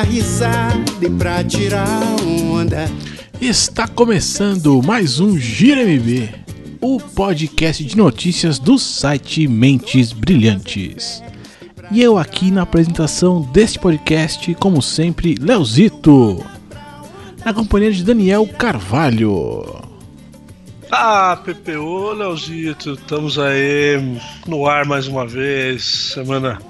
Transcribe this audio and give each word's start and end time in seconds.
dar 0.00 0.06
risada 0.06 0.82
e 1.02 1.10
pra 1.10 1.44
tirar 1.44 1.86
onda. 2.24 2.90
Está 3.38 3.86
começando 3.86 4.82
mais 4.82 5.20
um 5.20 5.36
Gira 5.38 5.82
MB, 5.82 6.28
o 6.80 6.98
podcast 6.98 7.84
de 7.84 7.96
notícias 7.96 8.58
do 8.58 8.78
site 8.78 9.46
Mentes 9.46 10.12
Brilhantes. 10.12 11.22
E 11.90 12.00
eu 12.00 12.16
aqui 12.16 12.50
na 12.50 12.62
apresentação 12.62 13.42
deste 13.52 13.78
podcast, 13.78 14.54
como 14.54 14.80
sempre, 14.80 15.34
Leozito, 15.38 16.44
na 17.44 17.52
companhia 17.52 17.92
de 17.92 18.02
Daniel 18.02 18.46
Carvalho. 18.46 19.82
Ah, 20.90 21.38
PPO, 21.44 22.12
Leozito, 22.12 22.94
estamos 22.94 23.38
aí 23.38 24.18
no 24.46 24.66
ar 24.66 24.86
mais 24.86 25.06
uma 25.06 25.26
vez, 25.26 25.84
semana 26.14 26.69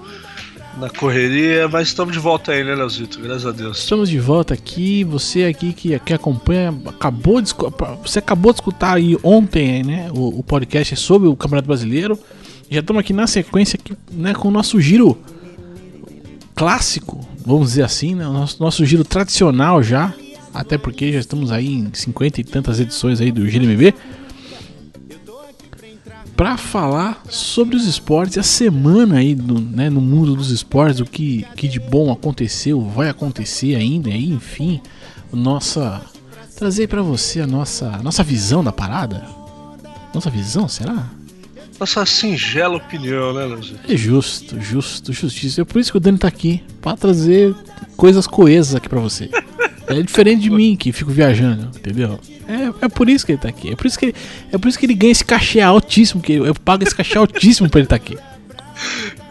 na 0.78 0.88
correria, 0.88 1.68
mas 1.68 1.88
estamos 1.88 2.12
de 2.12 2.18
volta 2.18 2.52
aí, 2.52 2.64
né, 2.64 2.74
Leozito? 2.74 3.20
Graças 3.20 3.46
a 3.46 3.52
Deus. 3.52 3.78
Estamos 3.78 4.08
de 4.08 4.18
volta 4.18 4.54
aqui. 4.54 5.04
Você 5.04 5.44
aqui 5.44 5.72
que, 5.72 5.98
que 5.98 6.14
acompanha, 6.14 6.74
acabou 6.86 7.40
de, 7.40 7.52
você 8.02 8.18
acabou 8.18 8.52
de 8.52 8.58
escutar 8.58 8.94
aí 8.94 9.16
ontem, 9.22 9.82
né, 9.82 10.10
o, 10.12 10.40
o 10.40 10.42
podcast 10.42 10.96
sobre 10.96 11.28
o 11.28 11.36
Campeonato 11.36 11.66
Brasileiro. 11.66 12.18
Já 12.70 12.80
estamos 12.80 13.00
aqui 13.00 13.12
na 13.12 13.26
sequência 13.26 13.78
aqui, 13.82 13.94
né, 14.12 14.32
com 14.32 14.48
o 14.48 14.50
nosso 14.50 14.80
giro 14.80 15.18
clássico, 16.54 17.26
vamos 17.44 17.70
dizer 17.70 17.82
assim, 17.82 18.14
né, 18.14 18.26
o 18.28 18.32
nosso, 18.32 18.62
nosso 18.62 18.84
giro 18.84 19.02
tradicional 19.02 19.82
já, 19.82 20.14
até 20.52 20.76
porque 20.76 21.12
já 21.12 21.18
estamos 21.18 21.50
aí 21.50 21.74
em 21.74 21.90
50 21.92 22.40
e 22.40 22.44
tantas 22.44 22.78
edições 22.78 23.20
aí 23.20 23.32
do 23.32 23.48
Giro 23.48 23.64
MB 23.64 23.94
para 26.36 26.56
falar 26.56 27.22
sobre 27.28 27.76
os 27.76 27.86
esportes, 27.86 28.38
a 28.38 28.42
semana 28.42 29.18
aí 29.18 29.34
do, 29.34 29.60
né, 29.60 29.90
no 29.90 30.00
mundo 30.00 30.34
dos 30.34 30.50
esportes, 30.50 31.00
o 31.00 31.04
que, 31.04 31.46
que 31.56 31.68
de 31.68 31.78
bom 31.78 32.10
aconteceu, 32.12 32.80
vai 32.80 33.08
acontecer 33.08 33.74
ainda, 33.74 34.10
enfim, 34.10 34.80
nossa 35.32 36.02
trazer 36.56 36.88
para 36.88 37.00
você 37.00 37.40
a 37.40 37.46
nossa 37.46 37.88
nossa 38.02 38.22
visão 38.22 38.62
da 38.62 38.72
parada. 38.72 39.24
Nossa 40.12 40.28
visão, 40.28 40.68
será? 40.68 41.08
Nossa 41.78 42.04
singela 42.04 42.76
opinião, 42.76 43.32
né, 43.32 43.46
Leozito? 43.46 43.80
É 43.90 43.96
justo, 43.96 44.60
justo, 44.60 45.12
justiça. 45.12 45.62
É 45.62 45.64
por 45.64 45.80
isso 45.80 45.90
que 45.90 45.96
o 45.96 46.00
Dani 46.00 46.18
tá 46.18 46.28
aqui, 46.28 46.62
para 46.82 46.96
trazer 46.96 47.54
coisas 47.96 48.26
coesas 48.26 48.74
aqui 48.74 48.88
para 48.88 49.00
você. 49.00 49.30
É 49.90 50.02
diferente 50.02 50.42
de 50.42 50.50
mim 50.50 50.76
que 50.76 50.92
fico 50.92 51.10
viajando, 51.10 51.70
entendeu? 51.76 52.18
É, 52.46 52.86
é 52.86 52.88
por 52.88 53.08
isso 53.08 53.26
que 53.26 53.32
ele 53.32 53.40
tá 53.40 53.48
aqui. 53.48 53.70
É 53.70 53.76
por 53.76 53.86
isso 53.86 53.98
que 53.98 54.06
ele, 54.06 54.14
é 54.52 54.58
por 54.58 54.68
isso 54.68 54.78
que 54.78 54.86
ele 54.86 54.94
ganha 54.94 55.12
esse 55.12 55.24
cachê 55.24 55.60
altíssimo, 55.60 56.20
que 56.20 56.34
eu, 56.34 56.54
pago 56.54 56.82
esse 56.82 56.94
cachê 56.94 57.18
altíssimo 57.18 57.68
pra 57.68 57.80
ele 57.80 57.86
estar 57.86 57.98
tá 57.98 58.04
aqui. 58.04 58.18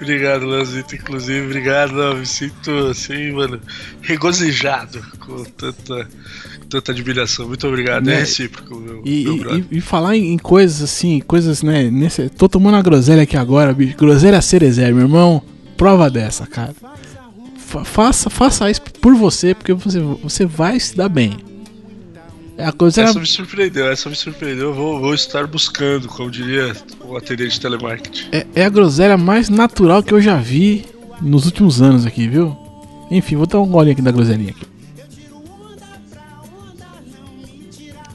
Obrigado, 0.02 0.46
Leozito. 0.46 0.96
Inclusive, 0.96 1.46
obrigado. 1.46 2.00
Eu 2.00 2.18
me 2.18 2.26
sinto 2.26 2.72
assim, 2.88 3.32
mano, 3.32 3.60
regozijado 4.02 5.04
com 5.20 5.44
tanta, 5.44 6.08
tanta 6.70 6.92
admiração. 6.92 7.48
Muito 7.48 7.68
obrigado. 7.68 8.06
Né? 8.06 8.14
É 8.14 8.20
recíproco, 8.20 8.76
meu, 8.76 9.02
e, 9.04 9.26
meu 9.26 9.58
e, 9.58 9.66
e, 9.72 9.82
falar 9.82 10.16
em, 10.16 10.38
coisas 10.38 10.82
assim, 10.82 11.20
coisas, 11.20 11.64
né? 11.64 11.90
Nesse, 11.90 12.30
tô 12.30 12.48
tomando 12.48 12.76
uma 12.76 12.82
groselha 12.82 13.24
aqui 13.24 13.36
agora, 13.36 13.74
bicho. 13.74 13.98
Groselha 13.98 14.42
Cerezer, 14.42 14.94
meu 14.94 15.04
irmão. 15.04 15.42
Prova 15.76 16.10
dessa, 16.10 16.46
cara 16.46 16.74
faça, 17.86 18.30
faça 18.30 18.70
isso 18.70 18.82
por 18.82 19.16
você, 19.16 19.54
porque 19.54 19.74
você, 19.74 20.00
você 20.00 20.46
vai 20.46 20.80
se 20.80 20.96
dar 20.96 21.10
bem. 21.10 21.38
É 22.58 22.66
a 22.66 22.74
coisa 22.74 23.02
essa 23.02 23.12
era... 23.12 23.20
me 23.22 23.26
surpreendeu, 23.26 23.90
essa 23.90 24.10
me 24.10 24.16
surpreendeu. 24.16 24.70
Eu 24.70 24.74
vou, 24.74 25.00
vou 25.00 25.14
estar 25.14 25.48
buscando, 25.48 26.10
como 26.10 26.30
diria 26.30 26.76
o 27.06 27.16
atendente 27.16 27.52
de 27.52 27.62
telemarketing. 27.62 28.28
É, 28.34 28.46
é 28.54 28.66
a 28.66 28.70
groselha 28.70 29.18
mais 29.18 29.48
natural 29.48 30.04
que 30.04 30.14
eu 30.14 30.22
já 30.22 30.36
vi 30.36 30.86
nos 31.22 31.46
últimos 31.46 31.82
anos 31.82 32.06
aqui, 32.06 32.28
viu? 32.28 32.58
Enfim, 33.10 33.38
vou 33.38 33.48
dar 33.48 33.62
um 33.62 33.68
golinho 33.68 33.94
aqui 33.94 34.02
da 34.02 34.12
groselinha 34.12 34.52
aqui. 34.52 34.66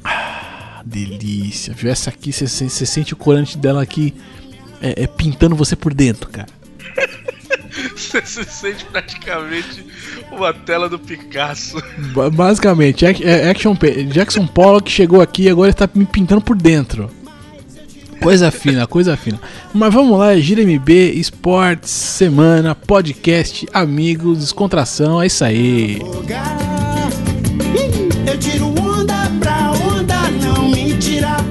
Ah, 0.05 0.83
delícia, 0.85 1.73
viu? 1.73 1.91
Essa 1.91 2.11
aqui, 2.11 2.31
você 2.31 2.59
sente 2.59 3.15
o 3.15 3.17
corante 3.17 3.57
dela 3.57 3.83
aqui 3.83 4.13
é, 4.83 5.05
é 5.05 5.07
pintando 5.07 5.57
você 5.57 5.75
por 5.75 5.95
dentro, 5.95 6.29
cara. 6.29 6.49
Você 7.97 8.23
se 8.25 8.45
sente 8.45 8.85
praticamente 8.87 9.85
uma 10.31 10.53
tela 10.53 10.89
do 10.89 10.99
Picasso. 10.99 11.77
Basicamente, 12.33 13.05
é 13.07 13.51
Action, 13.51 13.77
Jackson 14.09 14.47
Pollock 14.47 14.91
chegou 14.91 15.21
aqui 15.21 15.45
e 15.45 15.49
agora 15.49 15.71
está 15.71 15.89
me 15.95 16.05
pintando 16.05 16.41
por 16.41 16.57
dentro. 16.57 17.11
Coisa 18.21 18.51
fina, 18.53 18.87
coisa 18.87 19.17
fina. 19.17 19.41
Mas 19.73 19.93
vamos 19.95 20.19
lá, 20.19 20.37
Gira 20.37 20.63
MB, 20.63 21.13
esportes, 21.15 21.91
semana, 21.91 22.75
podcast, 22.75 23.67
amigos, 23.73 24.39
descontração, 24.39 25.23
é 25.23 25.27
isso 25.27 25.45
aí. 25.45 26.01
Eu 28.27 28.39
tiro 28.39 28.67
onda 28.81 29.31
pra 29.41 29.71
onda 29.73 30.31
não 30.43 30.69
me 30.69 30.97
tirar. 30.99 31.45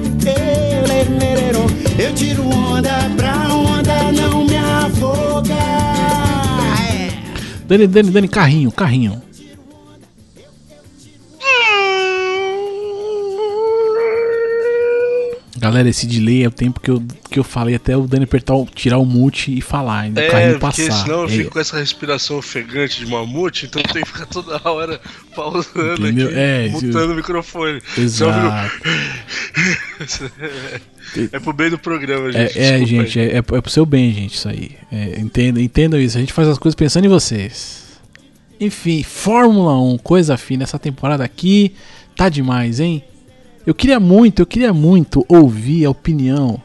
Eu 1.96 2.12
tiro 2.12 2.42
onda 2.48 2.90
pra 3.16 3.23
Dani, 7.66 7.86
Dani, 7.86 8.10
Dani, 8.10 8.28
carrinho, 8.28 8.70
carrinho. 8.70 9.22
Galera, 15.64 15.88
esse 15.88 16.06
delay 16.06 16.44
é 16.44 16.48
o 16.48 16.50
tempo 16.50 16.78
que 16.78 16.90
eu, 16.90 17.02
que 17.30 17.38
eu 17.38 17.44
falei 17.44 17.74
até 17.74 17.96
o 17.96 18.06
Dani 18.06 18.24
apertar, 18.24 18.54
tirar 18.74 18.98
o 18.98 19.06
mute 19.06 19.56
e 19.56 19.62
falar, 19.62 20.10
o 20.10 20.18
é, 20.18 20.28
carrinho 20.28 20.60
porque 20.60 20.86
passar. 20.88 21.04
senão 21.04 21.20
eu 21.20 21.24
é. 21.24 21.28
fico 21.30 21.52
com 21.52 21.58
essa 21.58 21.78
respiração 21.78 22.36
ofegante 22.36 22.98
de 23.00 23.06
mamute, 23.06 23.64
então 23.64 23.82
tem 23.82 24.02
que 24.02 24.08
ficar 24.10 24.26
toda 24.26 24.60
hora 24.68 25.00
pausando 25.34 26.06
Entendeu? 26.06 26.28
aqui, 26.28 26.36
é, 26.36 26.68
mutando 26.68 27.14
o 27.14 27.16
microfone. 27.16 27.80
Exato. 27.96 28.78
é 31.32 31.40
pro 31.40 31.54
bem 31.54 31.70
do 31.70 31.78
programa, 31.78 32.30
gente. 32.30 32.58
É, 32.58 32.82
é 32.82 32.84
gente, 32.84 33.18
é, 33.18 33.36
é, 33.36 33.38
é 33.38 33.42
pro 33.42 33.70
seu 33.70 33.86
bem, 33.86 34.12
gente, 34.12 34.34
isso 34.34 34.50
aí. 34.50 34.72
É, 34.92 35.18
entenda, 35.18 35.62
entendam 35.62 35.98
isso, 35.98 36.18
a 36.18 36.20
gente 36.20 36.34
faz 36.34 36.46
as 36.46 36.58
coisas 36.58 36.74
pensando 36.74 37.06
em 37.06 37.08
vocês. 37.08 37.84
Enfim, 38.60 39.02
Fórmula 39.02 39.80
1, 39.80 39.96
coisa 39.96 40.36
fina, 40.36 40.64
essa 40.64 40.78
temporada 40.78 41.24
aqui 41.24 41.74
tá 42.14 42.28
demais, 42.28 42.80
hein? 42.80 43.02
Eu 43.66 43.74
queria 43.74 43.98
muito, 43.98 44.42
eu 44.42 44.46
queria 44.46 44.74
muito 44.74 45.24
ouvir 45.26 45.86
a 45.86 45.90
opinião 45.90 46.62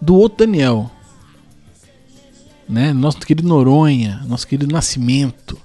do 0.00 0.14
outro 0.14 0.46
Daniel. 0.46 0.90
Né? 2.68 2.92
Nosso 2.92 3.18
querido 3.18 3.48
Noronha, 3.48 4.22
nosso 4.26 4.46
querido 4.46 4.72
Nascimento. 4.72 5.58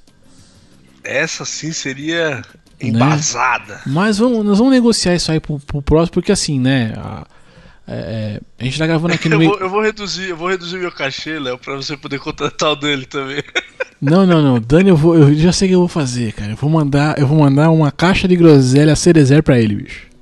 Essa 1.04 1.46
sim 1.46 1.72
seria 1.72 2.42
embasada. 2.82 3.76
Né? 3.76 3.82
Mas 3.86 4.18
vamos, 4.18 4.44
nós 4.44 4.58
vamos 4.58 4.74
negociar 4.74 5.14
isso 5.14 5.32
aí 5.32 5.40
pro, 5.40 5.60
pro 5.60 5.82
próximo, 5.82 6.14
porque 6.14 6.32
assim, 6.32 6.60
né? 6.60 6.94
A, 6.98 7.28
é, 7.86 8.40
é 8.40 8.42
a 8.58 8.64
gente 8.64 8.80
tá 8.80 8.88
gravando 8.88 9.14
aqui 9.14 9.30
no 9.30 9.36
eu 9.36 9.40
meio. 9.40 9.52
Vou, 9.52 9.60
eu 9.60 9.70
vou 9.70 9.82
reduzir, 9.82 10.30
eu 10.30 10.38
vou 10.38 10.50
reduzir 10.50 10.78
meu 10.78 10.92
cachê, 10.92 11.38
Léo, 11.38 11.60
pra 11.60 11.76
você 11.76 11.96
poder 11.96 12.20
contratar 12.20 12.72
o 12.72 12.76
dele 12.76 13.06
também. 13.06 13.44
Não, 14.02 14.26
não, 14.26 14.42
não. 14.42 14.60
Dani, 14.60 14.90
eu, 14.90 14.98
vou, 14.98 15.16
eu 15.16 15.34
já 15.34 15.54
sei 15.54 15.66
o 15.66 15.70
que 15.70 15.76
eu 15.76 15.80
vou 15.80 15.88
fazer, 15.88 16.34
cara. 16.34 16.52
Eu 16.52 16.58
vou 16.58 16.70
mandar, 16.70 17.18
eu 17.18 17.26
vou 17.26 17.40
mandar 17.40 17.70
uma 17.70 17.90
caixa 17.90 18.28
de 18.28 18.36
groselha 18.36 18.98
Cerezer 18.98 19.42
pra 19.42 19.58
ele, 19.58 19.76
bicho 19.76 20.13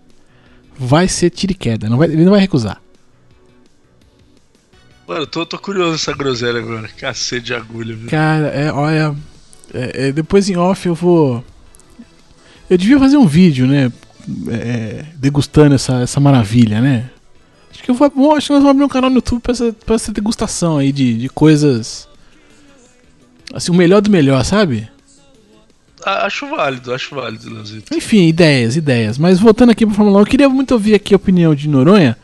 vai 0.81 1.07
ser 1.07 1.29
tiro 1.29 1.51
e 1.51 1.55
queda. 1.55 1.87
Não 1.87 1.97
vai, 1.97 2.07
ele 2.07 2.23
não 2.23 2.31
vai 2.31 2.39
recusar. 2.39 2.81
Mano, 5.07 5.27
tô, 5.27 5.45
tô 5.45 5.59
curioso 5.59 5.95
essa 5.95 6.13
groselha 6.13 6.59
agora. 6.59 6.87
Cacete 6.87 7.45
de 7.45 7.53
agulha, 7.53 7.95
viu? 7.95 8.09
Cara, 8.09 8.47
é, 8.47 8.71
olha. 8.71 9.15
É, 9.73 10.07
é, 10.07 10.11
depois 10.11 10.49
em 10.49 10.57
off 10.57 10.87
eu 10.87 10.95
vou. 10.95 11.43
Eu 12.69 12.77
devia 12.77 12.97
fazer 12.97 13.17
um 13.17 13.27
vídeo, 13.27 13.67
né? 13.67 13.91
É, 14.49 15.05
degustando 15.15 15.75
essa, 15.75 16.01
essa 16.01 16.19
maravilha, 16.19 16.81
né? 16.81 17.09
Acho 17.71 17.83
que 17.83 17.91
eu 17.91 17.95
vou. 17.95 18.09
Bom, 18.09 18.35
acho 18.35 18.47
que 18.47 18.53
nós 18.53 18.63
vamos 18.63 18.71
abrir 18.71 18.85
um 18.85 18.89
canal 18.89 19.09
no 19.09 19.17
YouTube 19.17 19.41
pra 19.41 19.51
essa, 19.51 19.73
pra 19.85 19.95
essa 19.95 20.11
degustação 20.11 20.77
aí 20.77 20.91
de, 20.91 21.17
de 21.17 21.29
coisas. 21.29 22.07
Assim, 23.53 23.71
o 23.71 23.75
melhor 23.75 24.01
do 24.01 24.09
melhor, 24.09 24.43
sabe? 24.43 24.89
Acho 26.05 26.47
válido, 26.47 26.93
acho 26.93 27.15
válido, 27.15 27.53
Leozito. 27.53 27.95
Enfim, 27.95 28.27
ideias, 28.27 28.75
ideias. 28.75 29.17
Mas 29.17 29.39
voltando 29.39 29.69
aqui 29.71 29.85
pra 29.85 29.95
Fórmula 29.95 30.17
1, 30.19 30.21
eu 30.21 30.25
queria 30.25 30.49
muito 30.49 30.71
ouvir 30.71 30.95
aqui 30.95 31.13
a 31.13 31.17
opinião 31.17 31.53
de 31.53 31.67
Noronha. 31.67 32.17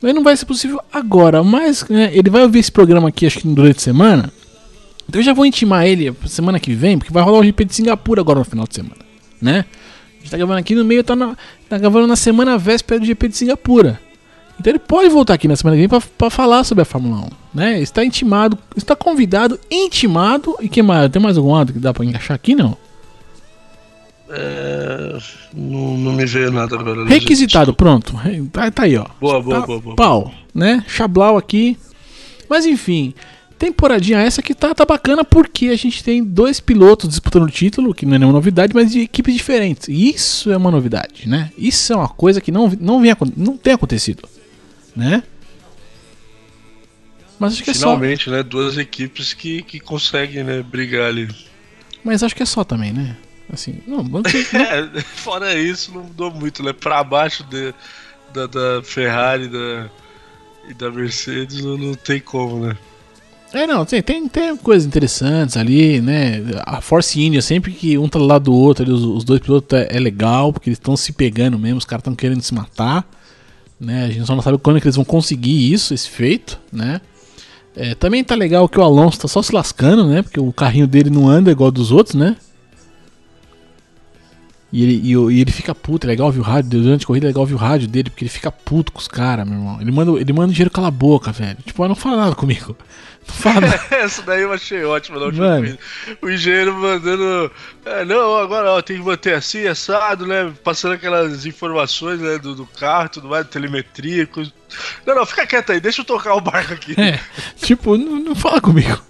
Mas 0.00 0.14
não 0.14 0.22
vai 0.22 0.36
ser 0.36 0.44
possível 0.44 0.80
agora, 0.92 1.42
mas 1.42 1.88
né, 1.88 2.10
ele 2.12 2.28
vai 2.28 2.42
ouvir 2.42 2.58
esse 2.58 2.70
programa 2.70 3.08
aqui, 3.08 3.26
acho 3.26 3.38
que 3.38 3.48
durante 3.48 3.78
a 3.78 3.80
semana. 3.80 4.32
Então 5.08 5.20
eu 5.20 5.24
já 5.24 5.32
vou 5.32 5.46
intimar 5.46 5.86
ele 5.86 6.14
semana 6.26 6.60
que 6.60 6.74
vem, 6.74 6.98
porque 6.98 7.12
vai 7.12 7.22
rolar 7.22 7.38
o 7.38 7.44
GP 7.44 7.64
de 7.64 7.74
Singapura 7.74 8.20
agora 8.20 8.38
no 8.38 8.44
final 8.44 8.66
de 8.66 8.74
semana, 8.74 9.00
né? 9.40 9.64
A 10.18 10.20
gente 10.20 10.30
tá 10.30 10.36
gravando 10.36 10.58
aqui 10.58 10.74
no 10.74 10.84
meio, 10.84 11.02
tá, 11.02 11.16
na, 11.16 11.36
tá 11.68 11.78
gravando 11.78 12.06
na 12.06 12.16
semana 12.16 12.58
véspera 12.58 13.00
do 13.00 13.06
GP 13.06 13.28
de 13.28 13.36
Singapura. 13.36 14.00
Então 14.58 14.70
ele 14.70 14.78
pode 14.78 15.08
voltar 15.08 15.34
aqui 15.34 15.48
na 15.48 15.56
semana 15.56 15.76
que 15.76 15.80
vem 15.80 15.88
pra, 15.88 16.00
pra 16.18 16.30
falar 16.30 16.64
sobre 16.64 16.82
a 16.82 16.84
Fórmula 16.84 17.22
1, 17.22 17.28
né? 17.54 17.80
Está 17.80 18.04
intimado, 18.04 18.58
está 18.76 18.94
convidado, 18.94 19.58
intimado. 19.70 20.56
E 20.60 20.68
que 20.68 20.82
mais? 20.82 21.10
Tem 21.10 21.20
mais 21.20 21.36
algum 21.36 21.52
lado 21.52 21.72
que 21.72 21.78
dá 21.78 21.92
pra 21.92 22.04
encaixar 22.04 22.34
aqui, 22.34 22.54
não? 22.54 22.76
É, 24.28 25.18
não, 25.52 25.98
não 25.98 26.12
me 26.12 26.24
veio 26.24 26.50
nada 26.50 26.76
agora. 26.76 27.04
Requisitado, 27.04 27.74
pronto. 27.74 28.14
Tá, 28.50 28.70
tá 28.70 28.82
aí, 28.84 28.96
ó. 28.96 29.06
Boa, 29.20 29.42
boa, 29.42 29.60
Tá 29.60 29.66
boa, 29.66 29.80
boa. 29.80 29.96
Pau, 29.96 30.34
né? 30.54 30.84
Chablau 30.88 31.36
aqui. 31.36 31.76
Mas 32.48 32.64
enfim, 32.66 33.14
temporadinha 33.58 34.18
essa 34.18 34.42
que 34.42 34.54
tá, 34.54 34.74
tá 34.74 34.84
bacana 34.84 35.24
porque 35.24 35.68
a 35.68 35.76
gente 35.76 36.02
tem 36.02 36.22
dois 36.22 36.60
pilotos 36.60 37.08
disputando 37.08 37.44
o 37.44 37.50
título, 37.50 37.94
que 37.94 38.06
não 38.06 38.14
é 38.14 38.18
nenhuma 38.18 38.34
novidade, 38.34 38.74
mas 38.74 38.92
de 38.92 39.00
equipes 39.00 39.34
diferentes. 39.34 39.88
Isso 39.88 40.50
é 40.50 40.56
uma 40.56 40.70
novidade, 40.70 41.28
né? 41.28 41.50
Isso 41.56 41.92
é 41.92 41.96
uma 41.96 42.08
coisa 42.08 42.40
que 42.40 42.50
não, 42.50 42.70
não, 42.80 43.00
vem, 43.00 43.12
não 43.36 43.56
tem 43.56 43.74
acontecido, 43.74 44.28
né? 44.96 45.22
Mas 47.38 47.54
acho 47.54 47.64
que 47.64 47.70
é 47.70 47.74
só. 47.74 47.88
Finalmente, 47.88 48.30
né? 48.30 48.42
Duas 48.42 48.78
equipes 48.78 49.34
que, 49.34 49.62
que 49.62 49.80
conseguem, 49.80 50.44
né, 50.44 50.62
brigar 50.62 51.08
ali. 51.08 51.28
Mas 52.02 52.22
acho 52.22 52.34
que 52.34 52.42
é 52.42 52.46
só 52.46 52.64
também, 52.64 52.92
né? 52.92 53.16
Assim, 53.52 53.80
não, 53.86 54.02
É, 54.24 55.00
fora 55.00 55.54
isso, 55.54 55.92
não 55.92 56.04
mudou 56.04 56.30
muito, 56.30 56.62
né? 56.62 56.72
Pra 56.72 57.04
baixo 57.04 57.44
de, 57.44 57.74
da, 58.32 58.46
da 58.46 58.82
Ferrari 58.82 59.48
da, 59.48 59.90
e 60.68 60.74
da 60.74 60.90
Mercedes 60.90 61.62
não, 61.62 61.76
não 61.76 61.94
tem 61.94 62.20
como, 62.20 62.66
né? 62.66 62.76
É, 63.52 63.68
não, 63.68 63.84
tem, 63.84 64.02
tem, 64.02 64.26
tem 64.26 64.56
coisas 64.56 64.84
interessantes 64.84 65.56
ali, 65.56 66.00
né? 66.00 66.42
A 66.66 66.80
Force 66.80 67.20
India, 67.22 67.40
sempre 67.40 67.70
que 67.70 67.96
um 67.96 68.08
tá 68.08 68.18
do 68.18 68.24
lado 68.24 68.44
do 68.46 68.52
outro, 68.52 68.84
ali, 68.84 68.92
os, 68.92 69.04
os 69.04 69.22
dois 69.22 69.40
pilotos 69.40 69.78
é, 69.78 69.88
é 69.96 70.00
legal, 70.00 70.52
porque 70.52 70.68
eles 70.68 70.78
estão 70.78 70.96
se 70.96 71.12
pegando 71.12 71.56
mesmo, 71.56 71.78
os 71.78 71.84
caras 71.84 72.00
estão 72.00 72.16
querendo 72.16 72.42
se 72.42 72.52
matar, 72.52 73.08
né? 73.78 74.06
A 74.06 74.10
gente 74.10 74.26
só 74.26 74.34
não 74.34 74.42
sabe 74.42 74.58
quando 74.58 74.78
é 74.78 74.80
que 74.80 74.86
eles 74.86 74.96
vão 74.96 75.04
conseguir 75.04 75.72
isso, 75.72 75.94
esse 75.94 76.10
feito, 76.10 76.58
né? 76.72 77.00
É, 77.76 77.94
também 77.94 78.24
tá 78.24 78.34
legal 78.34 78.68
que 78.68 78.78
o 78.78 78.82
Alonso 78.82 79.20
tá 79.20 79.28
só 79.28 79.40
se 79.40 79.54
lascando, 79.54 80.04
né? 80.06 80.22
Porque 80.22 80.40
o 80.40 80.52
carrinho 80.52 80.88
dele 80.88 81.10
não 81.10 81.28
anda 81.28 81.52
igual 81.52 81.70
dos 81.70 81.92
outros, 81.92 82.16
né? 82.16 82.36
E 84.74 84.82
ele, 84.82 85.00
e, 85.04 85.12
e 85.12 85.40
ele 85.40 85.52
fica 85.52 85.72
puto, 85.72 86.04
é 86.04 86.08
legal 86.08 86.26
ouvir 86.26 86.40
o 86.40 86.42
rádio, 86.42 86.82
durante 86.82 87.04
a 87.04 87.06
corrida 87.06 87.26
é 87.26 87.28
legal 87.28 87.42
ouvir 87.42 87.54
o 87.54 87.58
rádio 87.58 87.86
dele, 87.86 88.10
porque 88.10 88.24
ele 88.24 88.30
fica 88.30 88.50
puto 88.50 88.90
com 88.90 88.98
os 88.98 89.06
caras, 89.06 89.46
meu 89.46 89.56
irmão. 89.56 89.80
Ele 89.80 89.92
manda, 89.92 90.10
ele 90.20 90.32
manda 90.32 90.48
o 90.48 90.52
dinheiro 90.52 90.68
cala 90.68 90.88
a 90.88 90.90
boca, 90.90 91.30
velho. 91.30 91.58
Tipo, 91.64 91.86
não 91.86 91.94
fala 91.94 92.16
nada 92.16 92.34
comigo. 92.34 92.76
Não 93.26 93.34
fala 93.36 93.60
nada. 93.60 93.80
Essa 93.96 94.20
daí 94.20 94.42
eu 94.42 94.52
achei 94.52 94.84
ótima 94.84 95.18
na 95.18 95.26
última 95.26 95.46
Mano. 95.46 95.60
corrida. 95.60 95.78
O 96.20 96.28
engenheiro 96.28 96.74
mandando. 96.74 97.50
É, 97.86 98.04
não, 98.04 98.36
agora 98.36 98.72
ó, 98.72 98.82
tem 98.82 98.98
que 98.98 99.02
manter 99.02 99.34
assim, 99.34 99.66
assado, 99.66 100.26
né? 100.26 100.52
Passando 100.62 100.92
aquelas 100.92 101.46
informações 101.46 102.20
né, 102.20 102.36
do, 102.36 102.54
do 102.54 102.66
carro 102.66 103.08
tudo 103.08 103.28
mais, 103.28 103.48
telemetria. 103.48 104.26
Coisa... 104.26 104.52
Não, 105.06 105.14
não, 105.14 105.24
fica 105.24 105.46
quieto 105.46 105.72
aí, 105.72 105.80
deixa 105.80 106.02
eu 106.02 106.04
tocar 106.04 106.34
o 106.34 106.40
barco 106.42 106.74
aqui. 106.74 107.00
É, 107.00 107.18
tipo, 107.56 107.96
não, 107.96 108.18
não 108.18 108.34
fala 108.34 108.60
comigo. 108.60 109.00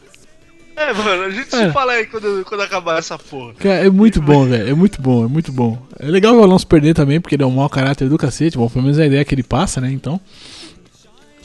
É, 0.77 0.93
mano, 0.93 1.23
a 1.25 1.31
gente 1.31 1.55
É. 1.55 1.67
se 1.67 1.73
fala 1.73 1.93
aí 1.93 2.07
quando, 2.07 2.45
quando 2.47 2.61
acabar 2.63 2.99
essa 2.99 3.17
porra. 3.19 3.55
Cara, 3.55 3.87
é 3.87 3.91
muito 3.91 4.21
bom, 4.21 4.45
velho. 4.47 4.69
É 4.69 4.75
muito 4.75 5.01
bom, 5.01 5.25
é 5.25 5.29
muito 5.29 5.53
bom. 5.53 5.79
É 5.99 6.07
legal 6.07 6.35
o 6.37 6.43
Alonso 6.43 6.67
perder 6.67 6.95
também, 6.95 7.21
porque 7.21 7.37
ele 7.37 7.43
é 7.45 7.47
um 7.47 7.51
mau 7.53 7.69
caráter 7.69 8.09
do 8.09 8.19
cacete. 8.19 8.57
Bom, 8.59 8.69
pelo 8.69 8.83
menos 8.83 8.99
é 8.99 9.05
a 9.05 9.07
ideia 9.07 9.25
que 9.25 9.35
ele 9.35 9.43
passa, 9.45 9.81
né? 9.81 9.91
Então. 9.93 10.21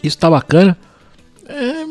Isso 0.04 0.18
tá 0.18 0.30
bacana. 0.30 0.78
É, 1.48 1.86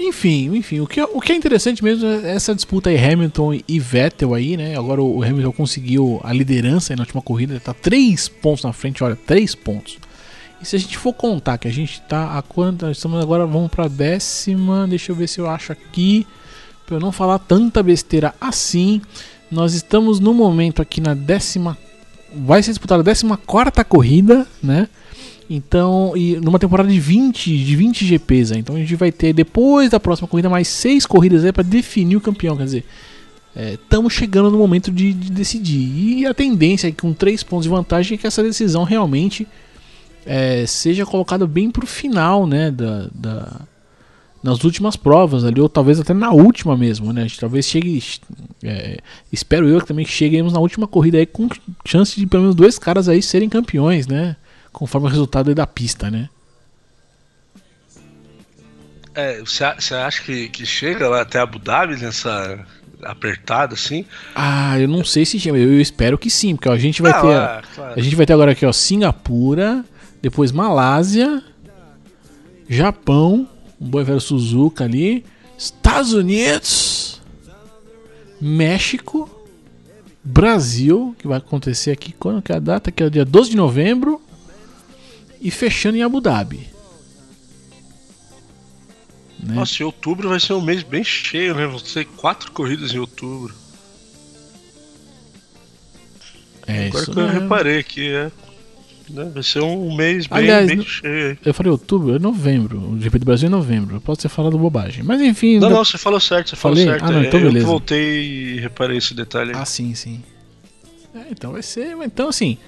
Enfim, 0.00 0.54
enfim. 0.54 0.78
O 0.78 0.86
que, 0.86 1.00
é- 1.00 1.04
o 1.04 1.20
que 1.20 1.32
é 1.32 1.34
interessante 1.34 1.82
mesmo 1.82 2.06
é 2.06 2.30
essa 2.32 2.54
disputa 2.54 2.88
aí, 2.88 2.96
Hamilton 2.96 3.58
e 3.66 3.80
Vettel 3.80 4.32
aí, 4.32 4.56
né? 4.56 4.76
Agora 4.78 5.02
o 5.02 5.24
Hamilton 5.24 5.50
conseguiu 5.50 6.20
a 6.22 6.32
liderança 6.32 6.92
aí 6.92 6.96
na 6.96 7.02
última 7.02 7.20
corrida. 7.20 7.54
Ele 7.54 7.58
tá 7.60 7.74
3 7.74 8.28
pontos 8.28 8.62
na 8.62 8.72
frente, 8.72 9.02
olha, 9.02 9.16
3 9.16 9.56
pontos. 9.56 9.98
E 10.60 10.66
se 10.66 10.76
a 10.76 10.78
gente 10.78 10.98
for 10.98 11.12
contar 11.12 11.58
que 11.58 11.68
a 11.68 11.72
gente 11.72 12.00
tá 12.02 12.36
a 12.36 12.42
quanta? 12.42 12.90
Estamos 12.90 13.20
agora, 13.22 13.46
vamos 13.46 13.70
pra 13.70 13.86
décima. 13.86 14.86
Deixa 14.88 15.12
eu 15.12 15.16
ver 15.16 15.28
se 15.28 15.40
eu 15.40 15.48
acho 15.48 15.72
aqui. 15.72 16.26
Pra 16.86 16.96
eu 16.96 17.00
não 17.00 17.12
falar 17.12 17.38
tanta 17.38 17.82
besteira 17.82 18.34
assim. 18.40 19.00
Nós 19.50 19.72
estamos 19.74 20.18
no 20.18 20.34
momento 20.34 20.82
aqui 20.82 21.00
na 21.00 21.14
décima. 21.14 21.78
Vai 22.34 22.62
ser 22.62 22.72
disputada 22.72 23.02
a 23.02 23.04
décima 23.04 23.36
quarta 23.36 23.84
corrida, 23.84 24.46
né? 24.62 24.88
Então, 25.48 26.12
e 26.14 26.36
numa 26.36 26.58
temporada 26.58 26.88
de 26.88 27.00
20, 27.00 27.64
de 27.64 27.76
20 27.76 28.04
GPs, 28.04 28.52
aí. 28.52 28.58
então 28.58 28.76
a 28.76 28.78
gente 28.78 28.94
vai 28.96 29.10
ter 29.10 29.32
depois 29.32 29.88
da 29.88 29.98
próxima 29.98 30.28
corrida 30.28 30.50
mais 30.50 30.68
seis 30.68 31.06
corridas 31.06 31.42
aí 31.42 31.52
para 31.52 31.62
definir 31.62 32.16
o 32.16 32.20
campeão, 32.20 32.54
quer 32.54 32.64
dizer, 32.64 32.84
estamos 33.56 34.12
chegando 34.12 34.50
no 34.50 34.58
momento 34.58 34.92
de, 34.92 35.10
de 35.10 35.32
decidir. 35.32 36.18
E 36.18 36.26
a 36.26 36.34
tendência 36.34 36.88
é 36.88 36.90
que 36.90 36.98
com 36.98 37.14
três 37.14 37.42
pontos 37.42 37.64
de 37.64 37.70
vantagem 37.70 38.14
é 38.14 38.18
que 38.18 38.26
essa 38.26 38.42
decisão 38.42 38.84
realmente 38.84 39.48
é, 40.28 40.66
seja 40.66 41.06
colocada 41.06 41.46
bem 41.46 41.70
pro 41.70 41.86
final, 41.86 42.46
né, 42.46 42.70
da, 42.70 43.08
da- 43.14 43.60
nas 44.42 44.62
últimas 44.62 44.94
provas 44.94 45.42
ali, 45.44 45.60
ou 45.60 45.68
talvez 45.68 45.98
até 45.98 46.12
na 46.14 46.30
última 46.30 46.76
mesmo, 46.76 47.12
né? 47.12 47.22
A 47.22 47.26
gente 47.26 47.40
talvez 47.40 47.66
chegue, 47.66 48.02
é, 48.62 48.98
espero 49.32 49.66
eu 49.68 49.80
que 49.80 49.86
também 49.86 50.04
cheguemos 50.06 50.52
na 50.52 50.60
última 50.60 50.86
corrida 50.86 51.18
aí 51.18 51.26
com 51.26 51.48
chance 51.84 52.14
de 52.20 52.26
pelo 52.26 52.42
menos 52.44 52.54
dois 52.54 52.78
caras 52.78 53.08
aí 53.08 53.20
serem 53.22 53.48
campeões, 53.48 54.06
né? 54.06 54.36
Conforme 54.72 55.08
o 55.08 55.10
resultado 55.10 55.52
da 55.54 55.66
pista, 55.66 56.10
né? 56.10 56.28
É, 59.14 59.40
você 59.40 59.94
acha 59.94 60.22
que, 60.22 60.48
que 60.48 60.64
chega 60.64 61.08
lá 61.08 61.22
até 61.22 61.40
Abu 61.40 61.58
Dhabi 61.58 61.96
nessa 61.96 62.64
apertada 63.02 63.74
assim? 63.74 64.04
Ah, 64.34 64.78
eu 64.78 64.86
não 64.86 65.02
sei 65.04 65.24
se 65.24 65.40
chama, 65.40 65.58
eu 65.58 65.80
espero 65.80 66.16
que 66.16 66.30
sim, 66.30 66.54
porque 66.54 66.68
ó, 66.68 66.72
a 66.72 66.78
gente 66.78 67.02
vai 67.02 67.12
Ah, 67.12 67.20
ter 67.20 67.26
é, 67.26 67.62
claro. 67.74 67.94
a 67.96 68.00
gente 68.00 68.14
vai 68.14 68.26
ter 68.26 68.32
agora 68.34 68.52
aqui, 68.52 68.64
ó, 68.64 68.72
Singapura, 68.72 69.84
depois 70.20 70.52
Malásia, 70.52 71.42
Japão, 72.68 73.48
um 73.80 73.88
boi 73.88 74.04
velho 74.04 74.20
Suzuka 74.20 74.84
ali, 74.84 75.24
Estados 75.56 76.12
Unidos, 76.12 77.20
México, 78.40 79.28
Brasil, 80.22 81.14
que 81.18 81.26
vai 81.26 81.38
acontecer 81.38 81.90
aqui 81.90 82.12
quando 82.12 82.42
que 82.42 82.52
é 82.52 82.56
a 82.56 82.60
data? 82.60 82.92
Que 82.92 83.02
é 83.02 83.06
o 83.06 83.10
dia 83.10 83.24
12 83.24 83.50
de 83.50 83.56
novembro 83.56 84.20
e 85.40 85.50
fechando 85.50 85.96
em 85.96 86.02
Abu 86.02 86.20
Dhabi. 86.20 86.68
Né? 89.40 89.54
Nossa, 89.54 89.82
e 89.82 89.84
outubro 89.84 90.28
vai 90.28 90.40
ser 90.40 90.52
um 90.52 90.60
mês 90.60 90.82
bem 90.82 91.04
cheio, 91.04 91.54
né? 91.54 91.66
Vão 91.66 91.78
ser 91.78 92.04
quatro 92.04 92.50
corridas 92.52 92.92
em 92.92 92.98
outubro. 92.98 93.54
é 96.66 96.88
Agora 96.88 97.02
isso. 97.02 97.12
que 97.12 97.20
eu 97.20 97.28
reparei 97.28 97.78
aqui, 97.78 98.08
é. 98.10 98.30
Né? 99.10 99.30
Vai 99.32 99.42
ser 99.42 99.62
um 99.62 99.94
mês 99.96 100.26
bem, 100.26 100.38
Aliás, 100.38 100.66
bem 100.66 100.76
no- 100.76 100.84
cheio. 100.84 101.30
aí. 101.30 101.38
Eu 101.44 101.54
falei 101.54 101.70
outubro, 101.72 102.14
é 102.14 102.18
novembro. 102.18 102.78
O 102.92 103.00
GP 103.00 103.18
do 103.18 103.24
Brasil 103.26 103.46
é 103.46 103.50
novembro. 103.50 103.96
Eu 103.96 104.00
posso 104.00 104.20
ter 104.22 104.28
falado 104.28 104.58
bobagem. 104.58 105.02
Mas 105.02 105.20
enfim. 105.20 105.58
Não, 105.58 105.70
não, 105.70 105.84
você 105.84 105.96
falou 105.98 106.20
certo, 106.20 106.50
você 106.50 106.56
Falei? 106.56 106.84
falou 106.84 106.98
certo. 107.00 107.10
Ah, 107.10 107.12
não, 107.14 107.22
é, 107.24 107.26
então 107.28 107.40
eu 107.40 107.46
beleza. 107.46 107.66
voltei 107.66 108.24
e 108.56 108.60
reparei 108.60 108.96
esse 108.98 109.14
detalhe. 109.14 109.50
aí. 109.54 109.56
Ah, 109.60 109.64
sim, 109.64 109.94
sim. 109.94 110.20
É, 111.14 111.20
então 111.30 111.52
vai 111.52 111.62
ser. 111.62 111.96
Então, 112.04 112.28
assim. 112.28 112.58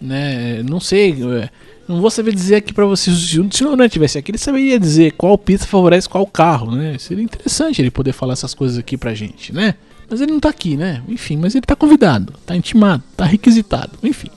Né, 0.00 0.62
não 0.64 0.80
sei. 0.80 1.12
é, 1.12 1.48
Não 1.86 2.00
vou 2.00 2.10
saber 2.10 2.34
dizer 2.34 2.56
aqui 2.56 2.72
pra 2.72 2.84
vocês. 2.86 3.16
Se 3.16 3.38
o 3.40 3.52
se 3.52 3.62
o 3.64 3.68
Noronha 3.70 3.88
tivesse 3.88 4.18
aqui, 4.18 4.30
ele 4.32 4.38
saberia 4.38 4.78
dizer 4.78 5.12
qual 5.12 5.36
pista 5.38 5.66
favorece 5.66 6.08
qual 6.08 6.26
carro, 6.26 6.74
né? 6.74 6.96
Seria 6.98 7.22
interessante 7.22 7.80
ele 7.80 7.90
poder 7.90 8.12
falar 8.12 8.32
essas 8.32 8.52
coisas 8.54 8.78
aqui 8.78 8.96
pra 8.96 9.14
gente, 9.14 9.52
né? 9.52 9.74
Mas 10.10 10.20
ele 10.20 10.32
não 10.32 10.40
tá 10.40 10.48
aqui, 10.48 10.76
né? 10.76 11.02
Enfim, 11.08 11.36
mas 11.36 11.54
ele 11.54 11.64
tá 11.64 11.74
convidado, 11.76 12.34
tá 12.44 12.54
intimado, 12.56 13.02
tá 13.16 13.24
requisitado, 13.24 13.92
enfim. 14.02 14.28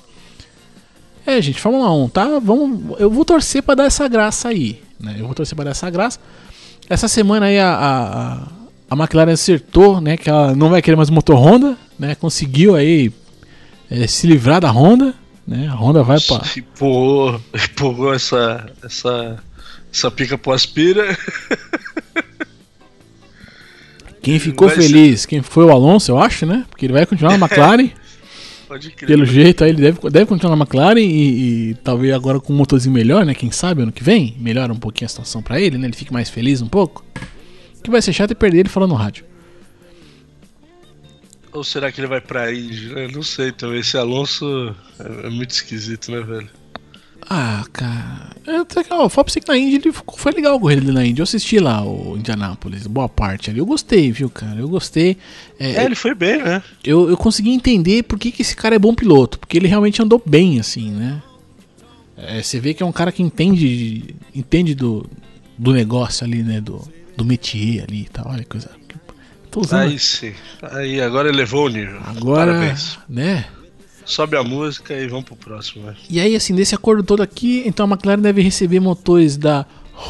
É, 1.25 1.41
gente, 1.41 1.59
Fórmula 1.59 1.91
1, 1.91 2.09
tá? 2.09 2.39
Vamos, 2.39 2.99
eu 2.99 3.09
vou 3.09 3.25
torcer 3.25 3.63
pra 3.63 3.73
dar 3.75 3.85
essa 3.85 4.07
graça 4.07 4.49
aí, 4.49 4.81
né? 4.99 5.15
Eu 5.17 5.25
vou 5.25 5.33
torcer 5.33 5.55
pra 5.55 5.65
dar 5.65 5.71
essa 5.71 5.89
graça. 5.89 6.19
Essa 6.87 7.07
semana 7.07 7.47
aí 7.47 7.57
a, 7.59 7.69
a, 7.73 8.33
a- 8.91 8.95
McLaren 8.95 9.31
acertou, 9.33 9.99
né? 9.99 10.17
Que 10.17 10.29
ela 10.29 10.55
não 10.55 10.69
vai 10.69 10.81
querer 10.81 10.95
mais 10.95 11.09
motor 11.09 11.35
Honda, 11.37 11.75
né? 11.97 12.13
Conseguiu 12.15 12.75
aí 12.75 13.11
é, 13.89 14.05
se 14.05 14.27
livrar 14.27 14.61
da 14.61 14.69
Honda, 14.69 15.15
né? 15.47 15.67
A 15.67 15.73
Honda 15.73 16.03
vai 16.03 16.19
pra. 16.19 16.41
Empurrou, 16.55 17.41
empurrou 17.53 18.13
essa, 18.13 18.69
essa, 18.83 19.37
essa 19.91 20.11
pica 20.11 20.37
pro 20.37 20.51
aspira. 20.53 21.17
Quem 24.21 24.37
ficou 24.39 24.67
vai 24.67 24.77
feliz, 24.77 25.25
quem 25.25 25.41
foi 25.41 25.65
o 25.65 25.71
Alonso, 25.71 26.11
eu 26.11 26.19
acho, 26.19 26.45
né? 26.45 26.65
Porque 26.69 26.85
ele 26.85 26.93
vai 26.93 27.05
continuar 27.07 27.35
na 27.37 27.43
McLaren. 27.47 27.89
Pode 28.75 28.91
crer. 28.91 29.07
Pelo 29.07 29.25
jeito 29.25 29.63
aí, 29.63 29.69
ele 29.69 29.81
deve, 29.81 30.09
deve 30.09 30.25
continuar 30.25 30.53
na 30.53 30.61
McLaren 30.61 30.99
e, 30.99 31.69
e 31.69 31.73
talvez 31.75 32.13
agora 32.13 32.41
com 32.41 32.51
um 32.51 32.57
motorzinho 32.57 32.93
melhor, 32.93 33.25
né? 33.25 33.33
Quem 33.33 33.49
sabe 33.49 33.81
ano 33.81 33.91
que 33.91 34.03
vem, 34.03 34.35
melhora 34.37 34.73
um 34.73 34.77
pouquinho 34.77 35.05
a 35.05 35.09
situação 35.09 35.41
pra 35.41 35.61
ele, 35.61 35.77
né? 35.77 35.87
Ele 35.87 35.95
fique 35.95 36.11
mais 36.11 36.29
feliz 36.29 36.61
um 36.61 36.67
pouco. 36.67 37.01
Que 37.81 37.89
vai 37.89 38.01
ser 38.01 38.11
chato 38.11 38.31
é 38.31 38.35
perder 38.35 38.59
ele 38.59 38.69
falando 38.69 38.89
no 38.89 38.97
rádio. 38.97 39.23
Ou 41.53 41.63
será 41.63 41.89
que 41.89 42.01
ele 42.01 42.07
vai 42.07 42.19
pra 42.19 42.51
Indy? 42.51 42.93
né? 42.93 43.07
Não 43.07 43.23
sei 43.23 43.53
também. 43.53 43.79
Esse 43.79 43.95
Alonso 43.95 44.75
é, 44.99 45.27
é 45.27 45.29
muito 45.29 45.51
esquisito, 45.51 46.11
né, 46.11 46.19
velho? 46.19 46.49
Ah, 47.29 47.63
cara. 47.73 48.35
Até 48.61 48.83
que, 48.83 48.93
ó, 48.93 49.05
o 49.07 49.09
que 49.09 49.47
na 49.47 49.57
Indy 49.57 49.75
ele 49.77 49.91
ficou- 49.91 50.15
foi 50.17 50.31
legal 50.31 50.55
a 50.55 50.59
corrida 50.59 50.81
dele 50.81 50.93
na 50.93 51.05
Indy. 51.05 51.19
Eu 51.19 51.23
assisti 51.23 51.57
lá 51.59 51.83
o 51.83 52.15
Indianápolis, 52.17 52.85
boa 52.85 53.09
parte 53.09 53.49
ali. 53.49 53.57
Eu 53.59 53.65
gostei, 53.65 54.11
viu, 54.11 54.29
cara? 54.29 54.59
Eu 54.59 54.69
gostei. 54.69 55.17
É, 55.59 55.71
É, 55.81 55.85
ele 55.85 55.95
foi 55.95 56.13
bem, 56.13 56.37
né? 56.43 56.61
eu, 56.83 57.09
eu 57.09 57.17
consegui 57.17 57.49
entender 57.51 58.03
por 58.03 58.19
que, 58.19 58.31
que 58.31 58.43
esse 58.43 58.55
cara 58.55 58.75
é 58.75 58.79
bom 58.79 58.93
piloto. 58.93 59.39
Porque 59.39 59.57
ele 59.57 59.67
realmente 59.67 60.01
andou 60.01 60.21
bem, 60.23 60.59
assim, 60.59 60.91
né? 60.91 61.21
É, 62.17 62.41
você 62.43 62.59
vê 62.59 62.73
que 62.73 62.83
é 62.83 62.85
um 62.85 62.91
cara 62.91 63.11
que 63.11 63.23
entende, 63.23 64.15
entende 64.33 64.75
do, 64.75 65.05
do 65.57 65.73
negócio 65.73 66.25
ali, 66.25 66.43
né? 66.43 66.61
Do, 66.61 66.81
do 67.17 67.25
métier 67.25 67.85
ali 67.89 68.01
e 68.03 68.09
tal. 68.09 68.27
Olha 68.29 68.43
que 68.43 68.49
coisa. 68.49 68.69
Tô 69.49 69.61
usando. 69.61 69.83
Aí 69.89 69.97
sim. 69.97 70.33
Aí 70.61 71.01
agora 71.01 71.29
elevou 71.29 71.65
o 71.65 71.69
nível. 71.69 71.99
Agora, 72.05 72.51
Parabéns. 72.53 72.99
né? 73.09 73.45
Sobe 74.05 74.37
a 74.37 74.43
música 74.43 74.93
e 74.93 75.07
vamos 75.07 75.25
pro 75.25 75.35
próximo, 75.35 75.85
né? 75.85 75.95
E 76.09 76.19
aí, 76.19 76.35
assim, 76.35 76.53
desse 76.53 76.75
acordo 76.75 77.03
todo 77.03 77.23
aqui, 77.23 77.63
então 77.65 77.85
a 77.85 77.89
McLaren 77.89 78.21
deve 78.21 78.41
receber 78.41 78.79
motores 78.79 79.35
da 79.35 79.65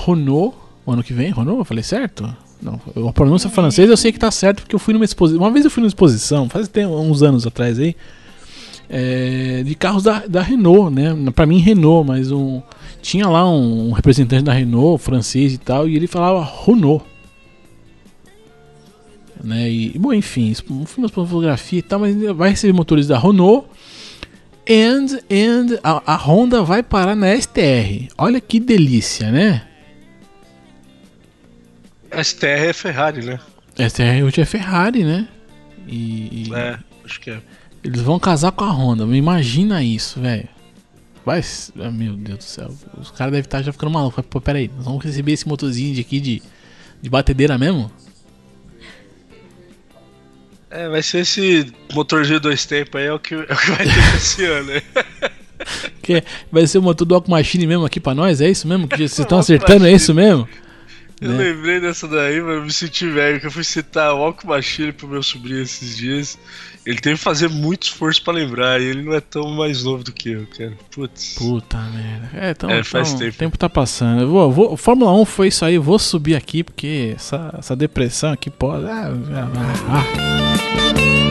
Renault 0.05 0.55
o 0.85 0.91
ano 0.91 1.03
que 1.03 1.13
vem. 1.13 1.31
Renault, 1.31 1.59
eu 1.59 1.65
falei 1.65 1.83
certo? 1.83 2.35
Não, 2.61 2.79
a 3.07 3.13
pronúncia 3.13 3.49
francesa 3.49 3.93
eu 3.93 3.97
sei 3.97 4.11
que 4.11 4.19
tá 4.19 4.31
certo 4.31 4.61
porque 4.61 4.75
eu 4.75 4.79
fui 4.79 4.93
numa 4.93 5.05
exposição. 5.05 5.41
Uma 5.41 5.51
vez 5.51 5.65
eu 5.65 5.71
fui 5.71 5.81
numa 5.81 5.87
exposição, 5.87 6.49
faz 6.49 6.67
tem 6.67 6.85
uns 6.85 7.21
anos 7.21 7.45
atrás 7.45 7.79
aí, 7.79 7.95
é, 8.89 9.63
de 9.63 9.75
carros 9.75 10.03
da, 10.03 10.25
da 10.27 10.41
Renault, 10.41 10.93
né? 10.93 11.15
Pra 11.33 11.45
mim, 11.45 11.59
Renault, 11.59 12.07
mas 12.07 12.31
um, 12.31 12.61
tinha 13.01 13.27
lá 13.27 13.49
um, 13.49 13.89
um 13.89 13.91
representante 13.91 14.43
da 14.43 14.53
Renault, 14.53 15.03
francês 15.03 15.53
e 15.53 15.57
tal, 15.57 15.87
e 15.87 15.95
ele 15.95 16.07
falava 16.07 16.47
Renault. 16.65 17.03
Né? 19.43 19.69
E, 19.69 19.97
bom, 19.97 20.13
enfim, 20.13 20.53
um 20.69 20.85
filme 20.85 21.07
de 21.07 21.13
fotografia 21.13 21.79
e 21.79 21.81
tal, 21.81 21.99
mas 21.99 22.15
vai 22.35 22.49
receber 22.49 22.73
motores 22.73 23.07
da 23.07 23.19
Renault. 23.19 23.67
And, 24.67 25.19
and 25.29 25.79
a, 25.83 26.13
a 26.13 26.15
Honda 26.15 26.63
vai 26.63 26.81
parar 26.81 27.15
na 27.15 27.39
STR. 27.39 28.07
Olha 28.17 28.41
que 28.41 28.59
delícia, 28.59 29.31
né? 29.31 29.67
A 32.11 32.23
STR 32.23 32.45
é 32.45 32.73
Ferrari, 32.73 33.25
né? 33.25 33.39
STR 33.77 34.23
hoje 34.23 34.41
é 34.41 34.45
Ferrari, 34.45 35.03
né? 35.03 35.27
E, 35.87 36.47
e 36.47 36.53
É, 36.55 36.79
acho 37.03 37.19
que 37.19 37.29
é. 37.29 37.39
eles 37.83 38.01
vão 38.01 38.17
casar 38.17 38.51
com 38.53 38.63
a 38.63 38.71
Honda. 38.71 39.03
Imagina 39.15 39.83
isso, 39.83 40.19
velho. 40.19 40.47
Vai, 41.25 41.41
ah, 41.79 41.91
meu 41.91 42.13
Deus 42.13 42.37
do 42.37 42.43
céu. 42.43 42.73
Os 42.97 43.11
caras 43.11 43.33
devem 43.33 43.45
estar 43.45 43.61
já 43.61 43.71
ficando 43.71 43.91
malucos. 43.91 44.23
Pô, 44.29 44.39
pera 44.39 44.59
aí, 44.59 44.69
nós 44.75 44.85
vamos 44.85 45.03
receber 45.03 45.33
esse 45.33 45.47
motorzinho 45.47 45.93
de 45.93 46.01
aqui 46.01 46.19
de, 46.19 46.41
de 47.01 47.09
batedeira 47.09 47.57
mesmo? 47.57 47.91
É, 50.75 50.89
vai 50.89 51.01
ser 51.01 51.19
esse 51.19 51.71
motorzinho 51.93 52.37
dois 52.37 52.65
tempos 52.65 52.99
aí, 52.99 53.07
é 53.07 53.13
o 53.13 53.17
que, 53.17 53.33
é 53.33 53.37
o 53.37 53.45
que 53.45 53.71
vai 53.71 53.85
ter 53.85 54.15
esse 54.17 54.43
ano, 54.43 54.73
né? 54.73 54.81
Que 56.01 56.21
vai 56.51 56.67
ser 56.67 56.79
o 56.79 56.81
motor 56.81 57.05
do 57.05 57.23
Machine 57.29 57.65
mesmo 57.65 57.85
aqui 57.85 57.97
pra 57.97 58.13
nós? 58.13 58.41
É 58.41 58.49
isso 58.49 58.67
mesmo? 58.67 58.85
Que 58.85 58.97
vocês 59.07 59.19
estão 59.19 59.39
acertando? 59.39 59.87
É 59.87 59.91
isso 59.93 60.13
mesmo? 60.13 60.45
Eu 61.21 61.29
Né? 61.31 61.37
lembrei 61.45 61.79
dessa 61.79 62.07
daí, 62.07 62.41
mas 62.41 62.55
eu 62.55 62.61
me 62.63 62.73
senti 62.73 63.07
velho, 63.07 63.39
que 63.39 63.47
eu 63.47 63.51
fui 63.51 63.63
citar 63.63 64.13
o 64.13 64.17
Walk 64.19 64.45
Machine 64.45 64.91
pro 64.91 65.07
meu 65.07 65.23
sobrinho 65.23 65.61
esses 65.61 65.95
dias. 65.95 66.37
Ele 66.85 66.99
teve 66.99 67.15
que 67.17 67.23
fazer 67.23 67.47
muito 67.49 67.83
esforço 67.83 68.21
pra 68.23 68.33
lembrar, 68.33 68.79
e 68.81 68.83
ele 68.85 69.01
não 69.01 69.13
é 69.13 69.21
tão 69.21 69.49
mais 69.51 69.83
novo 69.83 70.03
do 70.03 70.11
que 70.11 70.31
eu, 70.31 70.45
cara. 70.57 70.73
Putz. 70.91 71.35
Puta 71.37 71.77
merda. 71.77 72.29
É, 72.33 72.51
então, 72.51 72.69
É, 72.69 72.83
faz 72.83 73.07
então, 73.09 73.19
tempo. 73.21 73.33
o 73.35 73.39
tempo 73.39 73.57
tá 73.57 73.69
passando. 73.69 74.21
Eu 74.21 74.27
vou, 74.29 74.51
vou- 74.51 74.77
Fórmula 74.77 75.11
1 75.13 75.25
foi 75.25 75.47
isso 75.47 75.63
aí, 75.65 75.75
eu 75.75 75.81
vou 75.83 75.97
subir 75.97 76.35
aqui 76.35 76.63
porque 76.63 77.13
essa, 77.15 77.55
essa 77.57 77.75
depressão 77.75 78.31
aqui 78.33 78.49
pode. 78.49 78.85
Ah, 78.85 79.07
ah, 79.09 79.49
ah. 79.89 81.24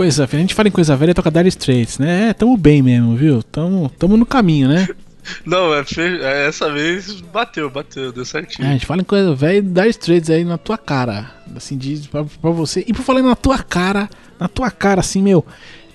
Coisa 0.00 0.24
velha, 0.24 0.38
a 0.38 0.40
gente 0.40 0.54
fala 0.54 0.68
em 0.68 0.72
coisa 0.72 0.96
velha, 0.96 1.14
toca 1.14 1.30
Dire 1.30 1.48
Straits, 1.48 1.98
né? 1.98 2.30
É, 2.30 2.32
tamo 2.32 2.56
bem 2.56 2.80
mesmo, 2.80 3.14
viu? 3.14 3.42
Tamo, 3.42 3.90
tamo 3.98 4.16
no 4.16 4.24
caminho, 4.24 4.66
né? 4.66 4.88
Não, 5.44 5.74
é, 5.74 5.84
é, 6.22 6.48
essa 6.48 6.72
vez 6.72 7.20
bateu, 7.20 7.68
bateu, 7.68 8.10
deu 8.10 8.22
É, 8.22 8.24
certinho. 8.24 8.66
a 8.66 8.72
gente 8.72 8.86
fala 8.86 9.02
em 9.02 9.04
coisa 9.04 9.34
velha 9.34 9.58
e 9.58 9.60
Dire 9.60 9.90
Straits 9.90 10.30
aí 10.30 10.42
na 10.42 10.56
tua 10.56 10.78
cara. 10.78 11.30
Assim, 11.54 11.76
diz 11.76 12.06
pra, 12.06 12.24
pra 12.24 12.50
você. 12.50 12.82
E 12.88 12.94
por 12.94 13.02
falar 13.02 13.20
na 13.20 13.36
tua 13.36 13.58
cara, 13.58 14.08
na 14.38 14.48
tua 14.48 14.70
cara, 14.70 15.00
assim, 15.00 15.20
meu. 15.20 15.44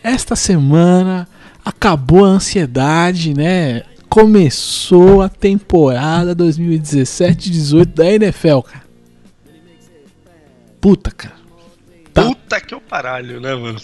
Esta 0.03 0.35
semana 0.35 1.27
acabou 1.65 2.25
a 2.25 2.27
ansiedade, 2.27 3.33
né? 3.33 3.81
Começou 4.07 5.23
a 5.23 5.29
temporada 5.29 6.35
2017-18 6.35 7.85
da 7.85 8.05
NFL, 8.05 8.59
cara. 8.59 8.83
Puta, 10.79 11.09
cara. 11.09 11.34
Tá- 12.15 12.23
Puta 12.25 12.61
que 12.61 12.73
eu 12.73 12.81
paralho, 12.81 13.39
né, 13.39 13.53
mano? 13.55 13.79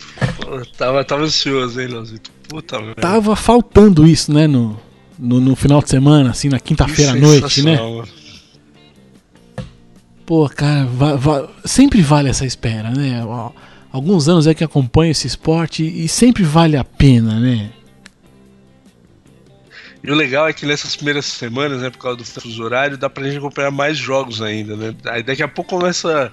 Tava, 0.77 1.03
tava 1.03 1.23
ansioso, 1.23 1.79
hein, 1.79 1.87
Leozito? 1.87 2.31
Puta 2.49 2.79
merda. 2.79 3.01
Tava 3.01 3.35
faltando 3.35 4.07
isso, 4.07 4.33
né? 4.33 4.47
No, 4.47 4.79
no, 5.19 5.39
no 5.39 5.55
final 5.55 5.81
de 5.83 5.89
semana, 5.89 6.31
assim, 6.31 6.49
na 6.49 6.59
quinta-feira 6.59 7.11
à 7.11 7.15
noite, 7.15 7.61
né? 7.61 7.75
mano. 7.75 8.07
Pô, 10.25 10.47
cara, 10.49 10.85
va- 10.85 11.15
va- 11.15 11.49
sempre 11.65 12.01
vale 12.01 12.29
essa 12.29 12.45
espera, 12.45 12.89
né? 12.91 13.21
Alguns 13.91 14.29
anos 14.29 14.47
é 14.47 14.53
que 14.53 14.63
acompanho 14.63 15.11
esse 15.11 15.27
esporte 15.27 15.83
e 15.83 16.07
sempre 16.07 16.43
vale 16.43 16.77
a 16.77 16.83
pena, 16.83 17.39
né? 17.39 17.69
E 20.03 20.09
o 20.09 20.15
legal 20.15 20.47
é 20.47 20.53
que 20.53 20.65
nessas 20.65 20.95
primeiras 20.95 21.25
semanas, 21.25 21.81
né, 21.81 21.89
por 21.91 21.99
causa 21.99 22.17
do 22.17 22.25
fuso 22.25 22.63
horário, 22.63 22.97
dá 22.97 23.07
pra 23.09 23.23
gente 23.25 23.37
acompanhar 23.37 23.69
mais 23.69 23.97
jogos 23.97 24.41
ainda, 24.41 24.75
né? 24.75 24.95
Aí 25.05 25.21
daqui 25.21 25.43
a 25.43 25.47
pouco 25.47 25.77
começa 25.77 26.31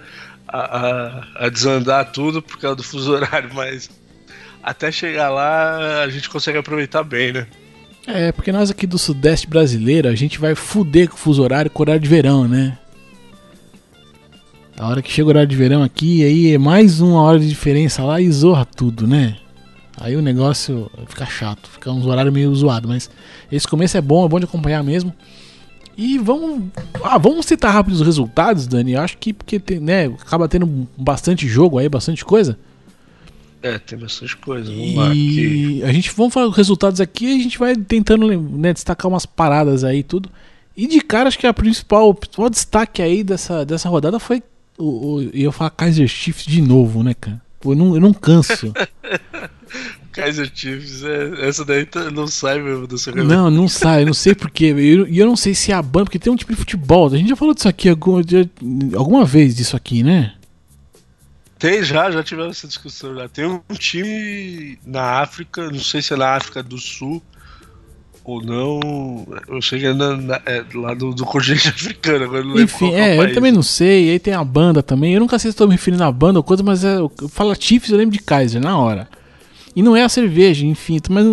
a, 0.49 0.59
a- 0.79 1.25
a 1.47 1.49
desandar 1.49 2.11
tudo 2.13 2.41
por 2.43 2.59
causa 2.59 2.77
do 2.77 2.83
fuso 2.83 3.13
horário, 3.13 3.51
mas 3.55 3.91
até 4.63 4.91
chegar 4.91 5.29
lá 5.31 6.03
a 6.03 6.09
gente 6.09 6.29
consegue 6.29 6.59
aproveitar 6.59 7.03
bem, 7.05 7.33
né? 7.33 7.47
É, 8.07 8.33
porque 8.33 8.51
nós 8.51 8.71
aqui 8.71 8.87
do 8.87 8.99
Sudeste 8.99 9.47
brasileiro, 9.47 10.09
a 10.09 10.15
gente 10.15 10.39
vai 10.39 10.55
fuder 10.55 11.09
com 11.09 11.15
o 11.15 11.19
fuso 11.19 11.43
horário 11.43 11.71
com 11.71 11.81
o 11.81 11.85
horário 11.85 12.01
de 12.01 12.09
verão, 12.09 12.49
né? 12.49 12.79
A 14.79 14.89
hora 14.89 15.03
que 15.03 15.11
chega 15.11 15.27
o 15.27 15.31
horário 15.31 15.49
de 15.49 15.57
verão 15.57 15.83
aqui, 15.83 16.25
aí 16.25 16.55
é 16.55 16.59
mais 16.59 17.01
uma 17.01 17.21
hora 17.21 17.39
de 17.39 17.49
diferença 17.49 18.03
lá 18.05 18.21
e 18.21 18.31
zorra 18.31 18.65
tudo, 18.65 19.07
né? 19.07 19.37
Aí 20.01 20.15
o 20.17 20.23
negócio 20.23 20.89
fica 21.09 21.27
chato, 21.27 21.69
fica 21.69 21.91
uns 21.91 22.07
horários 22.07 22.33
meio 22.33 22.55
zoado, 22.55 22.87
mas 22.87 23.11
esse 23.51 23.67
começo 23.67 23.97
é 23.97 24.01
bom, 24.01 24.25
é 24.25 24.29
bom 24.29 24.39
de 24.39 24.45
acompanhar 24.45 24.83
mesmo. 24.85 25.13
E 25.99 26.17
vamos, 26.17 26.71
ah, 27.03 27.19
vamos 27.19 27.45
citar 27.45 27.73
rápido 27.73 27.95
os 27.95 28.01
resultados, 28.01 28.69
Dani. 28.69 28.95
Acho 28.95 29.19
que 29.19 29.33
porque 29.33 29.59
tem, 29.59 29.81
né, 29.81 30.07
acaba 30.07 30.49
tendo 30.49 30.89
bastante 30.97 31.49
jogo 31.49 31.77
aí, 31.77 31.89
bastante 31.89 32.25
coisa. 32.25 32.57
É, 33.61 33.81
tem 33.81 33.99
bastante 33.99 34.37
coisa. 34.37 34.71
Vamos 34.71 34.95
lá. 34.95 35.11
Que... 35.11 35.81
E 35.81 35.83
a 35.83 35.93
gente 35.93 36.13
vamos 36.13 36.33
falar 36.33 36.47
dos 36.47 36.57
resultados 36.57 37.01
aqui 37.01 37.27
e 37.27 37.41
a 37.41 37.43
gente 37.43 37.59
vai 37.59 37.75
tentando 37.75 38.29
né, 38.29 38.73
destacar 38.73 39.11
umas 39.11 39.27
paradas 39.27 39.83
aí 39.83 39.99
e 39.99 40.03
tudo. 40.05 40.31
E 40.77 40.87
de 40.87 41.01
cara, 41.01 41.27
acho 41.27 41.37
que 41.37 41.49
a 41.49 41.53
principal, 41.53 42.11
o 42.11 42.15
principal 42.15 42.49
destaque 42.49 43.03
aí 43.03 43.25
dessa, 43.25 43.67
dessa 43.67 43.89
rodada 43.89 44.21
foi 44.21 44.41
o, 44.79 45.17
o 45.17 45.23
e 45.35 45.43
eu 45.43 45.51
falar 45.51 45.71
Kaiser 45.71 46.07
Chiefs 46.07 46.47
de 46.47 46.63
novo, 46.63 47.03
né, 47.03 47.13
cara? 47.13 47.43
Eu 47.65 47.75
não, 47.75 47.95
eu 47.97 48.01
não 48.01 48.13
canso. 48.15 48.73
Kaiser 50.23 50.51
Chiefs, 50.55 51.03
é, 51.05 51.49
essa 51.49 51.65
daí 51.65 51.87
tá- 51.87 52.11
não 52.11 52.27
sai 52.27 52.61
mesmo 52.61 52.87
do 52.87 52.99
seu 52.99 53.13
cabelo. 53.13 53.29
não, 53.33 53.51
não 53.51 53.69
sai, 53.69 54.03
eu 54.03 54.07
não 54.07 54.15
sei 54.15 54.35
porquê. 54.35 54.73
E 54.77 54.89
eu, 54.89 55.07
eu 55.07 55.27
não 55.27 55.37
sei 55.37 55.55
se 55.55 55.71
é 55.71 55.75
a 55.75 55.83
banda, 55.83 56.07
porque 56.07 56.19
tem 56.19 56.33
um 56.33 56.37
tipo 56.37 56.53
de 56.53 56.59
futebol. 56.59 57.07
A 57.07 57.17
gente 57.17 57.29
já 57.29 57.37
falou 57.37 57.55
disso 57.55 57.69
aqui 57.69 57.89
alguma, 57.89 58.23
de- 58.23 58.49
alguma 58.97 59.25
vez 59.25 59.55
disso 59.57 59.77
aqui, 59.77 60.03
né? 60.03 60.33
Tem 61.59 61.83
já, 61.83 62.11
já 62.11 62.23
tivemos 62.23 62.57
essa 62.57 62.69
discussão 62.69 63.15
já. 63.17 63.29
Tem 63.29 63.45
um 63.47 63.61
time 63.79 64.79
na 64.87 65.21
África, 65.21 65.71
não 65.71 65.81
sei 65.81 66.01
se 66.03 66.13
é 66.13 66.17
na 66.17 66.31
África 66.37 66.63
do 66.63 66.79
Sul 66.79 67.21
ou 68.25 68.43
não. 68.45 69.27
Eu 69.49 69.61
sei 69.63 69.81
que 69.81 69.87
é, 69.87 69.93
na- 69.95 70.17
na- 70.17 70.43
é 70.47 70.65
lá 70.75 70.95
do, 70.95 71.13
do 71.13 71.25
continente 71.25 71.67
africano, 71.71 72.25
agora 72.25 72.41
eu 72.41 72.45
não 72.45 72.55
lembro 72.55 72.63
Enfim, 72.75 72.93
é, 72.95 73.11
o 73.11 73.15
eu 73.15 73.23
país. 73.23 73.35
também 73.35 73.51
não 73.53 73.63
sei. 73.63 74.11
Aí 74.11 74.19
tem 74.21 74.35
a 74.35 74.45
banda 74.45 74.83
também. 74.83 75.15
Eu 75.15 75.21
nunca 75.21 75.39
sei 75.39 75.51
se 75.51 75.55
estou 75.55 75.67
me 75.67 75.75
referindo 75.75 76.05
à 76.05 76.13
banda 76.13 76.39
ou 76.39 76.43
coisa, 76.45 76.63
mas 76.63 76.85
é, 76.85 76.97
fala 77.29 77.57
Chiefs, 77.59 77.91
eu 77.91 77.97
lembro 77.99 78.17
de 78.17 78.23
Kaiser 78.23 78.61
na 78.61 78.79
hora. 78.79 79.09
E 79.79 79.83
não 79.83 79.95
é 79.95 80.03
a 80.03 80.09
cerveja, 80.09 80.67
enfim, 80.67 80.99
mas 81.09 81.25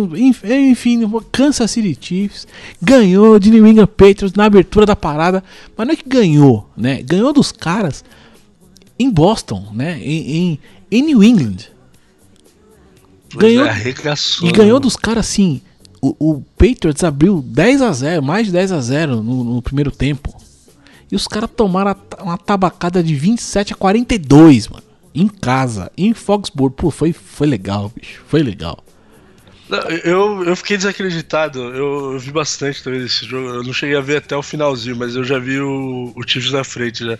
enfim, 0.48 1.00
Kansas 1.32 1.68
City 1.68 1.98
Chiefs 2.00 2.46
ganhou 2.80 3.40
de 3.40 3.50
New 3.50 3.66
England 3.66 3.88
Patriots 3.88 4.34
na 4.34 4.44
abertura 4.44 4.86
da 4.86 4.94
parada, 4.94 5.42
mas 5.76 5.84
não 5.84 5.92
é 5.92 5.96
que 5.96 6.08
ganhou, 6.08 6.70
né? 6.76 7.02
Ganhou 7.02 7.32
dos 7.32 7.50
caras 7.50 8.04
em 8.96 9.10
Boston, 9.10 9.72
né? 9.74 9.98
Em, 10.00 10.36
em, 10.36 10.58
em 10.92 11.02
New 11.02 11.24
England. 11.24 11.56
Ganhou- 13.36 13.66
é, 13.66 13.82
E 14.46 14.52
ganhou 14.52 14.78
né? 14.78 14.82
dos 14.82 14.94
caras 14.94 15.26
assim. 15.26 15.60
O, 16.00 16.14
o 16.20 16.40
Patriots 16.56 17.02
abriu 17.02 17.42
10 17.42 17.82
a 17.82 17.90
0 17.90 18.22
mais 18.22 18.46
de 18.46 18.52
10 18.52 18.70
a 18.70 18.80
0 18.80 19.24
no, 19.24 19.42
no 19.42 19.60
primeiro 19.60 19.90
tempo. 19.90 20.32
E 21.10 21.16
os 21.16 21.26
caras 21.26 21.50
tomaram 21.50 21.96
uma 22.22 22.38
tabacada 22.38 23.02
de 23.02 23.12
27 23.16 23.72
a 23.72 23.76
42, 23.76 24.68
mano. 24.68 24.85
Em 25.16 25.28
casa, 25.28 25.90
em 25.96 26.12
Foxborough. 26.12 26.70
Pô, 26.70 26.90
foi, 26.90 27.10
foi 27.10 27.46
legal, 27.46 27.90
bicho. 27.96 28.22
Foi 28.28 28.42
legal. 28.42 28.84
Não, 29.66 29.78
Eu, 29.78 30.44
eu 30.44 30.54
fiquei 30.54 30.76
desacreditado. 30.76 31.58
Eu, 31.58 32.12
eu 32.12 32.18
vi 32.18 32.30
bastante 32.30 32.84
também 32.84 33.00
desse 33.00 33.24
jogo. 33.24 33.48
Eu 33.48 33.62
não 33.62 33.72
cheguei 33.72 33.96
a 33.96 34.02
ver 34.02 34.18
até 34.18 34.36
o 34.36 34.42
finalzinho, 34.42 34.94
mas 34.94 35.16
eu 35.16 35.24
já 35.24 35.38
vi 35.38 35.58
o, 35.58 36.12
o 36.14 36.22
Chiefs 36.28 36.52
na 36.52 36.62
frente 36.62 37.02
já. 37.02 37.18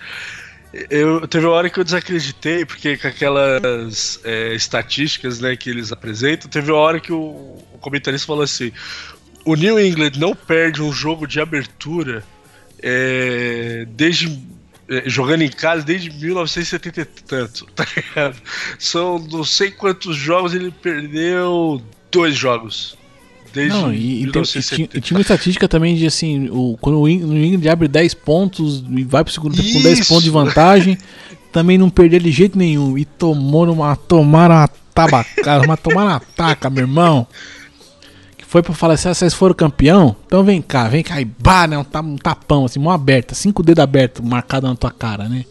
Eu, 0.91 1.26
teve 1.26 1.47
uma 1.47 1.55
hora 1.55 1.71
que 1.71 1.81
eu 1.81 1.85
desacreditei, 1.85 2.67
porque 2.67 2.99
com 2.99 3.09
aquelas 3.09 4.21
é, 4.25 4.55
estatísticas 4.55 5.41
né, 5.41 5.57
que 5.57 5.71
eles 5.71 5.91
apresentam, 5.91 6.50
teve 6.50 6.71
uma 6.71 6.81
hora 6.81 7.00
que 7.00 7.12
o, 7.12 7.17
o 7.17 7.79
comentarista 7.81 8.26
falou 8.26 8.43
assim: 8.43 8.71
o 9.43 9.55
New 9.55 9.81
England 9.81 10.12
não 10.19 10.35
perde 10.35 10.83
um 10.83 10.93
jogo 10.93 11.26
de 11.26 11.41
abertura 11.41 12.23
é, 12.83 13.87
desde 13.88 14.38
jogando 15.07 15.43
em 15.43 15.50
casa 15.50 15.83
desde 15.83 16.11
1970 16.11 17.00
e 17.00 17.05
tanto, 17.05 17.66
tá 17.75 17.87
ligado? 17.97 18.37
São 18.78 19.19
não 19.19 19.45
sei 19.45 19.71
quantos 19.71 20.16
jogos 20.16 20.55
ele 20.55 20.71
perdeu 20.71 21.83
dois 22.11 22.37
jogos. 22.37 22.97
Desde 23.52 23.73
Não, 23.78 23.93
e, 23.93 24.25
e, 24.25 24.31
tem, 24.31 24.43
e, 24.43 25.00
tinha, 25.00 25.16
uma 25.16 25.23
estatística 25.23 25.66
também 25.66 25.97
de 25.97 26.07
assim, 26.07 26.50
o, 26.50 26.76
quando 26.78 27.00
o 27.00 27.09
Ingrid 27.09 27.66
abre 27.71 27.88
10 27.88 28.12
pontos 28.12 28.85
e 28.90 29.02
vai 29.02 29.25
pro 29.25 29.33
segundo 29.33 29.57
tempo 29.57 29.73
com 29.73 29.83
10 29.83 30.07
pontos 30.07 30.25
de 30.25 30.31
vantagem, 30.31 30.99
também 31.50 31.78
não 31.78 31.88
perdeu 31.88 32.21
de 32.21 32.31
jeito 32.31 32.59
nenhum. 32.59 32.99
E 32.99 33.07
tomou 33.07 33.64
uma. 33.73 33.97
Tomaram 33.97 34.57
uma 34.57 34.69
tabacada, 34.93 35.64
uma 35.64 35.76
tomaram 35.76 36.11
uma 36.11 36.21
taca, 36.21 36.69
meu 36.69 36.83
irmão. 36.83 37.26
Foi 38.49 38.62
pra 38.62 38.75
falar 38.75 38.95
assim: 38.95 39.09
ah, 39.09 39.15
vocês 39.15 39.35
foram 39.35 39.55
campeão? 39.55 40.17
Então 40.26 40.45
vem 40.45 40.62
cá, 40.62 40.88
vem 40.88 41.03
cá. 41.03 41.21
E 41.21 41.25
bah, 41.25 41.67
né? 41.67 41.76
Um, 41.76 41.85
um 42.03 42.17
tapão, 42.17 42.65
assim, 42.65 42.79
mão 42.79 42.93
aberta, 42.93 43.35
cinco 43.35 43.62
dedos 43.62 43.83
abertos, 43.83 44.25
marcado 44.25 44.67
na 44.67 44.76
tua 44.76 44.91
cara, 44.91 45.29
né? 45.29 45.45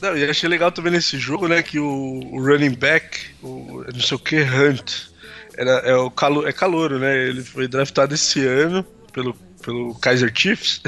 Não, 0.00 0.16
e 0.16 0.28
achei 0.28 0.48
legal 0.48 0.70
também 0.70 0.92
nesse 0.92 1.18
jogo, 1.18 1.48
né, 1.48 1.62
que 1.62 1.78
o, 1.78 2.20
o 2.30 2.38
running 2.38 2.74
back, 2.74 3.18
o 3.42 3.82
não 3.92 4.00
sei 4.00 4.14
o 4.14 4.20
que, 4.20 4.36
Hunt, 4.42 5.06
era, 5.56 5.70
é, 5.78 5.96
o 5.96 6.10
calo, 6.10 6.46
é 6.46 6.52
calouro, 6.52 6.98
né? 6.98 7.16
Ele 7.28 7.42
foi 7.42 7.66
draftado 7.66 8.14
esse 8.14 8.46
ano 8.46 8.84
pelo, 9.10 9.34
pelo 9.62 9.94
Kaiser 9.94 10.30
Chiefs, 10.34 10.82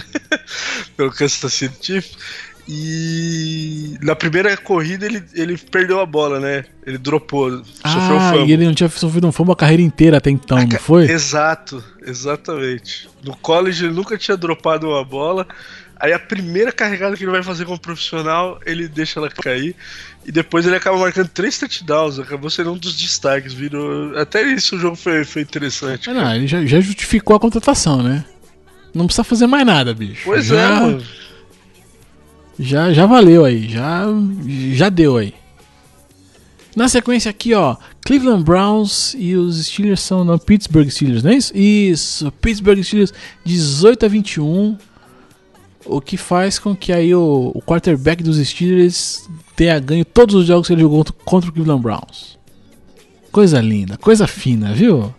pelo 0.94 1.10
Kansas 1.10 1.54
City 1.54 1.76
Chiefs. 1.80 2.18
E 2.70 3.96
na 4.02 4.14
primeira 4.14 4.54
corrida 4.58 5.06
ele, 5.06 5.22
ele 5.32 5.56
perdeu 5.56 6.00
a 6.00 6.06
bola, 6.06 6.38
né? 6.38 6.66
Ele 6.86 6.98
dropou, 6.98 7.62
ah, 7.82 7.88
sofreu 7.88 8.16
um 8.16 8.20
fumble. 8.20 8.50
E 8.50 8.52
ele 8.52 8.66
não 8.66 8.74
tinha 8.74 8.88
sofrido 8.90 9.26
um 9.26 9.32
fumble 9.32 9.54
a 9.54 9.56
carreira 9.56 9.82
inteira 9.82 10.18
até 10.18 10.30
então, 10.30 10.58
a 10.58 10.66
não 10.66 10.78
foi? 10.78 11.10
Exato, 11.10 11.82
exatamente. 12.04 13.08
No 13.24 13.34
college 13.34 13.86
ele 13.86 13.94
nunca 13.94 14.18
tinha 14.18 14.36
dropado 14.36 14.86
uma 14.86 15.02
bola. 15.02 15.46
Aí 15.98 16.12
a 16.12 16.18
primeira 16.18 16.70
carregada 16.70 17.16
que 17.16 17.24
ele 17.24 17.30
vai 17.32 17.42
fazer 17.42 17.64
como 17.64 17.78
profissional, 17.78 18.60
ele 18.66 18.86
deixa 18.86 19.18
ela 19.18 19.30
cair. 19.30 19.74
E 20.26 20.30
depois 20.30 20.66
ele 20.66 20.76
acaba 20.76 20.98
marcando 20.98 21.28
três 21.28 21.58
touchdowns. 21.58 22.18
Acabou 22.18 22.50
sendo 22.50 22.72
um 22.72 22.76
dos 22.76 22.94
destaques. 22.94 23.54
Virou... 23.54 24.16
Até 24.16 24.42
isso 24.42 24.76
o 24.76 24.78
jogo 24.78 24.94
foi, 24.94 25.24
foi 25.24 25.40
interessante. 25.42 26.08
Ah, 26.10 26.14
não, 26.14 26.34
ele 26.36 26.46
já, 26.46 26.64
já, 26.66 26.80
justificou 26.80 27.34
a 27.34 27.40
contratação, 27.40 28.02
né? 28.02 28.24
Não 28.94 29.06
precisa 29.06 29.24
fazer 29.24 29.46
mais 29.46 29.66
nada, 29.66 29.92
bicho. 29.92 30.22
Pois 30.24 30.46
já, 30.46 30.60
é, 30.60 30.80
mano. 30.80 31.02
Já, 32.58 32.92
já 32.92 33.06
valeu 33.06 33.44
aí. 33.44 33.68
Já, 33.68 34.04
já 34.72 34.88
deu 34.88 35.16
aí. 35.16 35.34
Na 36.74 36.88
sequência 36.88 37.30
aqui, 37.30 37.54
ó, 37.54 37.76
Cleveland 38.02 38.44
Browns 38.44 39.14
e 39.18 39.34
os 39.34 39.66
Steelers 39.66 40.00
são 40.00 40.24
não 40.24 40.38
Pittsburgh 40.38 40.88
Steelers, 40.88 41.22
não 41.24 41.32
é 41.32 41.34
isso? 41.34 41.56
Isso, 41.56 42.32
Pittsburgh 42.40 42.82
Steelers 42.82 43.12
18 43.44 44.06
a 44.06 44.08
21. 44.08 44.78
O 45.84 46.00
que 46.00 46.16
faz 46.16 46.58
com 46.58 46.76
que 46.76 46.92
aí 46.92 47.14
o, 47.14 47.50
o 47.54 47.62
quarterback 47.62 48.22
dos 48.22 48.36
Steelers 48.36 49.28
tenha 49.56 49.78
ganho 49.80 50.04
todos 50.04 50.34
os 50.34 50.46
jogos 50.46 50.68
que 50.68 50.74
ele 50.74 50.82
jogou 50.82 51.04
contra 51.24 51.50
o 51.50 51.52
Cleveland 51.52 51.82
Browns. 51.82 52.38
Coisa 53.32 53.60
linda, 53.60 53.96
coisa 53.96 54.26
fina, 54.26 54.72
viu? 54.72 55.12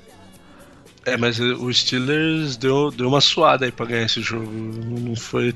É, 1.05 1.17
mas 1.17 1.39
o 1.39 1.73
Steelers 1.73 2.55
deu, 2.55 2.91
deu 2.91 3.07
uma 3.07 3.19
suada 3.19 3.65
aí 3.65 3.71
pra 3.71 3.85
ganhar 3.85 4.05
esse 4.05 4.21
jogo. 4.21 4.49
Não 4.49 5.15
foi. 5.15 5.53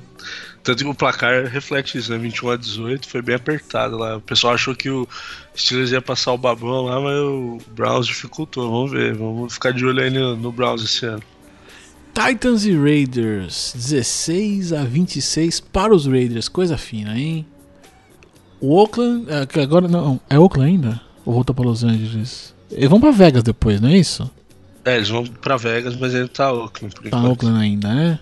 Tanto 0.63 0.83
que 0.83 0.89
o 0.89 0.95
placar 0.95 1.45
reflete 1.45 1.97
isso, 1.97 2.09
né? 2.11 2.17
21 2.17 2.51
a 2.51 2.55
18, 2.55 3.07
foi 3.07 3.21
bem 3.21 3.35
apertado 3.35 3.97
lá. 3.97 4.15
O 4.15 4.21
pessoal 4.21 4.53
achou 4.53 4.73
que 4.73 4.89
o 4.89 5.07
Steelers 5.55 5.91
ia 5.91 6.01
passar 6.01 6.31
o 6.31 6.37
babão 6.37 6.83
lá, 6.83 7.01
mas 7.01 7.19
o 7.19 7.57
Browns 7.75 8.07
dificultou. 8.07 8.71
Vamos 8.71 8.91
ver, 8.91 9.13
vamos 9.13 9.53
ficar 9.53 9.73
de 9.73 9.85
olho 9.85 10.01
aí 10.01 10.09
no, 10.09 10.37
no 10.37 10.51
Browns 10.53 10.81
esse 10.83 11.05
ano. 11.05 11.21
Titans 12.13 12.63
e 12.63 12.77
Raiders, 12.77 13.73
16 13.75 14.71
a 14.71 14.83
26 14.83 15.59
para 15.59 15.93
os 15.93 16.05
Raiders, 16.05 16.47
coisa 16.47 16.77
fina, 16.77 17.17
hein? 17.17 17.45
O 18.61 18.75
Oakland, 18.77 19.25
é, 19.29 19.61
agora 19.61 19.87
não, 19.87 20.21
é 20.29 20.39
Oakland 20.39 20.69
ainda? 20.69 21.01
Ou 21.25 21.33
volta 21.33 21.53
para 21.53 21.65
Los 21.65 21.83
Angeles? 21.83 22.53
Eles 22.71 22.89
vão 22.89 23.01
para 23.01 23.11
Vegas 23.11 23.43
depois, 23.43 23.81
não 23.81 23.89
é 23.89 23.97
isso? 23.97 24.29
É, 24.85 24.95
eles 24.95 25.09
vão 25.09 25.25
para 25.25 25.57
Vegas, 25.57 25.95
mas 25.95 26.13
ele 26.13 26.27
tá 26.27 26.53
Oakland 26.53 26.93
por 26.95 27.01
Tá 27.01 27.07
enquanto. 27.17 27.25
Oakland 27.31 27.59
ainda, 27.59 27.93
né? 27.93 28.19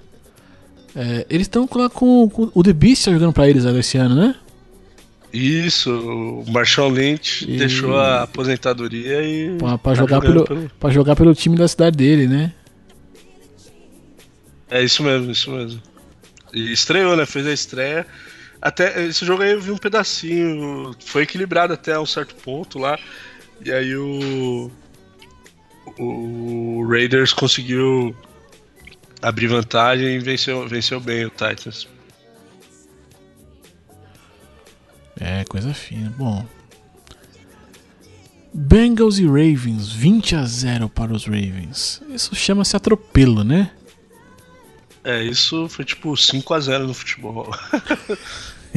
É, 0.95 1.25
eles 1.30 1.47
estão 1.47 1.67
lá 1.73 1.89
com, 1.89 2.30
com, 2.30 2.51
o 2.54 2.63
The 2.63 2.73
Beast 2.73 3.06
tá 3.06 3.12
jogando 3.12 3.34
para 3.34 3.49
eles 3.49 3.63
esse 3.65 3.97
ano, 3.97 4.15
né? 4.15 4.36
Isso, 5.34 5.89
o 5.89 6.51
Marshall 6.51 6.89
Lynch 6.89 7.49
e... 7.49 7.58
deixou 7.58 7.97
a 7.97 8.23
aposentadoria 8.23 9.23
e. 9.23 9.58
Pra, 9.58 9.77
pra 9.77 9.93
tá 9.93 9.99
jogar 9.99 10.19
pelo, 10.19 10.43
pelo... 10.43 10.69
Pra 10.77 10.89
jogar 10.89 11.15
pelo 11.15 11.34
time 11.34 11.56
da 11.56 11.67
cidade 11.67 11.95
dele, 11.95 12.27
né? 12.27 12.54
É 14.69 14.84
isso 14.84 15.01
mesmo, 15.04 15.32
isso 15.32 15.51
mesmo. 15.51 15.82
E 16.54 16.71
estreou, 16.73 17.15
né? 17.15 17.25
Fez 17.25 17.47
a 17.47 17.54
estreia. 17.54 18.06
Até 18.62 19.06
esse 19.06 19.25
jogo 19.25 19.41
aí 19.41 19.51
eu 19.51 19.62
vi 19.62 19.71
um 19.71 19.77
pedacinho. 19.77 20.93
Foi 20.99 21.23
equilibrado 21.23 21.73
até 21.73 21.97
um 21.97 22.06
certo 22.06 22.36
ponto 22.36 22.77
lá. 22.77 22.99
E 23.65 23.71
aí 23.71 23.95
o. 23.95 24.69
O 25.97 26.88
Raiders 26.89 27.34
conseguiu 27.34 28.15
abrir 29.21 29.47
vantagem 29.47 30.15
e 30.15 30.19
venceu, 30.19 30.67
venceu 30.67 30.99
bem 30.99 31.25
o 31.25 31.29
Titans. 31.29 31.88
É, 35.19 35.43
coisa 35.45 35.73
fina. 35.73 36.12
Bom. 36.17 36.45
Bengals 38.53 39.17
e 39.19 39.25
Ravens, 39.25 39.91
20 39.91 40.36
a 40.36 40.43
0 40.43 40.89
para 40.89 41.13
os 41.13 41.25
Ravens. 41.25 42.01
Isso 42.10 42.36
chama-se 42.36 42.75
atropelo, 42.75 43.43
né? 43.43 43.71
É, 45.03 45.23
isso 45.23 45.67
foi 45.69 45.86
tipo 45.86 46.12
5x0 46.12 46.86
no 46.86 46.93
futebol. 46.93 47.49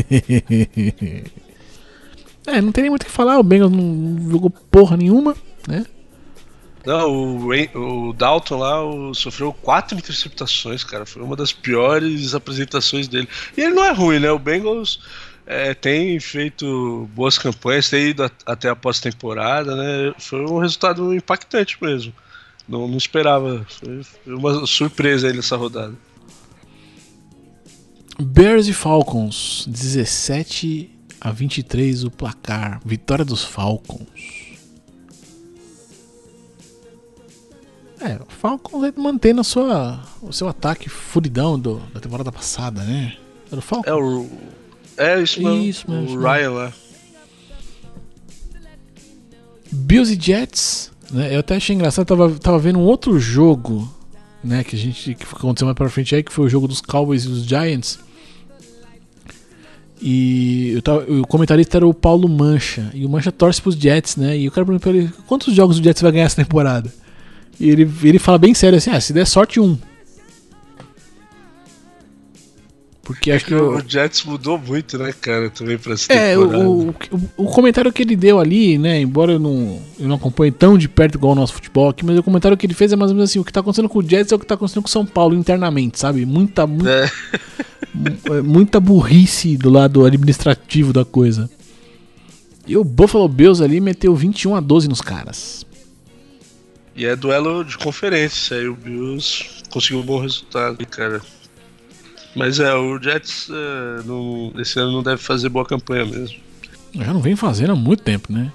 é, 2.47 2.61
não 2.61 2.73
tem 2.73 2.83
nem 2.83 2.91
muito 2.91 3.03
o 3.03 3.07
que 3.07 3.11
falar, 3.11 3.39
o 3.39 3.43
Bengals 3.43 3.73
não 3.73 4.31
jogou 4.31 4.51
porra 4.51 4.97
nenhuma, 4.97 5.37
né? 5.67 5.85
Não, 6.87 7.11
o, 7.11 8.09
o 8.09 8.13
Dalton 8.13 8.59
lá 8.59 8.85
o, 8.85 9.15
sofreu 9.15 9.53
quatro 9.53 9.97
interceptações, 9.97 10.85
cara. 10.85 11.07
Foi 11.07 11.23
uma 11.23 11.35
das 11.35 11.53
piores 11.53 12.35
apresentações 12.35 13.09
dele. 13.09 13.29
E 13.57 13.61
ele 13.63 13.75
não 13.75 13.85
é 13.85 13.93
ruim, 13.93 14.19
né? 14.19 14.31
O 14.31 14.39
Bengals 14.39 15.01
é, 15.47 15.73
tem 15.73 16.21
feito 16.21 17.09
boas 17.15 17.39
campanhas, 17.39 17.89
tem 17.89 18.09
ido 18.09 18.31
até 18.45 18.69
a 18.69 18.77
pós-temporada, 18.77 19.75
né? 19.75 20.15
Foi 20.19 20.41
um 20.41 20.59
resultado 20.59 21.15
impactante 21.15 21.79
mesmo. 21.81 22.13
Não, 22.69 22.87
não 22.87 22.99
esperava. 22.99 23.67
Foi 23.69 24.03
uma 24.27 24.67
surpresa 24.67 25.29
aí 25.29 25.33
nessa 25.33 25.57
rodada. 25.57 25.95
Bears 28.21 28.69
e 28.69 28.73
Falcons, 28.73 29.65
17 29.67 30.91
a 31.21 31.31
23 31.31 32.05
o 32.05 32.11
placar. 32.11 32.81
Vitória 32.85 33.25
dos 33.25 33.43
Falcons. 33.43 34.44
É, 38.05 38.17
o 38.17 38.27
Falcons 38.29 38.93
mantendo 38.97 39.41
a 39.41 39.45
sua, 39.45 39.99
o 40.21 40.31
seu 40.31 40.47
ataque 40.47 40.91
furidão 40.91 41.59
do, 41.59 41.81
da 41.95 42.01
temporada 42.01 42.31
passada, 42.31 42.83
né? 42.83 43.17
Era 43.51 43.59
o 43.59 43.63
Falcons? 43.63 43.87
É, 43.91 43.95
o, 43.95 44.29
é 44.99 45.23
isso 45.23 45.43
mesmo. 45.43 45.63
Isso 45.63 45.91
mesmo 45.91 46.19
o 46.19 46.23
Ryan 46.23 46.51
lá. 46.51 46.73
Bills 49.73 50.13
e 50.13 50.21
Jets, 50.21 50.93
né? 51.11 51.35
Eu 51.35 51.41
até 51.41 51.57
achei 51.57 51.75
engraçado, 51.75 52.07
tava, 52.07 52.31
tava 52.39 52.59
vendo 52.59 52.79
um 52.79 52.83
outro 52.83 53.19
jogo 53.19 53.91
né, 54.43 54.63
que 54.63 54.77
a 54.77 54.79
gente 54.79 55.15
que 55.15 55.25
aconteceu 55.25 55.65
mais 55.65 55.77
para 55.77 55.89
frente 55.89 56.15
aí, 56.15 56.23
que 56.23 56.33
foi 56.33 56.45
o 56.45 56.49
jogo 56.51 56.69
dos 56.69 56.83
Cowboys 56.83 57.25
e 57.25 57.29
dos 57.29 57.45
Giants. 57.45 57.99
E 60.01 60.79
tava, 60.85 61.11
o 61.11 61.27
comentarista 61.27 61.79
era 61.79 61.87
o 61.87 61.95
Paulo 61.95 62.29
Mancha. 62.29 62.91
E 62.93 63.07
o 63.07 63.09
Mancha 63.09 63.33
torce 63.33 63.63
pros 63.63 63.75
Jets, 63.75 64.17
né? 64.17 64.37
E 64.37 64.47
o 64.47 64.53
cara 64.53 64.67
perguntou 64.67 64.93
pra 64.93 65.01
ele: 65.01 65.11
quantos 65.27 65.55
jogos 65.55 65.79
o 65.79 65.83
Jets 65.83 66.03
vai 66.03 66.13
ganhar 66.13 66.27
essa 66.27 66.37
temporada? 66.37 66.93
E 67.59 67.71
ele, 67.71 67.91
ele 68.03 68.19
fala 68.19 68.39
bem 68.39 68.55
sério 68.55 68.79
assim: 68.79 68.91
ah, 68.91 69.01
se 69.01 69.13
der 69.13 69.27
sorte, 69.27 69.61
um. 69.61 69.79
Porque 73.05 73.31
acho 73.31 73.45
que 73.45 73.55
o, 73.55 73.77
o 73.77 73.83
Jets 73.87 74.25
mudou 74.25 74.59
muito, 74.59 74.97
né, 74.97 75.13
cara, 75.13 75.51
também 75.51 75.77
pra 75.77 75.93
essa 75.93 76.11
É, 76.11 76.39
o, 76.39 76.89
o, 76.89 76.95
o, 77.37 77.45
comentário 77.45 77.93
que 77.93 78.03
ele 78.03 78.17
deu 78.17 78.41
ali, 78.41 78.79
né, 78.79 78.99
embora 78.99 79.33
eu 79.33 79.39
não, 79.39 79.79
eu 80.01 80.09
não 80.09 80.17
acompanhe 80.17 80.51
tão 80.51 80.79
de 80.79 80.89
perto 80.89 81.17
igual 81.17 81.33
o 81.33 81.37
nosso 81.37 81.53
futebol 81.53 81.91
aqui, 81.91 82.05
mas 82.05 82.19
o 82.19 82.23
comentário 82.23 82.57
que 82.57 82.65
ele 82.65 82.73
fez 82.73 82.93
é 82.93 82.97
mais 82.97 83.11
ou 83.11 83.15
menos 83.15 83.31
assim, 83.31 83.39
o 83.39 83.45
que 83.45 83.53
tá 83.53 83.61
acontecendo 83.61 83.91
com 83.91 83.99
o 83.99 84.09
Jets 84.09 84.33
é 84.33 84.35
o 84.35 84.39
que 84.39 84.47
tá 84.47 84.55
acontecendo 84.55 84.83
com 84.83 84.89
o 84.89 84.91
São 84.91 85.05
Paulo 85.05 85.35
internamente, 85.35 86.01
sabe? 86.01 86.25
Muita, 86.25 86.67
muita, 86.67 86.91
é. 86.91 87.11
é. 88.39 88.43
muita 88.43 88.81
burrice 88.81 89.55
do 89.59 89.69
lado 89.69 90.07
administrativo 90.07 90.91
da 90.91 91.05
coisa. 91.05 91.51
E 92.67 92.75
o 92.75 92.83
Buffalo 92.83 93.29
Bills 93.29 93.63
ali 93.63 93.81
meteu 93.83 94.15
21 94.15 94.57
a 94.57 94.61
12 94.61 94.89
nos 94.89 95.03
caras. 95.03 95.64
E 96.97 97.07
é 97.07 97.17
duelo 97.17 97.65
de 97.65 97.77
conferência, 97.77 98.57
aí 98.57 98.69
o 98.69 98.77
Bills 98.77 99.45
conseguiu 99.71 100.01
um 100.01 100.05
bom 100.05 100.21
resultado, 100.21 100.87
cara. 100.87 101.21
Mas 102.37 102.61
é, 102.61 102.73
o 102.75 103.01
Jets 103.01 103.49
é, 103.51 104.03
não, 104.05 104.53
esse 104.59 104.79
ano 104.79 104.93
não 104.93 105.03
deve 105.03 105.21
fazer 105.21 105.49
boa 105.49 105.65
campanha 105.65 106.05
mesmo. 106.05 106.37
Já 106.95 107.13
não 107.13 107.21
vem 107.21 107.35
fazendo 107.35 107.73
há 107.73 107.77
muito 107.77 108.03
tempo, 108.03 108.33
né? 108.33 108.53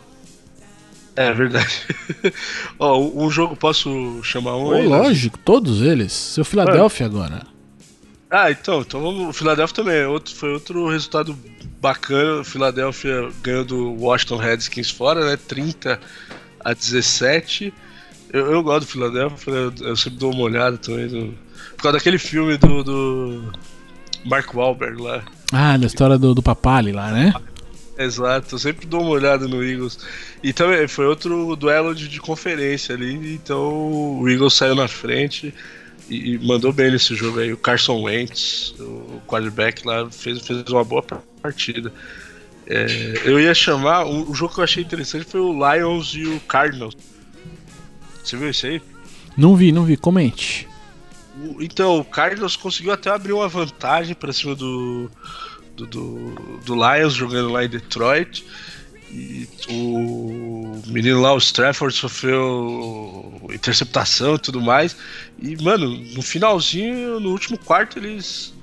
É 1.15 1.33
verdade. 1.33 1.85
Ó, 2.79 2.97
um 2.97 3.29
jogo 3.29 3.55
posso 3.55 4.21
chamar 4.23 4.55
um? 4.55 4.67
Oh, 4.67 4.81
lógico, 4.81 5.37
todos 5.37 5.81
eles. 5.81 6.13
Seu 6.13 6.45
Philadelphia 6.45 7.03
é. 7.03 7.07
agora. 7.07 7.47
Ah, 8.29 8.51
então, 8.51 8.81
então 8.81 9.01
vamos, 9.01 9.27
o 9.29 9.33
Philadelphia 9.33 9.75
também 9.75 9.97
é 9.97 10.07
outro, 10.07 10.33
foi 10.33 10.53
outro 10.53 10.87
resultado 10.87 11.37
bacana. 11.81 12.41
O 12.41 12.45
Philadelphia 12.45 13.29
ganhou 13.41 13.65
do 13.65 13.93
Washington 13.95 14.37
Redskins 14.37 14.89
fora, 14.89 15.25
né? 15.25 15.35
30 15.35 15.99
a 16.63 16.73
17. 16.73 17.73
Eu, 18.31 18.51
eu 18.51 18.63
gosto 18.63 18.85
do 18.85 18.91
Philadelphia, 18.91 19.51
eu, 19.51 19.73
eu 19.81 19.95
sempre 19.95 20.19
dou 20.19 20.31
uma 20.31 20.43
olhada 20.43 20.77
também. 20.77 21.07
No, 21.07 21.33
por 21.75 21.83
causa 21.83 21.97
daquele 21.97 22.17
filme 22.17 22.57
do, 22.57 22.83
do 22.83 23.53
Mark 24.25 24.53
Wahlberg 24.53 25.01
lá. 25.01 25.23
Ah, 25.51 25.77
da 25.77 25.87
história 25.87 26.17
do, 26.17 26.35
do 26.35 26.43
Papali 26.43 26.91
lá, 26.91 27.11
né? 27.11 27.33
Exato, 27.97 28.55
eu 28.55 28.59
sempre 28.59 28.87
dou 28.87 29.01
uma 29.01 29.09
olhada 29.09 29.47
no 29.47 29.63
Eagles. 29.63 29.99
E 30.41 30.53
também 30.53 30.87
foi 30.87 31.05
outro 31.05 31.55
duelo 31.55 31.93
de, 31.93 32.07
de 32.07 32.19
conferência 32.21 32.95
ali, 32.95 33.33
então 33.33 34.19
o 34.19 34.29
Eagles 34.29 34.53
saiu 34.53 34.73
na 34.73 34.87
frente 34.87 35.53
e, 36.09 36.35
e, 36.35 36.39
mandou 36.39 36.71
bem 36.71 36.91
nesse 36.91 37.13
jogo 37.13 37.39
aí. 37.39 37.51
O 37.51 37.57
Carson 37.57 38.03
Wentz, 38.03 38.73
o 38.79 39.21
quarterback 39.27 39.85
lá, 39.85 40.09
fez, 40.09 40.39
fez 40.39 40.63
uma 40.69 40.83
boa 40.83 41.03
partida. 41.41 41.91
É, 42.65 43.21
eu 43.25 43.39
ia 43.39 43.53
chamar, 43.53 44.05
o, 44.05 44.29
o, 44.29 44.35
jogo 44.35 44.53
que 44.53 44.59
eu 44.59 44.63
achei 44.63 44.83
interessante 44.83 45.25
foi 45.25 45.41
o 45.41 45.53
Lions 45.53 46.13
e 46.13 46.23
o 46.23 46.39
Cardinals. 46.41 46.95
Você 48.29 48.37
viu 48.37 48.49
isso 48.51 48.67
aí? 48.67 48.79
Não 49.35 49.55
vi, 49.55 49.71
não 49.71 49.83
vi, 49.83 49.97
comente. 49.97 50.67
O, 51.41 51.63
então, 51.63 51.97
o 51.97 52.05
Cardinals 52.05 52.55
conseguiu 52.55 52.91
até 52.93 53.09
abrir 53.09 53.33
uma 53.33 53.47
vantagem 53.47 54.13
para 54.13 54.31
cima 54.31 54.53
do, 54.53 55.09
do, 55.75 55.87
do, 55.87 56.59
do 56.63 56.75
Lions 56.75 57.15
jogando 57.15 57.49
lá 57.49 57.65
em 57.65 57.69
Detroit. 57.69 58.45
E 59.09 59.49
o 59.67 60.79
menino 60.85 61.19
lá, 61.19 61.33
o 61.33 61.39
Strafford, 61.39 61.95
sofreu 61.95 63.41
interceptação 63.51 64.35
e 64.35 64.39
tudo 64.39 64.61
mais. 64.61 64.95
E, 65.39 65.59
mano, 65.63 65.89
no 65.89 66.21
finalzinho, 66.21 67.19
no 67.19 67.31
último 67.31 67.57
quarto, 67.57 67.97
eles 67.97 68.53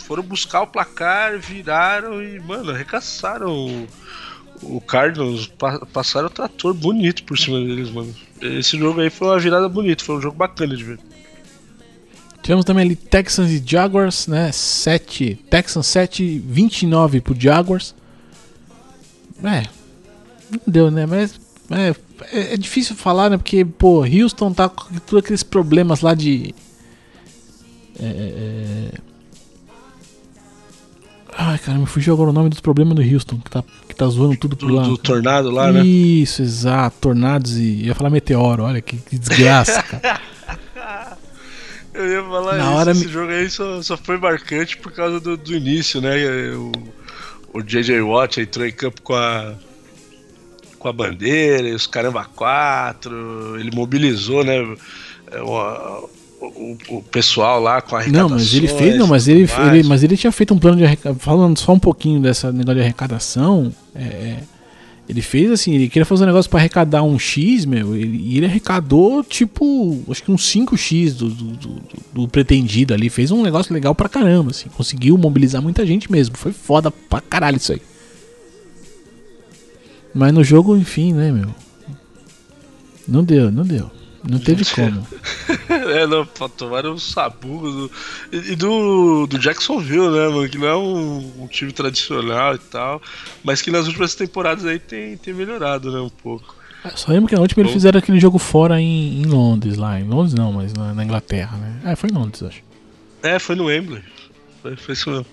foram 0.00 0.24
buscar 0.24 0.62
o 0.62 0.66
placar, 0.66 1.38
viraram 1.38 2.20
e, 2.20 2.40
mano, 2.40 2.72
arregaçaram 2.72 3.86
o, 4.62 4.80
Cardinals. 4.80 5.50
Passaram 5.92 6.26
o 6.26 6.30
trator 6.30 6.74
bonito 6.74 7.24
por 7.24 7.38
cima 7.38 7.58
deles, 7.58 7.90
mano. 7.90 8.14
Esse 8.40 8.78
jogo 8.78 9.00
aí 9.00 9.10
foi 9.10 9.28
uma 9.28 9.38
virada 9.38 9.68
bonita, 9.68 10.04
foi 10.04 10.16
um 10.16 10.20
jogo 10.20 10.36
bacana 10.36 10.76
de 10.76 10.84
ver. 10.84 10.98
Tivemos 12.42 12.64
também 12.64 12.84
ali 12.84 12.94
Texans 12.94 13.50
e 13.50 13.62
Jaguars, 13.64 14.28
né? 14.28 14.52
7, 14.52 15.34
Texans 15.50 15.86
7, 15.86 16.38
29 16.46 17.20
pro 17.20 17.38
Jaguars. 17.38 17.94
É, 19.42 19.64
não 20.50 20.60
deu, 20.66 20.90
né? 20.90 21.06
Mas 21.06 21.40
é, 21.70 21.94
é, 22.32 22.54
é, 22.54 22.56
difícil 22.56 22.94
falar, 22.94 23.30
né? 23.30 23.36
Porque, 23.36 23.64
pô, 23.64 24.04
Houston 24.04 24.52
tá 24.52 24.68
com 24.68 24.94
todos 25.00 25.24
aqueles 25.24 25.42
problemas 25.42 26.00
lá 26.00 26.14
de. 26.14 26.54
É, 27.98 28.04
é, 28.04 28.08
é... 28.08 28.92
Ai, 31.36 31.58
cara, 31.58 31.78
me 31.78 31.86
fugiu 31.86 32.14
agora 32.14 32.30
o 32.30 32.32
nome 32.32 32.48
dos 32.48 32.60
problemas 32.60 32.94
do 32.94 33.02
Houston, 33.02 33.38
que 33.38 33.50
tá, 33.50 33.62
tá 33.96 34.06
zoando 34.06 34.36
tudo 34.36 34.56
por 34.56 34.68
do, 34.68 34.74
lá. 34.74 34.82
Do 34.84 34.98
tornado 34.98 35.50
lá, 35.50 35.72
né? 35.72 35.84
Isso, 35.84 36.42
exato. 36.42 36.96
Tornados 37.00 37.56
e. 37.56 37.80
Eu 37.82 37.86
ia 37.86 37.94
falar 37.94 38.10
meteoro, 38.10 38.62
olha 38.64 38.80
que, 38.80 38.96
que 38.96 39.18
desgraça, 39.18 39.82
cara. 39.82 40.20
Eu 41.94 42.06
ia 42.06 42.22
falar 42.24 42.56
Na 42.58 42.64
isso, 42.64 42.72
hora 42.74 42.90
esse 42.92 43.06
me- 43.06 43.12
jogo 43.12 43.32
aí 43.32 43.48
só, 43.48 43.82
só 43.82 43.96
foi 43.96 44.18
marcante 44.18 44.76
por 44.76 44.92
causa 44.92 45.18
do, 45.18 45.34
do 45.34 45.54
início, 45.56 45.98
né? 45.98 46.14
O, 46.54 46.72
o 47.54 47.62
JJ 47.62 48.02
Watt 48.02 48.38
entrou 48.38 48.66
em 48.66 48.72
campo 48.72 49.00
com 49.00 49.14
a 49.14 49.54
com 50.78 50.88
a 50.88 50.92
bandeira 50.92 51.74
os 51.74 51.86
caramba 51.86 52.26
quatro, 52.26 53.58
ele 53.58 53.74
mobilizou, 53.74 54.44
né? 54.44 54.56
O, 56.40 56.76
o, 56.90 57.02
pessoal 57.02 57.60
lá 57.60 57.80
com 57.80 57.96
a 57.96 58.06
Não, 58.06 58.28
mas 58.28 58.52
ele 58.54 58.68
fez, 58.68 58.96
não, 58.98 59.06
mas 59.06 59.26
ele, 59.26 59.48
ele, 59.72 59.82
mas 59.84 60.02
ele 60.04 60.16
tinha 60.16 60.30
feito 60.30 60.52
um 60.52 60.58
plano 60.58 60.76
de 60.76 60.84
arrecadação. 60.84 61.18
Falando 61.20 61.58
só 61.58 61.72
um 61.72 61.78
pouquinho 61.78 62.20
dessa 62.20 62.52
negócio 62.52 62.74
de 62.76 62.80
arrecadação, 62.82 63.72
é, 63.94 64.02
é, 64.02 64.38
ele 65.08 65.22
fez 65.22 65.50
assim, 65.50 65.72
ele 65.74 65.88
queria 65.88 66.04
fazer 66.04 66.24
um 66.24 66.26
negócio 66.26 66.50
pra 66.50 66.60
arrecadar 66.60 67.02
um 67.02 67.18
X, 67.18 67.64
meu, 67.64 67.96
ele- 67.96 68.18
e 68.18 68.36
ele 68.36 68.44
arrecadou 68.46 69.24
tipo, 69.24 70.02
acho 70.10 70.22
que 70.22 70.30
uns 70.30 70.46
5X 70.52 71.14
do, 71.14 71.30
do, 71.30 71.44
do- 71.52 71.82
do 72.12 72.28
pretendido 72.28 72.92
ali. 72.92 73.08
Fez 73.08 73.30
um 73.30 73.42
negócio 73.42 73.72
legal 73.72 73.94
pra 73.94 74.08
caramba, 74.08 74.50
assim, 74.50 74.68
conseguiu 74.68 75.16
mobilizar 75.16 75.62
muita 75.62 75.86
gente 75.86 76.12
mesmo. 76.12 76.36
Foi 76.36 76.52
foda 76.52 76.90
pra 76.90 77.20
caralho 77.22 77.56
isso 77.56 77.72
aí. 77.72 77.80
Mas 80.14 80.32
no 80.32 80.44
jogo, 80.44 80.76
enfim, 80.76 81.12
né, 81.12 81.30
meu? 81.32 81.48
Não 83.08 83.22
deu, 83.24 83.50
não 83.50 83.64
deu. 83.64 83.90
Não 84.28 84.38
teve 84.38 84.64
como. 84.64 85.06
é, 85.70 86.06
não, 86.06 86.26
tomaram 86.48 86.94
um 86.94 86.98
sabugo 86.98 87.70
do, 87.70 87.90
e, 88.32 88.56
do, 88.56 89.26
do 89.26 89.38
Jacksonville, 89.38 90.10
né, 90.10 90.28
mano? 90.28 90.48
Que 90.48 90.58
não 90.58 90.66
é 90.66 90.76
um, 90.76 91.42
um 91.42 91.46
time 91.46 91.72
tradicional 91.72 92.54
e 92.54 92.58
tal, 92.58 93.00
mas 93.44 93.62
que 93.62 93.70
nas 93.70 93.86
últimas 93.86 94.14
temporadas 94.14 94.64
aí 94.64 94.78
tem, 94.78 95.16
tem 95.16 95.32
melhorado, 95.32 95.92
né, 95.92 96.00
um 96.00 96.08
pouco. 96.08 96.56
Só 96.94 97.10
lembro 97.10 97.28
que 97.28 97.34
na 97.34 97.40
última 97.40 97.62
eles 97.62 97.72
Bom. 97.72 97.78
fizeram 97.78 97.98
aquele 97.98 98.20
jogo 98.20 98.38
fora 98.38 98.80
em, 98.80 99.22
em 99.22 99.26
Londres, 99.26 99.76
lá. 99.76 99.98
Em 99.98 100.04
Londres 100.04 100.34
não, 100.34 100.52
mas 100.52 100.72
na, 100.72 100.94
na 100.94 101.04
Inglaterra, 101.04 101.56
né? 101.56 101.92
É, 101.92 101.96
foi 101.96 102.10
em 102.10 102.12
Londres, 102.12 102.42
acho. 102.42 102.62
É, 103.22 103.38
foi 103.38 103.56
no 103.56 103.64
Wembley. 103.64 104.02
Foi, 104.62 104.76
foi 104.76 104.94
isso 104.94 105.10
mesmo. 105.10 105.26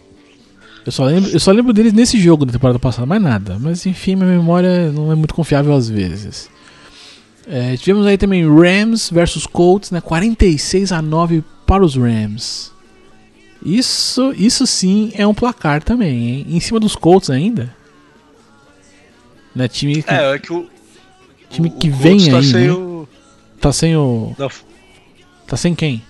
Eu 0.86 0.92
só, 0.92 1.06
lembro, 1.06 1.30
eu 1.32 1.40
só 1.40 1.52
lembro 1.52 1.72
deles 1.72 1.94
nesse 1.94 2.20
jogo 2.20 2.46
da 2.46 2.52
temporada 2.52 2.80
passada, 2.80 3.06
mais 3.06 3.22
nada. 3.22 3.58
Mas 3.60 3.86
enfim, 3.86 4.16
minha 4.16 4.30
memória 4.30 4.92
não 4.92 5.12
é 5.12 5.16
muito 5.16 5.34
confiável 5.34 5.74
às 5.74 5.90
vezes. 5.90 6.50
É, 7.48 7.76
tivemos 7.78 8.06
aí 8.06 8.18
também 8.18 8.44
Rams 8.48 9.10
versus 9.10 9.46
Colts, 9.46 9.92
né? 9.92 10.00
46 10.02 10.92
a 10.92 11.02
9 11.02 11.44
para 11.66 11.84
os 11.84 11.96
Rams. 11.96 12.72
Isso, 13.66 14.34
isso 14.38 14.66
sim 14.68 15.12
é 15.16 15.26
um 15.26 15.34
placar 15.34 15.82
também, 15.84 16.30
hein? 16.30 16.46
Em 16.50 16.60
cima 16.60 16.80
dos 16.80 16.96
Colts 16.96 17.30
ainda. 17.30 17.74
Né? 19.56 19.68
Time 19.68 20.02
que, 20.02 20.12
É, 20.14 20.34
é 20.36 20.40
que 20.40 20.52
o. 20.52 20.68
time 21.50 21.70
o- 21.70 21.72
que 21.72 21.90
o 21.90 21.94
vem 21.94 22.30
tá 22.30 22.38
aí, 22.38 22.44
sem 22.44 22.68
né? 22.68 22.72
o. 22.72 23.08
Tá 23.60 23.72
sem 23.72 23.96
o. 23.96 24.36
não, 24.38 24.50
Tá 25.48 25.56
sem 25.58 25.76
quem? 25.76 26.02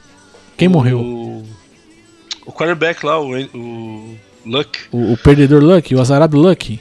Quem 0.58 0.68
morreu? 0.68 1.00
O, 1.02 1.44
o 2.46 2.52
quarterback 2.52 3.06
lá, 3.06 3.20
o, 3.20 3.32
o 3.36 4.18
Luck. 4.46 4.80
O, 4.92 5.14
o 5.14 5.18
perdedor 5.18 5.62
Luck, 5.64 5.94
o 5.94 6.00
azarado 6.02 6.38
Luck. 6.38 6.80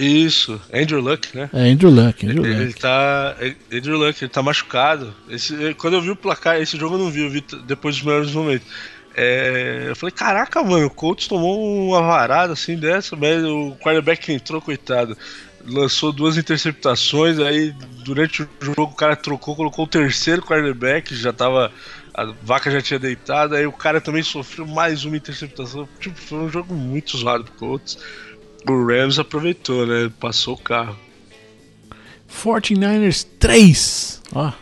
Isso, 0.00 0.60
Andrew 0.72 1.00
Luck, 1.00 1.36
né? 1.36 1.50
É 1.52 1.70
Andrew 1.70 1.90
Luck, 1.90 2.26
Andrew 2.26 2.44
Ele, 2.44 2.54
ele 2.54 2.66
Luck. 2.68 2.80
tá. 2.80 3.36
Andrew 3.72 3.98
Luck, 3.98 4.22
ele 4.24 4.30
tá 4.30 4.42
machucado. 4.42 5.14
Esse, 5.28 5.74
quando 5.74 5.94
eu 5.94 6.02
vi 6.02 6.10
o 6.10 6.16
placar, 6.16 6.60
esse 6.60 6.76
jogo 6.78 6.94
eu 6.94 6.98
não 6.98 7.10
vi, 7.10 7.22
eu 7.22 7.30
vi 7.30 7.44
depois 7.64 7.96
dos 7.96 8.04
melhores 8.04 8.30
momentos. 8.32 8.66
É, 9.14 9.86
eu 9.88 9.96
falei, 9.96 10.12
caraca, 10.12 10.62
mano, 10.62 10.86
o 10.86 10.90
Colts 10.90 11.26
tomou 11.26 11.88
uma 11.88 12.00
varada 12.00 12.52
assim 12.52 12.76
dessa, 12.76 13.16
mas 13.16 13.44
o 13.44 13.76
quarterback 13.80 14.32
entrou, 14.32 14.60
coitado, 14.62 15.18
lançou 15.66 16.12
duas 16.12 16.36
interceptações, 16.36 17.38
aí 17.38 17.74
durante 18.04 18.42
o 18.42 18.48
jogo 18.60 18.84
o 18.84 18.94
cara 18.94 19.16
trocou, 19.16 19.56
colocou 19.56 19.84
o 19.84 19.88
terceiro 19.88 20.42
quarterback, 20.42 21.14
já 21.14 21.32
tava. 21.32 21.70
A 22.12 22.24
vaca 22.42 22.70
já 22.70 22.82
tinha 22.82 22.98
deitado, 22.98 23.54
aí 23.54 23.64
o 23.66 23.72
cara 23.72 24.00
também 24.00 24.22
sofreu 24.22 24.66
mais 24.66 25.04
uma 25.04 25.16
interceptação. 25.16 25.88
Tipo, 26.00 26.18
foi 26.18 26.38
um 26.38 26.50
jogo 26.50 26.74
muito 26.74 27.16
zoado 27.16 27.44
pro 27.44 27.52
Colts. 27.54 27.98
O 28.68 28.86
Rams 28.86 29.18
aproveitou, 29.18 29.86
né? 29.86 30.10
Passou 30.20 30.54
o 30.54 30.58
carro. 30.58 30.96
49ers 32.42 33.26
3. 33.38 34.22
Ó. 34.34 34.52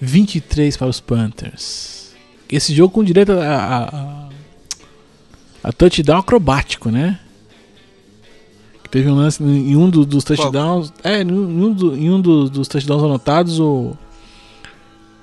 23 0.00 0.76
para 0.76 0.86
os 0.88 1.00
Panthers. 1.00 2.14
Esse 2.48 2.74
jogo 2.74 2.92
com 2.94 3.04
direito 3.04 3.32
a, 3.32 3.44
a, 3.44 3.84
a, 3.84 4.28
a 5.64 5.72
touchdown 5.72 6.18
acrobático, 6.18 6.90
né? 6.90 7.20
Teve 8.90 9.08
um 9.08 9.14
lance 9.14 9.40
em 9.42 9.76
um 9.76 9.88
do- 9.88 10.04
dos 10.04 10.24
touchdowns. 10.24 10.92
É, 11.04 11.22
em 11.22 11.30
um, 11.30 11.72
do- 11.72 11.96
em 11.96 12.10
um 12.10 12.20
do- 12.20 12.50
dos 12.50 12.66
touchdowns 12.66 13.04
anotados, 13.04 13.60
o, 13.60 13.96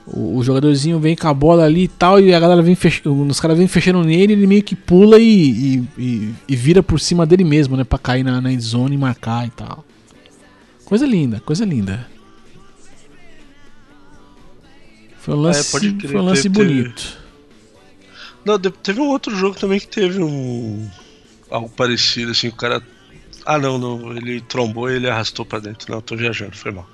o, 0.08 0.38
o 0.38 0.43
jogadorzinho 0.43 1.00
vem 1.00 1.15
com 1.15 1.28
a 1.28 1.34
bola 1.34 1.65
ali 1.65 1.84
e 1.84 1.88
tal, 1.88 2.20
e 2.20 2.34
a 2.34 2.39
galera 2.39 2.62
vem 2.62 2.76
fechando. 2.76 3.24
Os 3.24 3.39
caras 3.39 3.58
vêm 3.58 3.67
fechando 3.67 4.04
nele, 4.04 4.34
ele 4.34 4.48
meio 4.48 4.63
que 4.63 4.76
pula 4.76 5.20
e, 5.20 5.26
e, 5.78 5.84
e- 5.98 6.34
e 6.48 6.56
vira 6.56 6.82
por 6.82 7.00
cima 7.00 7.26
dele 7.26 7.43
mesmo, 7.43 7.76
né? 7.78 7.84
Pra 7.84 8.00
cair 8.00 8.24
na, 8.24 8.39
na 8.41 8.50
zone 8.60 8.96
e 8.96 8.98
marcar 8.98 9.46
e 9.46 9.50
tal. 9.52 9.84
Coisa 10.86 11.06
linda, 11.06 11.39
coisa 11.41 11.65
linda. 11.65 12.08
Foi 15.20 15.34
um 15.36 15.39
lance, 15.41 15.76
É, 15.76 15.80
crer, 15.80 16.10
foi 16.12 16.20
um 16.22 16.24
lance 16.24 16.43
teve- 16.43 16.56
teve- 16.56 16.74
bonito. 16.84 17.17
Não, 18.46 18.58
de- 18.58 18.72
teve 18.72 19.02
um 19.02 19.08
outro 19.08 19.36
jogo 19.36 19.58
também 19.60 19.80
que 19.80 19.88
teve 19.88 20.24
um. 20.24 20.88
algo 21.52 21.70
parecido, 21.70 22.32
assim, 22.32 22.48
o 22.48 22.54
cara. 22.54 22.82
Ah 23.46 23.58
não, 23.58 23.78
não, 23.78 24.15
ele 24.15 24.41
trombou 24.41 24.89
e 24.89 24.96
ele 24.96 25.10
arrastou 25.10 25.46
pra 25.46 25.60
dentro. 25.60 25.91
Não, 25.91 26.02
tô 26.02 26.15
viajando, 26.15 26.56
foi 26.56 26.72
mal. 26.72 26.88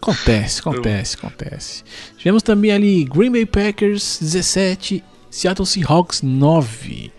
Acontece, 0.00 0.60
acontece, 0.60 1.16
acontece. 1.16 1.84
Tivemos 2.16 2.42
também 2.42 2.72
ali 2.72 3.04
Green 3.04 3.30
Bay 3.30 3.46
Packers 3.46 4.18
17, 4.20 5.02
Seattle 5.30 5.66
Seahawks 5.66 6.22
9. 6.22 7.12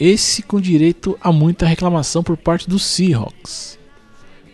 Esse 0.00 0.42
com 0.42 0.60
direito 0.60 1.16
a 1.20 1.30
muita 1.30 1.66
reclamação 1.66 2.22
por 2.22 2.36
parte 2.36 2.68
dos 2.68 2.84
Seahawks. 2.84 3.78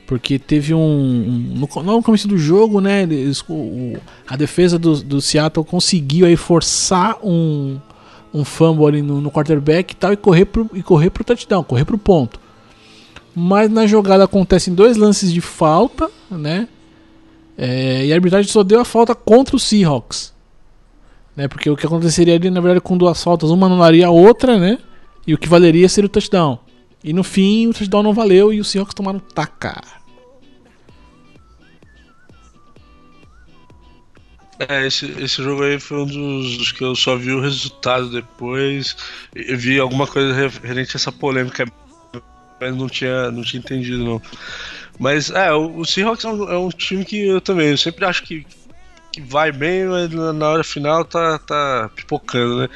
Porque 0.06 0.38
teve 0.40 0.74
um. 0.74 0.80
um 0.80 1.68
no, 1.68 1.82
no 1.82 2.02
começo 2.02 2.26
do 2.26 2.36
jogo, 2.36 2.80
né? 2.80 3.04
Eles, 3.04 3.44
o, 3.48 3.96
a 4.26 4.36
defesa 4.36 4.78
do, 4.78 5.00
do 5.02 5.20
Seattle 5.20 5.64
conseguiu 5.64 6.26
aí 6.26 6.36
forçar 6.36 7.16
um, 7.22 7.78
um 8.34 8.44
fumble 8.44 8.86
ali 8.86 9.02
no, 9.02 9.20
no 9.20 9.30
quarterback 9.30 9.92
e 9.92 9.96
tal, 9.96 10.12
e 10.12 10.16
correr, 10.16 10.46
pro, 10.46 10.68
e 10.74 10.82
correr 10.82 11.10
pro 11.10 11.22
touchdown, 11.22 11.62
correr 11.62 11.84
pro 11.84 11.96
ponto. 11.96 12.40
Mas 13.34 13.70
na 13.70 13.86
jogada 13.86 14.24
acontecem 14.24 14.74
dois 14.74 14.96
lances 14.96 15.32
de 15.32 15.40
falta, 15.40 16.10
né? 16.30 16.68
É, 17.56 18.06
e 18.06 18.12
a 18.12 18.16
arbitragem 18.16 18.50
só 18.50 18.62
deu 18.62 18.80
a 18.80 18.84
falta 18.84 19.14
contra 19.14 19.54
o 19.54 19.58
Seahawks. 19.58 20.32
Né? 21.36 21.46
Porque 21.46 21.70
o 21.70 21.76
que 21.76 21.86
aconteceria 21.86 22.34
ali, 22.34 22.50
na 22.50 22.60
verdade, 22.60 22.80
com 22.80 22.96
duas 22.96 23.22
faltas, 23.22 23.50
uma 23.50 23.66
anularia 23.66 24.06
a 24.06 24.10
outra, 24.10 24.58
né? 24.58 24.78
E 25.26 25.34
o 25.34 25.38
que 25.38 25.48
valeria 25.48 25.88
seria 25.88 26.06
o 26.06 26.10
touchdown. 26.10 26.58
E 27.02 27.12
no 27.12 27.22
fim, 27.22 27.68
o 27.68 27.72
touchdown 27.72 28.02
não 28.02 28.12
valeu 28.12 28.52
e 28.52 28.60
os 28.60 28.68
Seahawks 28.68 28.94
tomaram 28.94 29.18
taca. 29.18 30.00
É, 34.68 34.86
esse, 34.86 35.06
esse 35.18 35.42
jogo 35.42 35.62
aí 35.62 35.80
foi 35.80 36.02
um 36.02 36.06
dos, 36.06 36.58
dos, 36.58 36.72
que 36.72 36.84
eu 36.84 36.94
só 36.94 37.16
vi 37.16 37.32
o 37.32 37.40
resultado 37.40 38.10
depois. 38.10 38.94
Eu 39.34 39.56
vi 39.56 39.80
alguma 39.80 40.06
coisa 40.06 40.34
referente 40.34 40.94
a 40.94 40.98
essa 40.98 41.10
polêmica, 41.10 41.64
mas 42.60 42.76
não 42.76 42.88
tinha, 42.88 43.30
não 43.30 43.42
tinha 43.42 43.60
entendido, 43.60 44.04
não. 44.04 44.22
Mas 44.98 45.30
é, 45.30 45.50
o, 45.52 45.84
Seahawks 45.84 46.24
é 46.24 46.28
um, 46.28 46.50
é 46.50 46.58
um, 46.58 46.68
time 46.68 47.04
que 47.04 47.26
eu 47.26 47.40
também, 47.40 47.70
eu 47.70 47.78
sempre 47.78 48.04
acho 48.04 48.22
que, 48.22 48.46
que 49.10 49.20
vai 49.22 49.50
bem, 49.50 49.86
mas 49.86 50.10
na 50.10 50.48
hora 50.48 50.62
final 50.62 51.04
tá, 51.04 51.38
tá 51.38 51.90
pipocando, 51.96 52.60
né? 52.60 52.68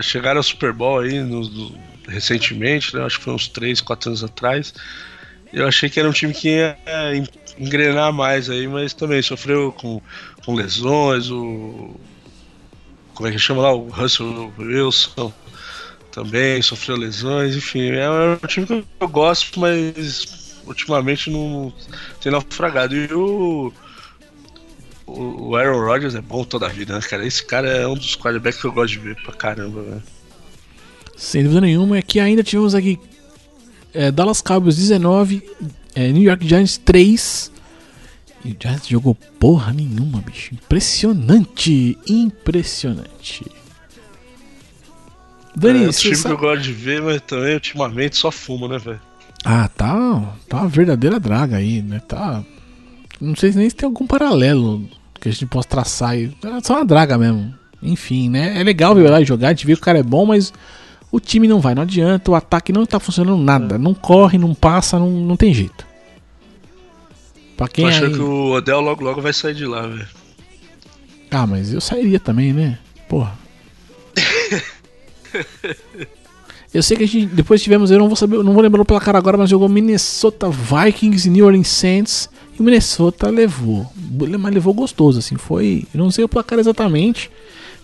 Chegaram 0.00 0.38
ao 0.38 0.42
Super 0.42 0.72
Bowl 0.72 1.00
aí 1.00 1.20
no, 1.20 1.42
no, 1.42 1.78
recentemente, 2.08 2.96
né? 2.96 3.04
acho 3.04 3.18
que 3.18 3.24
foi 3.24 3.34
uns 3.34 3.48
3, 3.48 3.80
4 3.82 4.08
anos 4.10 4.24
atrás. 4.24 4.72
Eu 5.52 5.66
achei 5.66 5.88
que 5.88 6.00
era 6.00 6.08
um 6.08 6.12
time 6.12 6.32
que 6.32 6.48
ia 6.48 6.78
é, 6.86 7.22
engrenar 7.58 8.12
mais 8.12 8.48
aí, 8.48 8.66
mas 8.66 8.94
também 8.94 9.20
sofreu 9.20 9.72
com, 9.72 10.00
com 10.44 10.54
lesões, 10.54 11.30
o. 11.30 11.98
Como 13.14 13.28
é 13.28 13.32
que 13.32 13.38
chama 13.38 13.62
lá? 13.62 13.72
O 13.72 13.88
Russell 13.88 14.52
Wilson 14.58 15.32
também 16.18 16.60
sofreu 16.60 16.96
lesões, 16.96 17.54
enfim, 17.54 17.90
é 17.90 18.10
um 18.10 18.46
time 18.48 18.66
que 18.66 18.84
eu 18.98 19.08
gosto, 19.08 19.60
mas 19.60 20.56
ultimamente 20.66 21.30
não 21.30 21.72
tem 22.20 22.32
naufragado. 22.32 22.96
E 22.96 23.12
o, 23.14 23.72
o 25.06 25.54
Aaron 25.54 25.84
Rodgers 25.84 26.16
é 26.16 26.20
bom 26.20 26.42
toda 26.42 26.66
a 26.66 26.68
vida, 26.68 26.94
né, 26.94 27.00
cara? 27.02 27.24
Esse 27.24 27.44
cara 27.44 27.68
é 27.68 27.86
um 27.86 27.94
dos 27.94 28.16
quarterbacks 28.16 28.60
que 28.60 28.66
eu 28.66 28.72
gosto 28.72 28.94
de 28.94 28.98
ver 28.98 29.14
pra 29.22 29.32
caramba, 29.32 29.80
velho. 29.80 30.02
Sem 31.16 31.44
dúvida 31.44 31.60
nenhuma, 31.60 31.98
é 31.98 32.02
que 32.02 32.18
ainda 32.18 32.42
tivemos 32.42 32.74
aqui 32.74 32.98
é, 33.94 34.10
Dallas 34.10 34.40
Cowboys 34.40 34.76
19, 34.76 35.40
é, 35.94 36.10
New 36.10 36.22
York 36.24 36.46
Giants 36.46 36.78
3. 36.78 37.52
E 38.44 38.52
o 38.52 38.56
Giants 38.60 38.88
jogou 38.88 39.14
porra 39.14 39.72
nenhuma, 39.72 40.20
bicho. 40.20 40.52
Impressionante! 40.52 41.96
Impressionante. 42.08 43.44
Dani, 45.58 45.84
é, 45.84 45.88
um 45.88 45.90
time 45.90 46.16
sabe... 46.16 46.36
que 46.36 46.44
eu 46.44 46.48
gosto 46.48 46.62
de 46.62 46.72
ver, 46.72 47.02
mas 47.02 47.20
também 47.22 47.54
ultimamente 47.54 48.16
só 48.16 48.30
fumo, 48.30 48.68
né, 48.68 48.78
velho? 48.78 49.00
Ah, 49.44 49.68
tá, 49.68 50.34
tá 50.48 50.58
uma 50.58 50.68
verdadeira 50.68 51.20
draga 51.20 51.56
aí, 51.56 51.82
né? 51.82 52.00
Tá. 52.00 52.44
Não 53.20 53.34
sei 53.34 53.52
nem 53.52 53.68
se 53.68 53.76
tem 53.76 53.86
algum 53.86 54.06
paralelo 54.06 54.88
que 55.20 55.28
a 55.28 55.32
gente 55.32 55.46
possa 55.46 55.68
traçar 55.68 56.10
aí. 56.10 56.32
É 56.44 56.60
só 56.62 56.76
uma 56.76 56.84
draga 56.84 57.18
mesmo. 57.18 57.54
Enfim, 57.82 58.28
né? 58.28 58.60
É 58.60 58.64
legal 58.64 58.94
ver 58.94 59.08
lá 59.08 59.22
jogar, 59.22 59.48
a 59.48 59.50
gente 59.50 59.66
vê 59.66 59.74
que 59.74 59.80
o 59.80 59.84
cara 59.84 59.98
é 59.98 60.02
bom, 60.02 60.26
mas 60.26 60.52
o 61.10 61.20
time 61.20 61.46
não 61.48 61.60
vai, 61.60 61.74
não 61.74 61.82
adianta, 61.82 62.30
o 62.30 62.34
ataque 62.34 62.72
não 62.72 62.84
tá 62.84 62.98
funcionando 62.98 63.42
nada. 63.42 63.78
Não 63.78 63.94
corre, 63.94 64.38
não 64.38 64.54
passa, 64.54 64.98
não, 64.98 65.10
não 65.10 65.36
tem 65.36 65.54
jeito. 65.54 65.86
Pra 67.56 67.68
quem 67.68 67.84
Tô 67.84 67.90
achando 67.90 68.06
aí... 68.06 68.14
que 68.14 68.20
o 68.20 68.52
Odell 68.52 68.80
logo 68.80 69.02
logo 69.02 69.20
vai 69.20 69.32
sair 69.32 69.54
de 69.54 69.66
lá, 69.66 69.82
velho. 69.82 70.06
Ah, 71.30 71.46
mas 71.46 71.72
eu 71.72 71.80
sairia 71.80 72.20
também, 72.20 72.52
né? 72.52 72.78
Porra. 73.08 73.36
Eu 76.72 76.82
sei 76.82 76.98
que 76.98 77.04
a 77.04 77.06
gente 77.06 77.26
depois 77.26 77.62
tivemos, 77.62 77.90
eu 77.90 77.98
não 77.98 78.08
vou 78.08 78.16
saber, 78.16 78.42
não 78.42 78.52
vou 78.52 78.62
lembrar 78.62 78.84
pela 78.84 79.00
cara 79.00 79.16
agora, 79.16 79.38
mas 79.38 79.48
jogou 79.48 79.70
Minnesota 79.70 80.50
Vikings 80.50 81.26
e 81.26 81.30
New 81.30 81.46
Orleans 81.46 81.68
Saints 81.68 82.28
e 82.54 82.60
o 82.60 82.62
Minnesota 82.62 83.30
levou, 83.30 83.90
mas 84.38 84.52
levou 84.52 84.74
gostoso 84.74 85.18
assim, 85.18 85.36
foi, 85.36 85.86
eu 85.94 85.98
não 85.98 86.10
sei 86.10 86.24
o 86.24 86.28
placar 86.28 86.58
exatamente, 86.58 87.30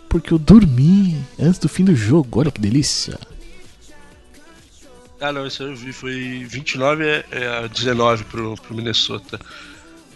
porque 0.07 0.35
eu 0.35 0.39
dormi 0.39 1.17
antes 1.41 1.59
do 1.59 1.69
fim 1.69 1.83
do 1.83 1.97
jogo. 1.97 2.41
Olha 2.41 2.51
que 2.51 2.61
delícia. 2.61 3.19
Ah, 5.21 5.33
não, 5.33 5.47
isso 5.47 5.63
eu 5.63 5.75
vi, 5.75 5.93
foi 5.93 6.45
29 6.47 7.25
a 7.65 7.67
19 7.67 8.25
pro, 8.25 8.55
pro 8.55 8.75
Minnesota. 8.77 9.41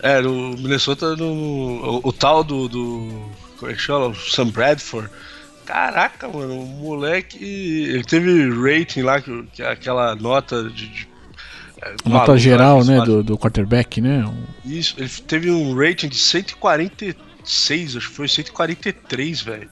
É, 0.01 0.21
no 0.21 0.51
Minnesota, 0.51 1.17
no, 1.17 1.27
o, 1.27 2.01
o 2.05 2.13
tal 2.13 2.45
do, 2.45 2.69
do. 2.69 3.29
Como 3.59 3.73
é 3.73 3.75
que 3.75 3.81
chama? 3.81 4.09
O 4.09 4.15
Sam 4.15 4.49
Bradford 4.49 5.11
Caraca, 5.69 6.27
mano, 6.27 6.63
o 6.63 6.67
moleque. 6.67 7.37
Ele 7.45 8.03
teve 8.03 8.49
rating 8.49 9.03
lá, 9.03 9.21
que, 9.21 9.43
que 9.53 9.63
é 9.63 9.71
aquela 9.71 10.17
nota 10.17 10.65
de. 10.65 10.89
de 10.89 11.09
é, 11.83 11.95
nota 12.07 12.39
geral, 12.39 12.83
né, 12.83 13.03
do, 13.03 13.23
do 13.23 13.37
quarterback, 13.37 14.01
né? 14.01 14.25
Isso, 14.65 14.95
ele 14.97 15.11
teve 15.27 15.51
um 15.51 15.77
rating 15.77 16.09
de 16.09 16.17
146, 16.17 17.97
acho 17.97 18.09
que 18.09 18.15
foi 18.15 18.27
143, 18.27 19.43
velho. 19.43 19.69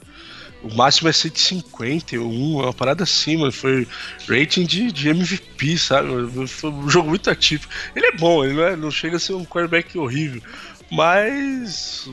O 0.63 0.75
máximo 0.75 1.09
é 1.09 1.13
151, 1.13 2.61
é 2.61 2.65
uma 2.65 2.75
parada 2.75 3.05
acima. 3.05 3.51
Foi 3.51 3.89
rating 4.29 4.67
de, 4.67 4.93
de 4.93 5.09
MVP, 5.09 5.79
sabe? 5.79 6.09
Foi 6.47 6.71
um 6.71 6.91
jogo 6.91 7.09
muito 7.09 7.31
atípico. 7.31 7.73
Ele 7.95 8.05
é 8.05 8.13
bom, 8.13 8.45
ele 8.45 8.53
não, 8.53 8.65
é, 8.65 8.77
não 8.77 8.91
chega 8.91 9.17
a 9.17 9.21
ser 9.21 9.33
um 9.33 9.47
quarterback 9.47 9.97
horrível. 9.97 10.43
Mas 10.91 12.09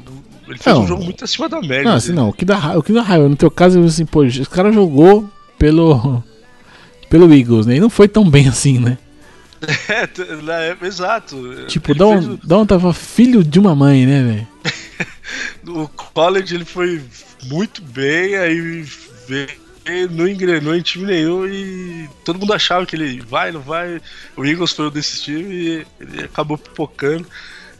ele 0.48 0.58
fez 0.58 0.76
não, 0.76 0.84
um 0.84 0.88
jogo 0.88 1.04
muito 1.04 1.24
acima 1.24 1.48
da 1.48 1.62
média. 1.62 1.84
Não, 1.84 1.96
assim, 1.96 2.12
não. 2.12 2.30
O 2.30 2.34
que 2.34 2.44
dá 2.44 2.58
raiva, 2.58 2.80
o 2.80 2.84
que 2.84 2.94
dá 2.94 3.02
raiva 3.02 3.30
no 3.30 3.36
teu 3.36 3.52
caso 3.52 3.82
é 3.82 3.86
assim, 3.86 4.06
pô, 4.06 4.24
o 4.24 4.50
cara 4.50 4.72
jogou 4.72 5.30
pelo 5.60 6.24
pelo 7.10 7.32
Eagles, 7.34 7.68
né? 7.68 7.76
E 7.76 7.80
não 7.80 7.90
foi 7.90 8.08
tão 8.08 8.28
bem 8.30 8.48
assim, 8.48 8.80
né? 8.80 8.98
É, 9.88 10.36
na 10.42 10.56
época, 10.56 10.88
exato. 10.88 11.66
Tipo, 11.68 11.96
Dom, 11.96 12.22
fez... 12.22 12.40
Dom 12.44 12.66
tava 12.66 12.92
filho 12.94 13.42
de 13.42 13.60
uma 13.60 13.74
mãe, 13.74 14.06
né, 14.06 14.22
velho? 14.22 14.48
no 15.64 15.88
college 15.88 16.54
ele 16.54 16.66
foi 16.66 17.02
muito 17.46 17.82
bem, 17.82 18.36
aí 18.36 18.86
veio, 19.26 20.10
não 20.12 20.28
engrenou 20.28 20.76
em 20.76 20.82
time 20.82 21.06
nenhum 21.06 21.48
e 21.48 22.10
todo 22.26 22.40
mundo 22.40 22.54
achava 22.54 22.86
que 22.86 22.96
ele 22.96 23.22
vai, 23.22 23.52
não 23.52 23.62
vai. 23.62 24.02
O 24.36 24.46
Eagles 24.46 24.74
foi 24.74 24.88
um 24.88 24.90
desses 24.90 25.22
times 25.22 25.48
e 25.48 25.86
ele 26.00 26.24
acabou 26.24 26.58
pipocando. 26.58 27.26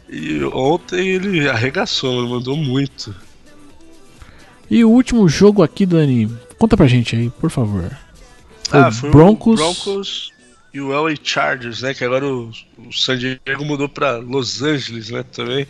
E 0.08 0.44
ontem 0.44 1.08
ele 1.08 1.48
arregaçou, 1.48 2.26
mandou 2.28 2.56
muito. 2.56 3.14
E 4.70 4.84
o 4.84 4.90
último 4.90 5.28
jogo 5.28 5.62
aqui, 5.62 5.86
Dani, 5.86 6.30
conta 6.58 6.76
pra 6.76 6.86
gente 6.86 7.16
aí, 7.16 7.30
por 7.30 7.50
favor. 7.50 7.96
Foi 8.68 8.80
ah, 8.80 8.90
foi 8.90 9.10
Broncos... 9.10 9.60
o 9.60 9.64
Broncos 9.64 10.32
e 10.72 10.80
o 10.80 10.88
LA 10.88 11.14
Chargers, 11.22 11.82
né? 11.82 11.94
Que 11.94 12.04
agora 12.04 12.26
o, 12.26 12.50
o 12.78 12.92
San 12.92 13.16
Diego 13.16 13.64
mudou 13.64 13.88
pra 13.88 14.16
Los 14.16 14.62
Angeles, 14.62 15.10
né? 15.10 15.22
Também. 15.22 15.66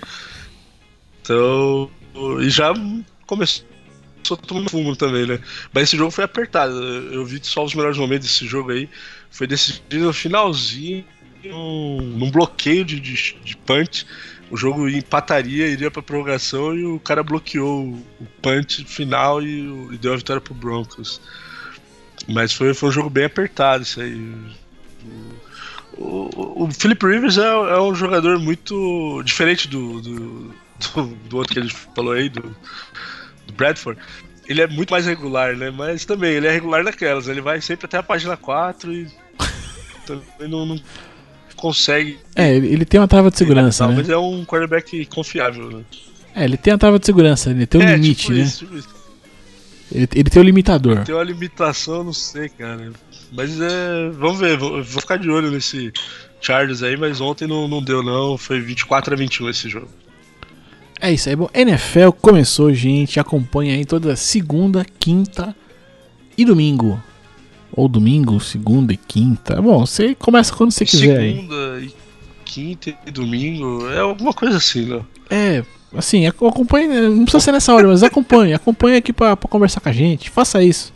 Então. 1.20 1.90
E 2.40 2.48
já 2.48 2.72
começou 3.26 3.66
tomando 4.46 4.70
fumo 4.70 4.96
também, 4.96 5.26
né? 5.26 5.38
Mas 5.72 5.84
esse 5.84 5.96
jogo 5.96 6.10
foi 6.10 6.24
apertado. 6.24 6.72
Eu 7.12 7.26
vi 7.26 7.38
só 7.42 7.64
os 7.64 7.74
melhores 7.74 7.98
momentos 7.98 8.28
desse 8.28 8.46
jogo 8.46 8.70
aí. 8.70 8.88
Foi 9.30 9.46
decidido 9.46 10.06
no 10.06 10.12
finalzinho 10.12 11.04
num, 11.48 12.00
num 12.00 12.30
bloqueio 12.30 12.84
de, 12.84 13.00
de, 13.00 13.36
de 13.44 13.56
punch. 13.58 14.06
O 14.50 14.56
jogo 14.56 14.88
empataria, 14.88 15.66
iria 15.66 15.90
pra 15.90 16.02
prorrogação 16.02 16.76
e 16.76 16.84
o 16.84 17.00
cara 17.00 17.22
bloqueou 17.22 17.86
o, 17.86 18.06
o 18.20 18.26
punch 18.42 18.84
final 18.84 19.42
e, 19.42 19.60
e, 19.92 19.98
deu 19.98 20.12
a 20.12 20.16
vitória 20.16 20.40
pro 20.40 20.54
Broncos. 20.54 21.20
Mas 22.28 22.52
foi, 22.52 22.72
foi 22.74 22.88
um 22.88 22.92
jogo 22.92 23.10
bem 23.10 23.24
apertado 23.24 23.82
isso 23.82 24.00
aí. 24.00 24.32
O, 25.96 26.64
o, 26.64 26.70
Philip 26.70 27.04
Rivers 27.04 27.38
é, 27.38 27.46
é, 27.46 27.80
um 27.80 27.94
jogador 27.94 28.38
muito 28.38 29.22
diferente 29.22 29.68
do, 29.68 30.00
do, 30.00 30.54
do, 30.94 31.06
do 31.28 31.36
outro 31.36 31.52
que 31.52 31.58
ele 31.58 31.70
falou 31.70 32.12
aí, 32.12 32.28
do, 32.28 32.42
do 33.46 33.52
Bradford 33.54 34.00
ele 34.46 34.60
é 34.60 34.66
muito 34.66 34.90
mais 34.90 35.06
regular, 35.06 35.56
né? 35.56 35.70
Mas 35.70 36.04
também, 36.04 36.34
ele 36.34 36.46
é 36.46 36.50
regular 36.50 36.84
naquelas. 36.84 37.28
Ele 37.28 37.40
vai 37.40 37.60
sempre 37.60 37.86
até 37.86 37.98
a 37.98 38.02
página 38.02 38.36
4 38.36 38.92
e 38.92 39.08
também 40.06 40.48
não, 40.48 40.66
não, 40.66 40.80
consegue. 41.56 42.18
É, 42.34 42.54
ele 42.54 42.84
tem 42.84 43.00
uma 43.00 43.08
trava 43.08 43.30
de 43.30 43.38
segurança. 43.38 43.86
Né? 43.88 43.94
Mas 43.96 44.08
é 44.08 44.16
um 44.16 44.44
quarterback 44.44 45.06
confiável, 45.06 45.70
né? 45.70 45.82
É, 46.34 46.44
ele 46.44 46.56
tem 46.56 46.72
uma 46.72 46.78
trava 46.78 46.98
de 46.98 47.06
segurança, 47.06 47.50
ele 47.50 47.66
tem 47.66 47.80
um 47.80 47.84
é, 47.84 47.96
limite, 47.96 48.22
tipo 48.22 48.32
né? 48.32 48.40
Isso, 48.40 48.58
tipo 48.58 48.76
isso. 48.76 48.88
Ele, 49.92 50.08
ele 50.14 50.30
tem 50.30 50.42
um 50.42 50.44
limitador. 50.44 50.96
Ele 50.96 51.04
tem 51.04 51.14
uma 51.14 51.24
limitação, 51.24 52.02
não 52.02 52.12
sei, 52.12 52.48
cara. 52.48 52.92
Mas 53.32 53.60
é. 53.60 54.10
Vamos 54.10 54.40
ver, 54.40 54.56
vou, 54.56 54.82
vou 54.82 55.00
ficar 55.00 55.16
de 55.16 55.30
olho 55.30 55.50
nesse 55.50 55.92
Chargers 56.40 56.82
aí, 56.82 56.96
mas 56.96 57.20
ontem 57.20 57.46
não, 57.46 57.68
não 57.68 57.82
deu, 57.82 58.02
não. 58.02 58.36
Foi 58.36 58.60
24 58.60 59.14
a 59.14 59.16
21 59.16 59.48
esse 59.50 59.68
jogo. 59.68 59.88
É 61.00 61.12
isso 61.12 61.28
aí, 61.28 61.36
bom. 61.36 61.48
NFL 61.52 62.10
começou, 62.20 62.72
gente. 62.72 63.20
Acompanha 63.20 63.74
aí 63.74 63.84
toda 63.84 64.16
segunda, 64.16 64.84
quinta 64.98 65.54
e 66.36 66.44
domingo. 66.44 67.02
Ou 67.76 67.88
domingo, 67.88 68.38
segunda 68.40 68.92
e 68.92 68.96
quinta. 68.96 69.60
Bom, 69.60 69.84
você 69.84 70.14
começa 70.14 70.54
quando 70.54 70.70
você 70.70 70.84
quiser 70.84 71.20
segunda 71.20 71.72
aí. 71.74 71.86
E 71.86 71.94
quinta 72.44 72.94
e 73.06 73.10
domingo. 73.10 73.88
É 73.90 73.98
alguma 73.98 74.32
coisa 74.32 74.58
assim, 74.58 74.86
né? 74.86 75.00
É, 75.28 75.64
assim, 75.96 76.26
acompanhe, 76.26 76.86
não 76.86 77.24
precisa 77.24 77.40
ser 77.44 77.52
nessa 77.52 77.74
hora, 77.74 77.88
mas 77.88 78.02
acompanhe, 78.02 78.54
acompanhe 78.54 78.96
aqui 78.96 79.12
pra, 79.12 79.36
pra 79.36 79.48
conversar 79.48 79.80
com 79.80 79.88
a 79.88 79.92
gente. 79.92 80.30
Faça 80.30 80.62
isso. 80.62 80.92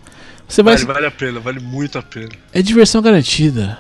Você 0.47 0.63
vai. 0.63 0.77
Vale, 0.77 0.93
vale 0.93 1.07
a 1.07 1.11
pena, 1.11 1.41
vale 1.41 1.61
muito 1.61 1.99
a 1.99 2.03
pena. 2.03 2.31
É 2.53 2.63
diversão 2.63 3.03
garantida. 3.03 3.79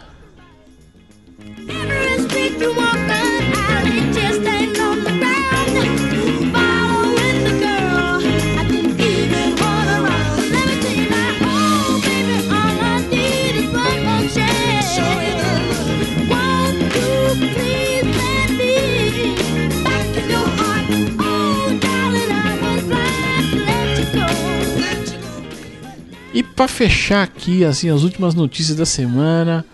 E 26.38 26.42
pra 26.44 26.68
fechar 26.68 27.24
aqui, 27.24 27.64
assim, 27.64 27.90
as 27.90 28.04
últimas 28.04 28.32
notícias 28.32 28.76
da 28.76 28.86
semana, 28.86 29.64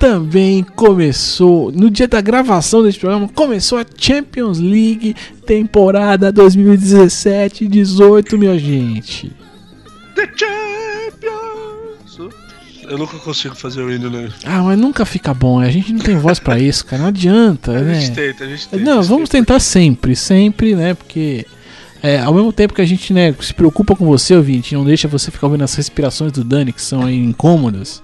também 0.00 0.64
começou, 0.64 1.70
no 1.70 1.88
dia 1.88 2.08
da 2.08 2.20
gravação 2.20 2.82
deste 2.82 2.98
programa, 2.98 3.28
começou 3.28 3.78
a 3.78 3.86
Champions 3.96 4.58
League 4.58 5.14
temporada 5.46 6.32
2017-18, 6.32 8.36
minha 8.36 8.58
gente. 8.58 9.30
The 10.16 10.28
Champions! 10.36 12.32
Eu 12.88 12.98
nunca 12.98 13.16
consigo 13.18 13.54
fazer 13.54 13.82
o 13.82 13.92
hino, 13.92 14.10
né? 14.10 14.28
Ah, 14.44 14.60
mas 14.64 14.76
nunca 14.76 15.04
fica 15.06 15.32
bom, 15.32 15.60
a 15.60 15.70
gente 15.70 15.92
não 15.92 16.00
tem 16.00 16.18
voz 16.18 16.40
pra 16.40 16.58
isso, 16.58 16.84
cara, 16.84 17.02
não 17.02 17.08
adianta, 17.10 17.78
A 17.78 17.80
né? 17.80 18.00
gente 18.00 18.12
tenta, 18.16 18.42
a 18.42 18.46
gente 18.48 18.66
tenta. 18.66 18.82
Não, 18.84 18.98
a 18.98 19.02
gente 19.02 19.08
vamos 19.08 19.28
tenta. 19.28 19.44
tentar 19.46 19.60
sempre, 19.60 20.16
sempre, 20.16 20.74
né? 20.74 20.94
Porque 20.94 21.46
é, 22.02 22.18
ao 22.18 22.34
mesmo 22.34 22.52
tempo 22.52 22.74
que 22.74 22.80
a 22.80 22.86
gente 22.86 23.12
né, 23.12 23.32
se 23.40 23.54
preocupa 23.54 23.94
com 23.94 24.04
você, 24.04 24.34
ouvinte, 24.34 24.74
não 24.74 24.84
deixa 24.84 25.06
você 25.06 25.30
ficar 25.30 25.46
ouvindo 25.46 25.62
as 25.62 25.74
respirações 25.74 26.32
do 26.32 26.42
Dani, 26.42 26.72
que 26.72 26.82
são 26.82 27.04
aí 27.04 27.16
incômodas, 27.16 28.02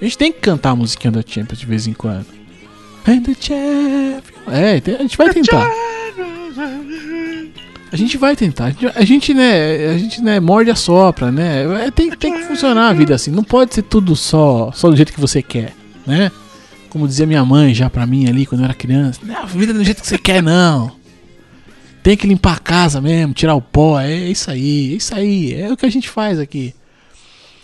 a 0.00 0.04
gente 0.04 0.16
tem 0.16 0.32
que 0.32 0.40
cantar 0.40 0.70
a 0.70 0.76
musiquinha 0.76 1.10
da 1.10 1.22
Champions 1.26 1.58
de 1.58 1.66
vez 1.66 1.86
em 1.86 1.92
quando. 1.92 2.26
And 3.06 3.20
the. 3.20 4.22
É, 4.48 4.82
a 4.98 5.02
gente 5.02 5.16
vai 5.16 5.30
tentar. 5.30 5.70
A 7.92 7.96
gente 7.96 8.16
vai 8.16 8.34
tentar. 8.34 8.64
A 8.64 8.70
gente, 8.70 8.86
a 8.86 9.04
gente, 9.04 9.34
né, 9.34 9.90
a 9.90 9.98
gente 9.98 10.22
né, 10.22 10.40
morde 10.40 10.70
a 10.70 10.74
sopra, 10.74 11.30
né? 11.30 11.86
É, 11.86 11.90
tem, 11.90 12.10
tem 12.10 12.32
que 12.32 12.44
funcionar 12.44 12.88
a 12.88 12.92
vida 12.92 13.14
assim. 13.14 13.30
Não 13.30 13.44
pode 13.44 13.74
ser 13.74 13.82
tudo 13.82 14.16
só, 14.16 14.72
só 14.74 14.88
do 14.88 14.96
jeito 14.96 15.12
que 15.12 15.20
você 15.20 15.42
quer, 15.42 15.74
né? 16.06 16.32
Como 16.88 17.06
dizia 17.06 17.26
minha 17.26 17.44
mãe 17.44 17.74
já 17.74 17.90
pra 17.90 18.06
mim 18.06 18.26
ali 18.26 18.46
quando 18.46 18.62
eu 18.62 18.64
era 18.64 18.74
criança. 18.74 19.20
Não, 19.22 19.42
a 19.42 19.46
vida 19.46 19.72
é 19.72 19.74
do 19.74 19.84
jeito 19.84 20.00
que 20.00 20.08
você 20.08 20.18
quer, 20.18 20.42
não. 20.42 21.03
Tem 22.04 22.16
que 22.16 22.26
limpar 22.26 22.56
a 22.56 22.58
casa 22.60 23.00
mesmo, 23.00 23.32
tirar 23.34 23.54
o 23.56 23.60
pó. 23.62 23.98
É 23.98 24.14
isso 24.14 24.48
aí, 24.50 24.92
é 24.92 24.96
isso 24.96 25.14
aí. 25.14 25.54
É 25.54 25.72
o 25.72 25.76
que 25.76 25.86
a 25.86 25.90
gente 25.90 26.08
faz 26.08 26.38
aqui. 26.38 26.72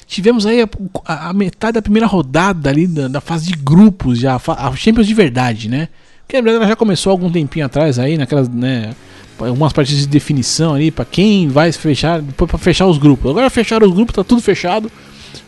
Tivemos 0.06 0.46
aí 0.46 0.62
a, 0.62 0.68
a- 1.04 1.28
a 1.28 1.32
metade 1.32 1.74
da 1.74 1.82
primeira 1.82 2.06
rodada 2.06 2.68
ali 2.70 2.86
da, 2.86 3.06
da 3.06 3.20
fase 3.20 3.46
de 3.46 3.52
grupos 3.56 4.18
já, 4.18 4.34
a 4.44 4.68
a 4.68 4.74
Champions 4.74 5.06
de 5.06 5.14
verdade, 5.14 5.68
né? 5.68 5.88
Porque 6.26 6.36
na 6.40 6.42
verdade 6.42 6.70
já 6.70 6.74
começou 6.76 7.10
algum 7.10 7.30
tempinho 7.30 7.66
atrás 7.66 7.98
aí, 7.98 8.16
naquelas, 8.16 8.48
né? 8.48 8.94
Algumas 9.38 9.72
partidas 9.74 10.00
de 10.02 10.08
definição 10.08 10.74
ali 10.74 10.90
pra 10.90 11.04
quem 11.04 11.48
vai 11.48 11.70
fechar, 11.72 12.20
depois 12.22 12.50
pra 12.50 12.58
fechar 12.58 12.86
os 12.86 12.96
grupos. 12.98 13.30
Agora 13.30 13.48
fecharam 13.50 13.86
os 13.86 13.94
grupos, 13.94 14.14
tá 14.14 14.24
tudo 14.24 14.40
fechado. 14.42 14.90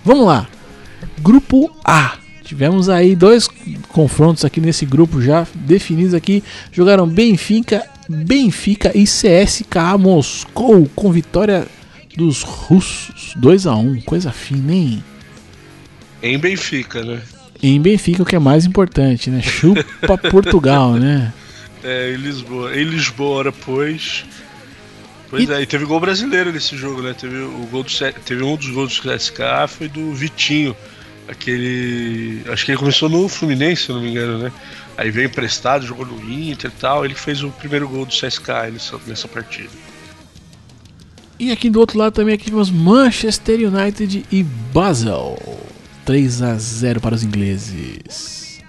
Vamos 0.05 0.27
lá. 0.27 0.47
Grupo 1.21 1.75
A. 1.85 2.17
Tivemos 2.45 2.89
aí 2.89 3.17
dois 3.17 3.49
confrontos 3.89 4.45
aqui 4.45 4.61
nesse 4.61 4.85
grupo 4.85 5.21
já 5.23 5.47
definidos 5.55 6.13
aqui. 6.15 6.43
Jogaram 6.71 7.07
Benfica, 7.09 7.85
Benfica 8.13 8.93
e 8.97 9.05
CSKA 9.05 9.97
Moscou 9.99 10.89
com 10.95 11.11
vitória 11.13 11.67
dos 12.17 12.43
russos 12.43 13.33
2 13.37 13.67
a 13.67 13.75
1 13.75 14.03
coisa 14.03 14.31
fina, 14.31 14.73
hein? 14.73 15.05
Em 16.23 16.39
Benfica, 16.39 17.03
né? 17.03 17.21
Em 17.63 17.81
Benfica, 17.81 18.23
o 18.23 18.27
que 18.27 18.37
é 18.37 18.39
mais 18.39 18.65
importante, 18.67 19.31
né? 19.31 19.41
Chupa 19.43 20.19
Portugal, 20.31 20.95
né? 20.95 21.33
É, 21.83 22.13
em 22.13 22.17
Lisboa. 22.17 22.77
Em 22.77 22.85
Lisboa, 22.85 23.53
pois. 23.65 24.25
Pois 25.31 25.49
E- 25.49 25.53
é, 25.53 25.63
e 25.63 25.67
teve 25.67 25.85
gol 25.85 25.99
brasileiro 26.01 26.53
nesse 26.53 26.77
jogo, 26.77 27.03
né? 27.03 27.15
Teve, 27.19 27.37
o 27.39 27.67
gol 27.71 27.83
do, 27.83 27.91
teve 28.25 28.43
um 28.43 28.57
dos 28.57 28.69
gols 28.71 29.01
do 29.01 29.11
CSK, 29.11 29.41
foi 29.69 29.89
do 29.89 30.13
Vitinho. 30.13 30.77
Aquele. 31.29 32.43
Acho 32.49 32.65
que 32.65 32.73
ele 32.73 32.79
começou 32.79 33.09
no 33.09 33.29
Fluminense, 33.29 33.83
se 33.85 33.93
não 33.93 34.01
me 34.01 34.11
engano, 34.11 34.39
né? 34.39 34.53
Aí 34.97 35.11
veio 35.11 35.27
emprestado, 35.27 35.87
jogou 35.87 36.05
no 36.07 36.19
Inter 36.33 36.71
e 36.71 36.81
tal. 36.81 37.05
Ele 37.05 37.15
fez 37.15 37.43
o 37.43 37.51
primeiro 37.51 37.89
gol 37.89 38.05
do 38.07 38.13
CSK 38.13 38.49
nessa, 38.73 38.99
nessa 39.07 39.27
partida. 39.29 39.71
E 41.39 41.51
aqui 41.51 41.69
do 41.71 41.81
outro 41.81 41.99
lado 41.99 42.13
também 42.13 42.35
aqui 42.35 42.45
tivemos 42.45 42.71
Manchester 42.71 43.59
United 43.73 44.25
e 44.31 44.43
Basel. 44.43 45.39
3 46.05 46.43
a 46.43 46.55
0 46.57 47.01
para 47.01 47.15
os 47.15 47.23
ingleses. 47.23 48.61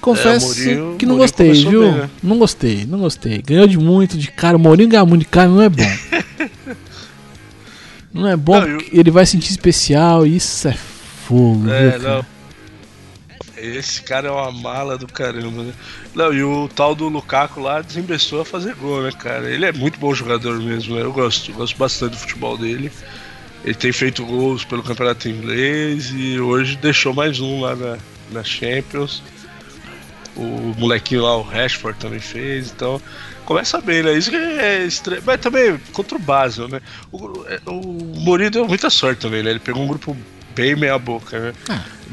Confesso 0.00 0.28
É, 0.68 0.74
Mourinho- 0.74 0.96
que 0.98 1.06
não 1.06 1.16
Mourinho 1.16 1.16
gostei, 1.16 1.52
viu? 1.52 1.82
bem, 1.82 1.92
né? 1.92 2.10
Não 2.22 2.38
gostei, 2.38 2.86
não 2.86 2.98
gostei. 2.98 3.42
Ganhou 3.42 3.66
de 3.66 3.78
muito 3.78 4.18
de 4.18 4.30
cara. 4.30 4.56
O 4.56 4.60
Mourinho 4.60 4.88
ganhar 4.88 5.04
muito 5.06 5.20
de 5.20 5.26
cara 5.28 5.48
não 5.48 5.62
é 5.62 5.68
bom. 5.68 5.82
não 8.12 8.28
é 8.28 8.36
bom 8.36 8.60
Não, 8.60 8.68
eu- 8.68 8.84
ele 8.92 9.10
vai 9.10 9.24
sentir 9.26 9.50
especial 9.50 10.26
e 10.26 10.36
isso 10.36 10.68
é 10.68 10.74
fogo, 10.74 11.68
É, 11.70 11.90
viu, 11.98 12.08
não. 12.08 12.26
Esse 13.64 14.02
cara 14.02 14.28
é 14.28 14.30
uma 14.30 14.52
mala 14.52 14.98
do 14.98 15.06
caramba, 15.06 15.62
né? 15.62 15.72
Não, 16.14 16.32
e 16.32 16.42
o 16.42 16.68
tal 16.68 16.94
do 16.94 17.08
Lukaku 17.08 17.60
lá 17.60 17.80
desembestou 17.80 18.42
a 18.42 18.44
fazer 18.44 18.74
gol, 18.74 19.02
né, 19.02 19.10
cara? 19.12 19.50
Ele 19.50 19.64
é 19.64 19.72
muito 19.72 19.98
bom 19.98 20.14
jogador 20.14 20.60
mesmo, 20.60 20.96
né? 20.96 21.02
Eu 21.02 21.12
gosto, 21.12 21.52
gosto 21.52 21.76
bastante 21.76 22.12
do 22.12 22.18
futebol 22.18 22.58
dele. 22.58 22.92
Ele 23.64 23.74
tem 23.74 23.92
feito 23.92 24.24
gols 24.26 24.64
pelo 24.64 24.82
campeonato 24.82 25.28
inglês 25.28 26.12
e 26.14 26.38
hoje 26.38 26.76
deixou 26.76 27.14
mais 27.14 27.40
um 27.40 27.62
lá 27.62 27.74
na, 27.74 27.98
na 28.30 28.44
Champions. 28.44 29.22
O 30.36 30.74
molequinho 30.78 31.22
lá, 31.22 31.36
o 31.36 31.42
Rashford, 31.42 31.98
também 31.98 32.20
fez, 32.20 32.70
então 32.70 33.00
começa 33.44 33.80
bem, 33.80 34.02
né? 34.02 34.12
Isso 34.12 34.30
que 34.30 34.36
é 34.36 34.84
estranho. 34.84 35.22
Mas 35.24 35.40
também 35.40 35.78
contra 35.92 36.16
o 36.16 36.20
Basel, 36.20 36.68
né? 36.68 36.80
O, 37.10 37.44
é, 37.46 37.60
o 37.66 38.20
Mourinho 38.20 38.50
deu 38.50 38.66
muita 38.66 38.90
sorte 38.90 39.20
também, 39.20 39.42
né? 39.42 39.50
Ele 39.50 39.60
pegou 39.60 39.82
um 39.82 39.86
grupo 39.86 40.16
bem 40.54 40.76
meia-boca, 40.76 41.38
né? 41.38 41.52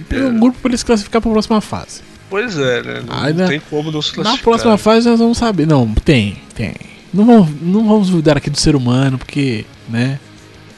Tem 0.08 0.24
um 0.24 0.40
grupo 0.40 0.60
para 0.60 0.70
ele 0.72 0.78
se 0.78 0.86
classificar 0.86 1.22
para 1.22 1.32
a 1.32 1.34
próxima 1.34 1.62
fase. 1.62 2.02
Pois 2.30 2.58
é, 2.58 2.82
né? 2.82 3.04
Não, 3.06 3.16
não 3.16 3.34
né? 3.34 3.48
tem 3.48 3.62
como 3.70 3.92
não 3.92 4.02
se 4.02 4.14
classificar. 4.14 4.38
Na 4.38 4.38
próxima 4.38 4.78
fase 4.78 5.10
nós 5.10 5.20
vamos 5.20 5.38
saber. 5.38 5.68
Não, 5.68 5.94
tem, 5.94 6.38
tem. 6.56 6.74
Não 7.14 7.26
vamos, 7.26 7.50
não 7.62 7.88
vamos 7.88 8.10
duvidar 8.10 8.38
aqui 8.38 8.50
do 8.50 8.58
ser 8.58 8.76
humano, 8.76 9.18
porque, 9.18 9.66
né? 9.90 10.18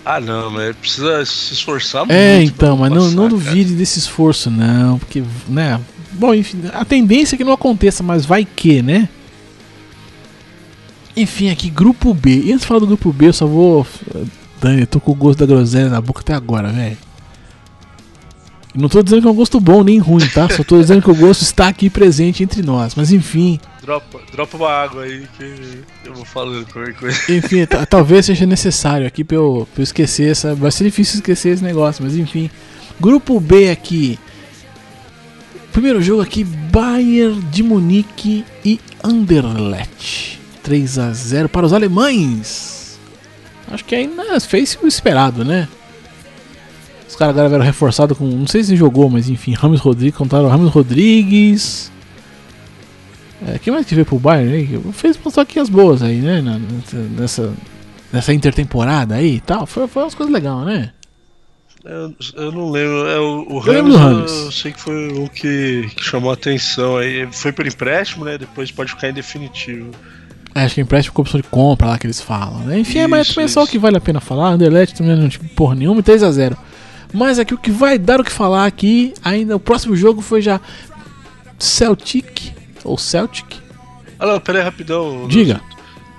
Ah, 0.06 0.20
não, 0.20 0.50
mas 0.50 0.76
precisa 0.76 1.24
se 1.26 1.54
esforçar 1.54 2.02
muito. 2.02 2.12
É, 2.12 2.44
então, 2.44 2.76
mas 2.76 2.90
não, 2.90 3.04
passar, 3.04 3.16
não 3.16 3.30
cara. 3.30 3.30
duvide 3.30 3.74
desse 3.76 4.00
esforço, 4.00 4.50
não, 4.50 4.98
porque, 4.98 5.24
né? 5.48 5.80
Bom, 6.12 6.34
enfim, 6.34 6.62
a 6.74 6.84
tendência 6.84 7.36
é 7.36 7.38
que 7.38 7.44
não 7.44 7.54
aconteça, 7.54 8.04
mas 8.04 8.26
vai 8.26 8.46
que, 8.46 8.82
né? 8.82 9.08
Enfim, 11.16 11.50
aqui, 11.50 11.70
grupo 11.70 12.14
B. 12.14 12.42
E 12.46 12.52
antes 12.52 12.62
de 12.62 12.68
falar 12.68 12.80
do 12.80 12.88
grupo 12.88 13.14
B, 13.14 13.28
eu 13.28 13.34
só 13.34 13.46
vou. 13.46 13.86
Dani, 14.60 14.82
eu 14.82 14.88
tô 14.88 15.00
com 15.00 15.12
o 15.12 15.16
gosto 15.16 15.40
da 15.40 15.46
groselha 15.46 15.90
na 15.90 16.02
boca 16.02 16.22
até 16.22 16.34
agora, 16.34 16.70
velho. 16.70 16.98
Não 18.76 18.90
tô 18.90 19.04
dizendo 19.04 19.22
que 19.22 19.28
é 19.28 19.32
um 19.32 19.36
gosto 19.36 19.60
bom 19.60 19.84
nem 19.84 20.00
ruim, 20.00 20.28
tá? 20.30 20.50
Só 20.50 20.64
tô 20.64 20.80
dizendo 20.80 21.02
que 21.04 21.12
o 21.12 21.16
gosto 21.16 21.44
está 21.44 21.68
aqui 21.68 21.90
presente 21.92 22.42
entre 22.44 22.64
nós. 22.64 22.96
Mas 22.96 23.12
enfim, 23.12 23.60
Dropa, 23.82 24.20
dropa 24.32 24.58
uma 24.58 24.70
água 24.70 25.04
aí 25.04 25.28
que 25.38 25.82
eu 26.06 26.14
vou 26.16 26.26
falando 26.26 26.66
qualquer 26.72 26.94
coisa. 26.96 27.18
Enfim, 27.32 27.66
ta- 27.68 27.86
talvez 27.88 28.26
seja 28.26 28.46
necessário 28.48 29.06
aqui 29.06 29.24
pra 29.24 29.38
eu, 29.38 29.68
pra 29.74 29.82
eu 29.82 29.84
esquecer 29.84 30.32
essa. 30.32 30.56
Vai 30.56 30.72
ser 30.72 30.86
difícil 30.86 31.16
esquecer 31.16 31.50
esse 31.50 31.64
negócio, 31.64 32.04
mas 32.04 32.16
enfim. 32.16 32.50
Grupo 33.00 33.40
B 33.40 33.70
aqui. 33.70 34.18
Primeiro 35.72 36.02
jogo 36.02 36.22
aqui: 36.22 36.44
Bayern 36.44 37.42
de 37.52 37.62
Munique 37.62 38.44
e 38.66 38.80
Anderlecht. 39.04 40.40
3 40.64 40.98
a 41.00 41.12
0 41.12 41.50
para 41.50 41.66
os 41.66 41.74
alemães. 41.74 42.98
Acho 43.70 43.84
que 43.86 43.94
ainda 43.96 44.40
fez 44.40 44.78
o 44.82 44.88
esperado, 44.88 45.44
né? 45.44 45.68
Os 47.14 47.18
caras 47.18 47.36
agora 47.36 47.48
vieram 47.48 47.64
reforçado 47.64 48.16
com. 48.16 48.26
Não 48.26 48.48
sei 48.48 48.64
se 48.64 48.76
jogou, 48.76 49.08
mas 49.08 49.30
enfim, 49.30 49.54
Ramos 49.54 49.80
Rodrigues. 49.82 50.18
Contaram 50.18 50.48
Ramos 50.48 50.72
Rodrigues. 50.72 51.92
É, 53.48 53.60
quem 53.60 53.72
mais 53.72 53.86
que 53.86 53.94
veio 53.94 54.04
pro 54.04 54.18
Bayern 54.18 54.52
aí? 54.52 54.82
Fez 54.94 55.16
toquinhas 55.18 55.70
boas 55.70 56.02
aí, 56.02 56.16
né? 56.18 56.42
Nessa, 57.16 57.54
nessa 58.12 58.34
intertemporada 58.34 59.14
aí 59.14 59.36
e 59.36 59.40
tal. 59.40 59.68
Foi, 59.68 59.88
foi 59.88 60.02
umas 60.02 60.16
coisas 60.16 60.34
legais, 60.34 60.66
né? 60.66 60.92
Eu, 61.86 62.16
eu 62.36 62.52
não 62.52 62.72
lembro. 62.72 63.08
É, 63.08 63.20
o 63.20 63.46
o 63.48 63.58
Eu 63.58 63.62
do 63.62 63.62
Ramos, 63.62 63.94
eu, 63.94 64.00
Ramos. 64.00 64.60
sei 64.60 64.72
que 64.72 64.82
foi 64.82 65.10
o 65.10 65.30
que, 65.30 65.92
que 65.96 66.04
chamou 66.04 66.32
a 66.32 66.34
atenção 66.34 66.98
aí. 66.98 67.28
Foi 67.32 67.52
por 67.52 67.68
empréstimo, 67.68 68.26
né? 68.26 68.40
Depois 68.40 68.72
pode 68.72 68.90
ficar 68.90 69.10
em 69.10 69.14
definitivo. 69.14 69.92
É, 70.56 70.64
acho 70.64 70.74
que 70.74 70.82
empréstimo 70.82 71.14
com 71.14 71.22
opção 71.22 71.40
de 71.40 71.48
compra 71.48 71.90
lá 71.90 72.00
que 72.00 72.08
eles 72.08 72.20
falam, 72.22 72.62
né? 72.62 72.80
Enfim, 72.80 73.00
é, 73.00 73.08
mas 73.08 73.28
Isso, 73.28 73.36
também 73.36 73.46
é 73.46 73.50
só 73.50 73.60
o 73.60 73.64
isso. 73.66 73.72
que 73.72 73.78
vale 73.78 73.98
a 73.98 74.02
pena 74.02 74.20
falar. 74.20 74.50
Underlet 74.50 74.96
também 74.96 75.16
não 75.16 75.30
tive 75.30 75.48
porra 75.50 75.76
nenhuma 75.76 76.00
e 76.00 76.04
3x0. 76.04 76.58
Mas 77.14 77.38
aqui 77.40 77.54
o 77.54 77.58
que 77.58 77.70
vai 77.72 77.98
dar 78.00 78.20
o 78.20 78.24
que 78.24 78.32
falar 78.32 78.66
aqui, 78.66 79.14
ainda 79.24 79.56
o 79.56 79.60
próximo 79.60 79.96
jogo 79.96 80.22
foi 80.22 80.42
já 80.42 80.60
Celtic, 81.60 82.52
ou 82.84 82.98
Celtic. 82.98 83.58
Ah, 84.20 84.26
não, 84.28 84.40
pera 84.40 84.60
aí, 84.60 84.64
rapidão. 84.66 85.28
Diga. 85.28 85.62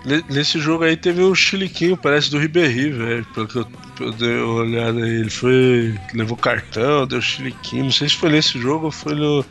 Ne- 0.05 0.23
Nesse 0.29 0.59
jogo 0.59 0.85
aí 0.85 0.97
teve 0.97 1.23
um 1.23 1.35
chiliquinho, 1.35 1.97
parece 1.97 2.31
do 2.31 2.39
Ribéry, 2.39 2.91
velho. 2.91 3.27
Pelo 3.35 3.47
que 3.49 3.57
eu, 3.57 3.67
eu 4.01 4.13
dei 4.13 4.37
uma 4.39 4.55
olhada 4.63 5.01
aí. 5.03 5.21
Ele 5.21 5.31
foi. 5.31 5.95
levou 6.15 6.37
cartão, 6.37 7.07
deu 7.07 7.21
chiliquinho. 7.21 7.85
Não 7.85 7.93
sei 7.93 8.09
se 8.09 8.17
foi 8.17 8.31
nesse 8.31 8.59
jogo 8.59 8.87
ou 8.87 8.91
foi 8.91 9.15
no. 9.15 9.45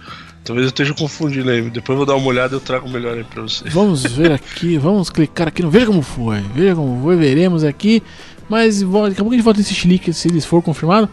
Talvez 0.43 0.65
eu 0.65 0.69
esteja 0.69 0.93
confundindo 0.93 1.49
aí. 1.49 1.61
Depois 1.69 1.89
eu 1.97 1.97
vou 1.97 2.05
dar 2.05 2.15
uma 2.15 2.27
olhada 2.27 2.53
e 2.53 2.57
eu 2.57 2.61
trago 2.61 2.89
melhor 2.89 3.17
aí 3.17 3.23
pra 3.23 3.41
você. 3.43 3.67
Vamos 3.69 4.03
ver 4.03 4.31
aqui, 4.33 4.77
vamos 4.77 5.09
clicar 5.09 5.47
aqui 5.47 5.63
no 5.63 5.69
Veja 5.71 5.85
como 5.85 6.01
foi. 6.01 6.41
Veja 6.53 6.75
como 6.75 7.01
foi, 7.01 7.15
veremos 7.15 7.63
aqui. 7.63 8.03
Mas 8.53 8.81
daqui 8.81 8.91
a 8.91 9.15
pouco 9.15 9.31
a 9.31 9.35
gente 9.35 9.43
volta 9.43 9.57
nesse 9.59 9.73
chilique 9.73 10.13
se 10.13 10.27
eles 10.27 10.45
for 10.45 10.61
confirmado. 10.61 11.09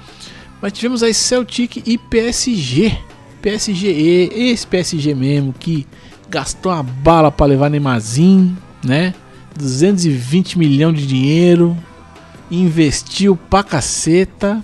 Mas 0.60 0.74
tivemos 0.74 1.02
aí 1.02 1.14
Celtic 1.14 1.78
e 1.86 1.96
PSG. 1.96 2.94
PSG, 3.40 3.88
esse 4.30 4.66
PSG 4.66 5.14
mesmo 5.14 5.54
que 5.58 5.86
gastou 6.28 6.70
uma 6.70 6.82
bala 6.82 7.32
pra 7.32 7.46
levar 7.46 7.70
Neymarzinho, 7.70 8.54
né? 8.84 9.14
220 9.58 10.58
milhões 10.58 10.98
de 10.98 11.06
dinheiro. 11.06 11.74
Investiu 12.50 13.36
pra 13.48 13.62
caceta. 13.62 14.62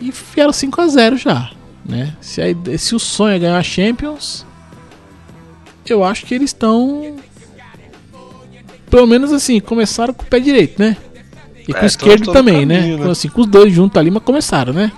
E 0.00 0.12
vieram 0.34 0.52
5 0.52 0.80
a 0.80 0.86
0 0.86 1.16
já, 1.16 1.50
né? 1.84 2.14
Se, 2.20 2.40
a- 2.40 2.78
se 2.78 2.94
o 2.94 3.00
sonho 3.00 3.34
é 3.34 3.38
ganhar 3.40 3.58
a 3.58 3.62
Champions, 3.64 4.46
eu 5.84 6.04
acho 6.04 6.24
que 6.24 6.34
eles 6.36 6.50
estão. 6.50 7.16
Pelo 8.90 9.06
menos 9.06 9.32
assim, 9.32 9.60
começaram 9.60 10.12
com 10.12 10.22
o 10.22 10.26
pé 10.26 10.40
direito, 10.40 10.78
né? 10.82 10.96
E 11.68 11.72
com 11.72 11.78
É, 11.78 11.82
o 11.82 11.86
esquerdo 11.86 12.24
tão- 12.24 12.34
tão 12.34 12.42
no 12.42 12.48
também, 12.48 12.66
né? 12.66 12.76
caminho, 12.76 12.94
né? 12.96 13.00
Então, 13.00 13.12
assim, 13.12 13.28
com 13.28 13.40
os 13.42 13.46
dois 13.46 13.72
juntos 13.72 13.96
ali, 13.98 14.10
mas 14.10 14.22
começaram, 14.22 14.72
né? 14.72 14.90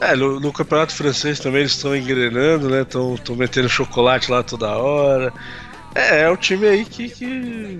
É, 0.00 0.14
no, 0.14 0.38
no 0.38 0.52
campeonato 0.52 0.92
francês 0.92 1.40
também 1.40 1.60
eles 1.60 1.72
estão 1.72 1.96
engrenando, 1.96 2.68
né? 2.68 2.82
Estão 2.82 3.16
metendo 3.36 3.68
chocolate 3.68 4.30
lá 4.30 4.42
toda 4.42 4.68
hora. 4.76 5.32
É, 5.94 6.22
é 6.22 6.30
o 6.30 6.36
time 6.36 6.66
aí 6.66 6.84
que, 6.84 7.08
que 7.08 7.78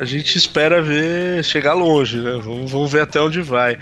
a 0.00 0.04
gente 0.04 0.38
espera 0.38 0.80
ver 0.80 1.42
chegar 1.44 1.74
longe, 1.74 2.18
né? 2.18 2.38
Vamos, 2.42 2.70
vamos 2.70 2.92
ver 2.92 3.00
até 3.02 3.20
onde 3.20 3.42
vai. 3.42 3.76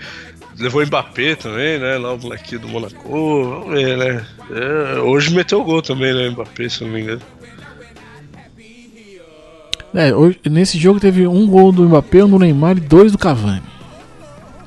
Levou 0.57 0.81
o 0.81 0.85
Mbappé 0.85 1.35
também, 1.35 1.77
né? 1.77 1.97
Lá 1.97 2.13
o 2.13 2.17
moleque 2.17 2.57
do 2.57 2.67
Monaco. 2.67 3.07
Vamos 3.07 3.73
ver, 3.73 3.97
né? 3.97 4.25
É, 4.49 4.99
hoje 5.01 5.35
meteu 5.35 5.61
o 5.61 5.63
gol 5.63 5.81
também, 5.83 6.11
né? 6.13 6.29
Mbappé, 6.29 6.67
se 6.67 6.83
não 6.83 6.91
me 6.91 7.01
engano. 7.01 7.21
É, 9.95 10.13
hoje- 10.13 10.39
nesse 10.49 10.77
jogo 10.77 10.99
teve 10.99 11.25
um 11.27 11.47
gol 11.47 11.71
do 11.71 11.83
Mbappé, 11.83 12.23
um 12.23 12.29
do 12.29 12.39
Neymar 12.39 12.77
e 12.77 12.81
dois 12.81 13.11
do 13.11 13.17
Cavani. 13.17 13.61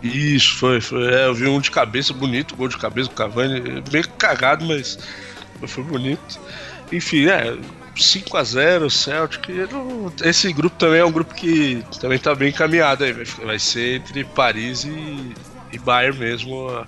Isso, 0.02 0.56
foi, 0.56 0.80
foi. 0.80 1.06
É, 1.12 1.26
eu 1.26 1.34
vi 1.34 1.46
um 1.48 1.60
de 1.60 1.70
cabeça 1.70 2.12
bonito, 2.14 2.54
gol 2.56 2.68
de 2.68 2.76
cabeça 2.78 3.08
do 3.08 3.14
Cavani. 3.14 3.82
Meio 3.92 4.08
cagado, 4.16 4.64
mas 4.64 4.98
foi 5.66 5.82
bonito. 5.84 6.38
Enfim, 6.92 7.26
é. 7.26 7.56
5x0, 7.96 8.88
Celtic. 8.90 9.48
não- 9.72 10.12
Esse 10.22 10.52
grupo 10.52 10.76
também 10.78 11.00
é 11.00 11.04
um 11.04 11.10
grupo 11.10 11.34
que 11.34 11.82
também 12.00 12.16
tá 12.18 12.32
bem 12.34 12.50
encaminhado 12.50 13.02
aí. 13.02 13.12
Vai, 13.12 13.24
vai 13.44 13.58
ser 13.58 13.96
entre 13.96 14.22
Paris 14.24 14.84
e, 14.84 15.32
e 15.72 15.78
Bayern 15.80 16.16
mesmo 16.16 16.68
a, 16.68 16.86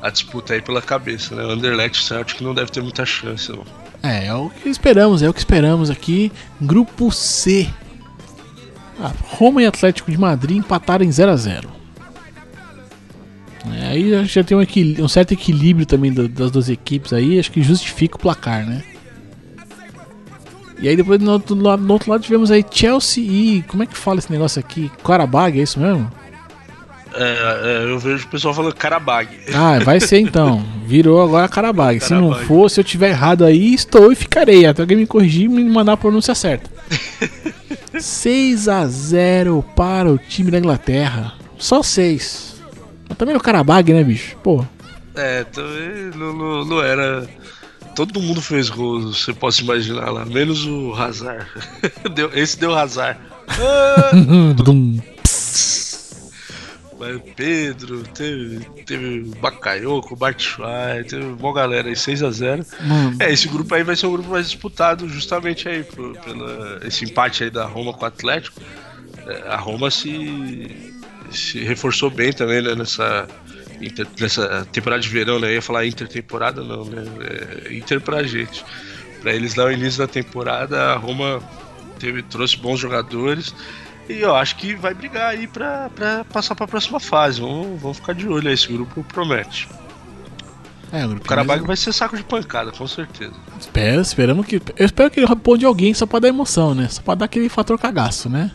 a 0.00 0.08
disputa 0.10 0.54
aí 0.54 0.62
pela 0.62 0.80
cabeça, 0.80 1.34
né? 1.34 1.42
Anderlecht 1.42 2.00
e 2.00 2.06
Celtic 2.06 2.40
não 2.40 2.54
deve 2.54 2.70
ter 2.70 2.80
muita 2.80 3.04
chance, 3.04 3.50
não. 3.50 3.64
É, 4.04 4.26
é 4.28 4.34
o 4.34 4.50
que 4.50 4.68
esperamos, 4.68 5.20
é 5.20 5.28
o 5.28 5.32
que 5.34 5.40
esperamos 5.40 5.90
aqui. 5.90 6.30
Grupo 6.60 7.10
C. 7.10 7.68
Ah, 9.04 9.12
Roma 9.30 9.60
e 9.62 9.66
Atlético 9.66 10.10
de 10.12 10.16
Madrid 10.18 10.58
empataram 10.58 11.04
em 11.04 11.10
0 11.10 11.32
a 11.32 11.36
0 11.36 11.68
É, 13.74 13.86
Aí 13.88 14.24
já- 14.26 14.42
tem 14.44 14.56
um, 14.56 15.04
um 15.04 15.08
certo 15.08 15.32
equilíbrio 15.32 15.86
também 15.86 16.12
da- 16.12 16.26
das 16.28 16.50
duas 16.50 16.68
equipes 16.68 17.12
aí, 17.12 17.38
acho 17.38 17.50
que 17.50 17.62
justifica 17.62 18.16
o 18.16 18.18
placar, 18.18 18.66
né? 18.66 18.82
E 20.80 20.88
aí 20.88 20.96
depois 20.96 21.20
no 21.20 21.30
outro, 21.32 21.54
lado, 21.54 21.80
no 21.82 21.92
outro 21.92 22.10
lado 22.10 22.22
tivemos 22.24 22.50
aí 22.50 22.64
Chelsea 22.68 23.22
e. 23.22 23.62
Como 23.68 23.84
é 23.84 23.86
que 23.86 23.96
fala 23.96 24.18
esse 24.18 24.32
negócio 24.32 24.58
aqui? 24.58 24.90
Karabag, 25.04 25.58
é 25.58 25.62
isso 25.62 25.78
mesmo? 25.78 26.10
É, 27.14 27.84
é, 27.84 27.90
eu 27.92 27.98
vejo 28.00 28.24
o 28.26 28.28
pessoal 28.28 28.52
falando 28.52 28.74
Karabag. 28.74 29.28
Ah, 29.54 29.78
vai 29.84 30.00
ser 30.00 30.18
então. 30.22 30.64
Virou 30.84 31.22
agora 31.22 31.46
Karabag. 31.48 32.00
Se 32.00 32.12
não 32.12 32.34
for, 32.34 32.68
se 32.68 32.80
eu 32.80 32.84
tiver 32.84 33.10
errado 33.10 33.44
aí, 33.44 33.72
estou 33.74 34.10
e 34.10 34.16
ficarei. 34.16 34.66
Até 34.66 34.82
alguém 34.82 34.96
me 34.96 35.06
corrigir 35.06 35.44
e 35.44 35.48
me 35.48 35.62
mandar 35.62 35.92
a 35.92 35.96
pronúncia 35.96 36.34
certa. 36.34 36.68
6 38.00 38.68
a 38.68 38.86
0 38.86 39.64
para 39.76 40.10
o 40.10 40.18
time 40.18 40.50
da 40.50 40.58
Inglaterra. 40.58 41.34
Só 41.58 41.82
6. 41.82 42.56
Mas 43.08 43.18
também 43.18 43.34
no 43.34 43.40
Karabag, 43.40 43.92
né, 43.92 44.02
bicho? 44.02 44.36
Pô. 44.42 44.64
É, 45.14 45.44
também 45.44 46.10
não, 46.16 46.32
não, 46.32 46.64
não 46.64 46.82
era. 46.82 47.28
Todo 47.94 48.20
mundo 48.20 48.40
fez 48.40 48.70
gols, 48.70 49.24
você 49.24 49.34
pode 49.34 49.62
imaginar 49.62 50.10
lá, 50.10 50.24
menos 50.24 50.64
o 50.66 50.94
Hazard. 50.94 51.46
Deu- 52.14 52.30
esse 52.34 52.58
deu 52.58 52.74
Hazard. 52.74 53.18
Pedro, 57.36 58.02
teve, 58.04 58.64
teve 58.86 59.20
o 59.20 59.36
Bakayoko, 59.36 60.14
o 60.14 60.16
Batshuayi, 60.16 61.04
teve 61.04 61.24
uma 61.24 61.52
galera 61.52 61.88
aí, 61.88 61.94
6x0. 61.94 62.66
Mano. 62.80 63.16
É, 63.20 63.32
esse 63.32 63.48
grupo 63.48 63.74
aí 63.74 63.82
vai 63.82 63.96
ser 63.96 64.06
um 64.06 64.12
grupo 64.12 64.30
mais 64.30 64.50
disputado 64.50 65.08
justamente 65.08 65.68
aí, 65.68 65.82
por, 65.84 66.16
pela, 66.18 66.80
esse 66.86 67.04
empate 67.04 67.44
aí 67.44 67.50
da 67.50 67.64
Roma 67.64 67.92
com 67.92 68.04
o 68.04 68.08
Atlético. 68.08 68.60
É, 69.26 69.48
a 69.48 69.56
Roma 69.56 69.90
se, 69.90 70.94
se 71.30 71.60
reforçou 71.60 72.10
bem 72.10 72.32
também 72.32 72.62
né, 72.62 72.74
nessa, 72.74 73.28
nessa 74.20 74.66
temporada 74.72 75.02
de 75.02 75.08
verão, 75.08 75.38
né? 75.38 75.48
Eu 75.48 75.54
ia 75.54 75.62
falar 75.62 75.86
intertemporada, 75.86 76.62
não, 76.62 76.84
né? 76.84 77.04
É, 77.68 77.74
inter 77.74 78.00
pra 78.00 78.22
gente. 78.22 78.64
Pra 79.20 79.32
eles 79.32 79.54
dar 79.54 79.66
o 79.66 79.72
início 79.72 79.98
da 79.98 80.08
temporada, 80.08 80.92
a 80.92 80.96
Roma 80.96 81.42
teve, 81.98 82.22
trouxe 82.22 82.56
bons 82.56 82.80
jogadores. 82.80 83.54
E 84.08 84.20
eu 84.20 84.34
acho 84.34 84.56
que 84.56 84.74
vai 84.74 84.92
brigar 84.94 85.28
aí 85.30 85.46
pra, 85.46 85.88
pra 85.94 86.24
passar 86.24 86.54
pra 86.54 86.66
próxima 86.66 86.98
fase. 87.00 87.40
Vamos, 87.40 87.80
vamos 87.80 87.96
ficar 87.98 88.12
de 88.14 88.28
olho 88.28 88.48
aí, 88.48 88.54
esse 88.54 88.70
grupo 88.70 89.02
promete. 89.04 89.68
É, 90.92 91.04
o 91.06 91.08
grupo 91.08 91.24
O 91.24 91.28
Karabag 91.28 91.64
vai 91.66 91.76
ser 91.76 91.92
saco 91.92 92.16
de 92.16 92.22
pancada, 92.24 92.70
com 92.72 92.86
certeza. 92.86 93.32
Espera, 93.58 94.00
esperamos 94.02 94.44
que. 94.46 94.56
Eu 94.76 94.84
espero 94.84 95.10
que 95.10 95.18
ele 95.20 95.26
roubou 95.26 95.56
de 95.56 95.64
alguém 95.64 95.94
só 95.94 96.04
pra 96.04 96.18
dar 96.18 96.28
emoção, 96.28 96.74
né? 96.74 96.88
Só 96.88 97.00
pra 97.00 97.14
dar 97.14 97.24
aquele 97.24 97.48
fator 97.48 97.78
cagaço, 97.78 98.28
né? 98.28 98.50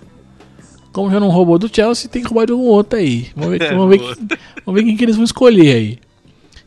Como 0.92 1.10
já 1.12 1.20
não 1.20 1.30
roubou 1.30 1.58
do 1.58 1.74
Chelsea, 1.74 2.10
tem 2.10 2.22
que 2.22 2.28
roubar 2.28 2.46
de 2.46 2.52
algum 2.52 2.66
outro 2.66 3.00
aí. 3.00 3.32
Vamos 3.36 3.52
ver, 3.58 3.62
É, 3.72 3.74
vamos 3.74 3.90
ver, 3.90 3.98
quem, 4.00 4.38
vamos 4.66 4.82
ver 4.82 4.86
quem 4.88 4.98
que 4.98 5.04
eles 5.06 5.16
vão 5.16 5.26
escolher 5.26 5.76
aí. 5.76 6.00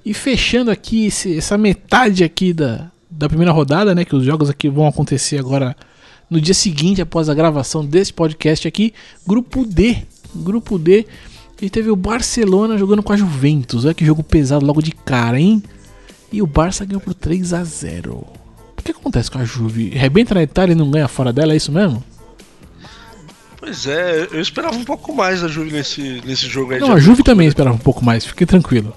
E 0.05 0.15
fechando 0.15 0.71
aqui 0.71 1.07
esse- 1.07 1.37
essa 1.37 1.57
metade 1.59 2.25
aqui 2.25 2.53
da, 2.53 2.91
da 3.11 3.29
primeira 3.29 3.53
rodada, 3.53 3.95
né? 3.95 4.05
Que 4.05 4.17
os 4.17 4.25
jogos 4.25 4.49
aqui 4.51 4.69
vão 4.69 4.87
acontecer 4.89 5.39
agora 5.39 5.77
no 6.31 6.41
dia 6.41 6.55
seguinte, 6.55 7.03
após 7.03 7.29
a 7.29 7.35
gravação 7.35 7.85
desse 7.85 8.13
podcast 8.13 8.69
aqui. 8.69 8.95
Grupo 9.27 9.67
D. 9.67 9.97
Grupo 10.35 10.79
D. 10.79 11.05
E 11.61 11.69
teve 11.69 11.91
o 11.91 11.97
Barcelona 11.97 12.79
jogando 12.79 13.03
com 13.03 13.13
a 13.13 13.17
Juventus. 13.17 13.85
Olha 13.85 13.93
que 13.93 14.07
jogo 14.07 14.23
pesado 14.23 14.65
logo 14.65 14.81
de 14.81 14.93
cara, 14.93 15.39
hein? 15.39 15.63
E 16.33 16.41
o 16.41 16.47
Barça 16.47 16.85
ganhou 16.85 17.01
por 17.01 17.13
3 17.13 17.53
a 17.53 17.65
0 17.65 18.13
O 18.15 18.83
que 18.83 18.93
acontece 18.93 19.31
com 19.31 19.39
a 19.39 19.45
Juve? 19.45 19.91
Rebenta 19.91 20.35
na 20.35 20.43
Itália 20.43 20.73
e 20.73 20.77
não 20.77 20.91
ganha 20.91 21.09
fora 21.09 21.33
dela, 21.33 21.53
é 21.53 21.57
isso 21.57 21.73
mesmo? 21.73 22.03
Pois 23.59 23.87
é, 23.87 24.27
eu 24.31 24.41
esperava 24.41 24.75
um 24.75 24.85
pouco 24.85 25.15
mais 25.15 25.43
da 25.43 25.49
Juve 25.49 25.73
nesse, 25.73 26.23
nesse 26.25 26.47
jogo 26.47 26.73
aí. 26.73 26.81
Não, 26.81 26.93
a 26.93 26.99
Juve 26.99 27.23
também 27.23 27.47
esperava 27.47 27.75
um 27.75 27.79
pouco 27.81 28.03
mais, 28.03 28.25
fique 28.25 28.47
tranquilo. 28.47 28.95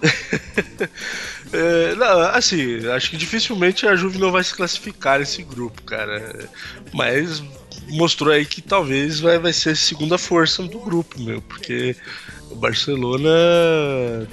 É, 1.52 1.94
não, 1.96 2.20
assim, 2.30 2.86
acho 2.88 3.10
que 3.10 3.16
dificilmente 3.16 3.86
a 3.86 3.96
Juve 3.96 4.18
não 4.18 4.30
vai 4.30 4.44
se 4.44 4.54
classificar 4.54 5.18
nesse 5.18 5.42
grupo, 5.42 5.82
cara. 5.82 6.48
Mas 6.92 7.42
mostrou 7.88 8.32
aí 8.32 8.46
que 8.46 8.62
talvez 8.62 9.20
vai, 9.20 9.38
vai 9.38 9.52
ser 9.52 9.70
a 9.70 9.76
segunda 9.76 10.16
força 10.16 10.62
do 10.62 10.78
grupo, 10.78 11.20
meu, 11.20 11.42
porque 11.42 11.96
o 12.50 12.54
Barcelona 12.54 13.28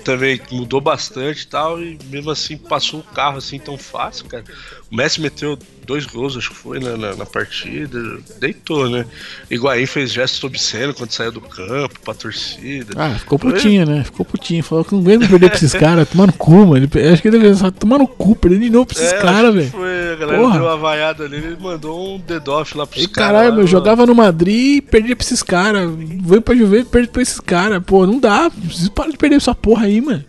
também 0.04 0.40
mudou 0.52 0.82
bastante 0.82 1.42
e 1.42 1.48
tal, 1.48 1.82
e 1.82 1.98
mesmo 2.06 2.32
assim 2.32 2.58
passou 2.58 3.00
o 3.00 3.04
carro 3.04 3.38
assim 3.38 3.60
tão 3.60 3.78
fácil, 3.78 4.26
cara. 4.26 4.44
O 4.90 4.96
Messi 4.96 5.20
meteu 5.20 5.58
dois 5.86 6.06
gols, 6.06 6.38
acho 6.38 6.50
que 6.50 6.56
foi, 6.56 6.80
na, 6.80 6.96
na, 6.96 7.16
na 7.16 7.26
partida, 7.26 8.00
deitou, 8.40 8.90
né? 8.90 9.06
Higuaín 9.52 9.86
fez 9.86 10.12
gestos 10.14 10.42
obscenos 10.46 10.96
quando 10.96 11.12
saiu 11.12 11.32
do 11.32 11.42
campo 11.42 12.00
pra 12.06 12.14
torcida. 12.14 12.94
Ah, 12.96 13.16
ficou 13.20 13.38
putinho, 13.38 13.86
né? 13.86 14.04
Ficou 14.06 14.26
putinho. 14.26 14.64
Falou 14.64 14.86
que 14.86 14.94
não 14.94 15.02
aguenta 15.02 15.28
perder 15.28 15.50
pra 15.50 15.58
esses 15.58 15.74
caras, 15.76 16.08
tomar 16.10 16.28
no 16.28 16.34
cu, 16.34 16.66
mano. 16.66 16.78
Ele- 16.94 17.10
Acho 17.10 17.22
que 17.22 17.28
ele 17.28 17.38
deve 17.38 17.50
pensar, 17.50 17.72
tomar 17.72 18.00
no 18.00 18.08
cu, 18.08 18.34
perder 18.36 18.60
de 18.60 18.70
novo 18.70 18.86
pra 18.86 18.98
esses 18.98 19.12
É, 19.14 19.22
caras, 19.22 19.54
velho. 19.54 19.70
Foi, 19.72 20.14
a 20.14 20.16
galera 20.16 20.40
Porra. 20.42 20.54
deu 20.60 20.68
uma 20.68 20.78
vaiada 20.78 21.24
ali, 21.26 21.36
ele 21.36 21.58
mandou 21.60 22.16
um 22.16 22.20
dedoff 22.20 22.78
lá 22.78 22.88
pros 22.88 23.04
E 23.04 23.08
caras. 23.10 23.32
caralho, 23.34 23.56
meu, 23.56 23.68
jogava 23.68 24.06
no 24.06 24.16
Madrid 24.16 24.78
e 24.78 24.82
perdia 24.82 25.16
pra 25.18 25.26
esses 25.26 25.44
caras. 25.44 25.90
Veio 25.98 26.42
pra 26.42 26.56
Juventus 26.56 26.88
e 26.88 26.92
perde 26.92 27.10
pra 27.10 27.22
esses 27.22 27.40
caras. 27.42 27.84
Pô, 27.86 28.06
não 28.08 28.20
dá. 28.20 28.50
Preciso 28.50 28.92
parar 28.92 29.10
de 29.12 29.18
perder 29.18 29.36
essa 29.36 29.54
porra 29.54 29.86
aí, 29.86 30.00
mano. 30.00 30.24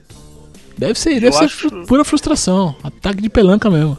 Deve 0.76 0.98
ser, 0.98 1.20
deve 1.20 1.32
ser 1.32 1.44
acho- 1.44 1.70
pura 1.86 2.04
frustração. 2.04 2.74
Ataque 2.82 3.20
de 3.22 3.28
pelanca 3.28 3.68
mesmo. 3.70 3.96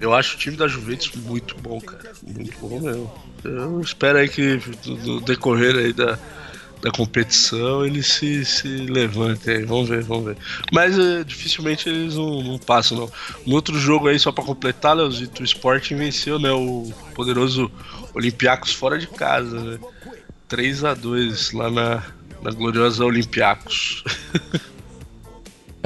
Eu 0.00 0.14
acho 0.14 0.36
o 0.36 0.38
time 0.38 0.56
da 0.56 0.68
Juventus 0.68 1.10
muito 1.14 1.56
bom, 1.58 1.80
cara. 1.80 2.12
Muito 2.22 2.58
bom 2.58 2.80
mesmo. 2.80 3.12
Eu 3.44 3.80
espero 3.80 4.18
aí 4.18 4.28
que 4.28 4.60
no 4.86 5.20
decorrer 5.20 5.76
aí 5.76 5.92
da, 5.92 6.18
da 6.82 6.90
competição, 6.90 7.84
ele 7.84 8.02
se, 8.02 8.44
se 8.44 8.68
levante 8.68 9.50
aí. 9.50 9.64
Vamos 9.64 9.88
ver, 9.88 10.02
vamos 10.02 10.26
ver. 10.26 10.36
Mas 10.72 10.98
eh, 10.98 11.24
dificilmente 11.24 11.88
eles 11.88 12.14
não, 12.14 12.42
não 12.42 12.58
passam, 12.58 12.98
não. 12.98 13.12
No 13.46 13.54
outro 13.54 13.78
jogo 13.78 14.08
aí, 14.08 14.18
só 14.18 14.32
pra 14.32 14.44
completar, 14.44 14.96
Leozito, 14.96 15.42
o 15.42 15.44
Sporting 15.44 15.96
venceu, 15.96 16.38
né? 16.38 16.50
O 16.52 16.92
poderoso 17.14 17.70
Olympiacos 18.14 18.72
fora 18.72 18.98
de 18.98 19.06
casa, 19.06 19.58
né? 19.60 19.78
3 20.48 20.84
a 20.84 20.94
2 20.94 21.52
lá 21.52 21.70
na, 21.70 22.02
na 22.42 22.50
gloriosa 22.50 23.04
Olympiacos. 23.04 24.04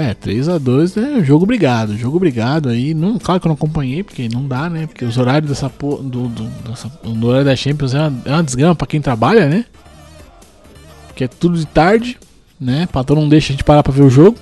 É, 0.01 0.15
3x2 0.15 1.01
né? 1.01 1.25
Jogo 1.25 1.45
obrigado, 1.45 1.97
jogo 1.97 2.17
obrigado 2.17 2.69
aí. 2.69 2.95
Não, 2.95 3.19
claro 3.19 3.41
que 3.41 3.47
eu 3.47 3.51
não 3.51 3.55
acompanhei, 3.55 4.03
porque 4.03 4.29
não 4.29 4.47
dá, 4.47 4.71
né? 4.71 4.87
Porque 4.87 5.05
os 5.05 5.19
horários 5.19 5.51
dessa 5.51 5.69
porra. 5.69 6.03
Do, 6.03 6.29
do, 6.29 6.45
dessa, 6.69 6.91
do 7.03 7.27
horário 7.27 7.45
da 7.45 7.55
Champions 7.55 7.95
é 7.95 7.99
uma, 7.99 8.23
é 8.25 8.33
uma 8.33 8.43
desgrama 8.43 8.75
pra 8.75 8.87
quem 8.87 9.01
trabalha, 9.01 9.49
né? 9.49 9.65
Que 11.15 11.25
é 11.25 11.29
tudo 11.29 11.59
de 11.59 11.67
tarde, 11.67 12.19
né? 12.59 12.89
Patrão 12.91 13.21
não 13.21 13.29
deixa 13.29 13.53
a 13.53 13.53
gente 13.53 13.65
parar 13.65 13.83
pra 13.83 13.93
ver 13.93 14.03
o 14.03 14.11
jogo. 14.11 14.39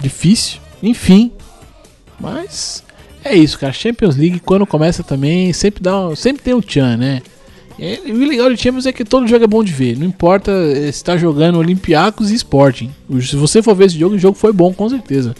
Difícil. 0.00 0.58
Enfim. 0.82 1.30
Mas 2.18 2.82
é 3.24 3.34
isso, 3.34 3.58
cara. 3.58 3.72
Champions 3.72 4.16
League, 4.16 4.40
quando 4.40 4.66
começa 4.66 5.02
também, 5.02 5.52
sempre 5.52 5.82
dá 5.82 5.92
sempre 6.16 6.42
tem 6.42 6.54
um 6.54 6.60
tchan, 6.60 6.96
né? 6.96 7.22
E 7.78 8.12
o 8.12 8.16
legal 8.26 8.52
de 8.52 8.60
Champions 8.60 8.86
é 8.86 8.92
que 8.92 9.04
todo 9.04 9.26
jogo 9.26 9.44
é 9.44 9.46
bom 9.46 9.64
de 9.64 9.72
ver. 9.72 9.96
Não 9.96 10.06
importa 10.06 10.50
eh, 10.52 10.92
se 10.92 11.02
tá 11.02 11.16
jogando 11.16 11.58
Olympiacos 11.58 12.30
e 12.30 12.34
Sporting. 12.34 12.90
Se 13.22 13.36
você 13.36 13.62
for 13.62 13.74
ver 13.74 13.86
esse 13.86 13.98
jogo, 13.98 14.14
o 14.14 14.18
jogo 14.18 14.36
foi 14.36 14.52
bom, 14.52 14.72
com 14.72 14.88
certeza. 14.88 15.34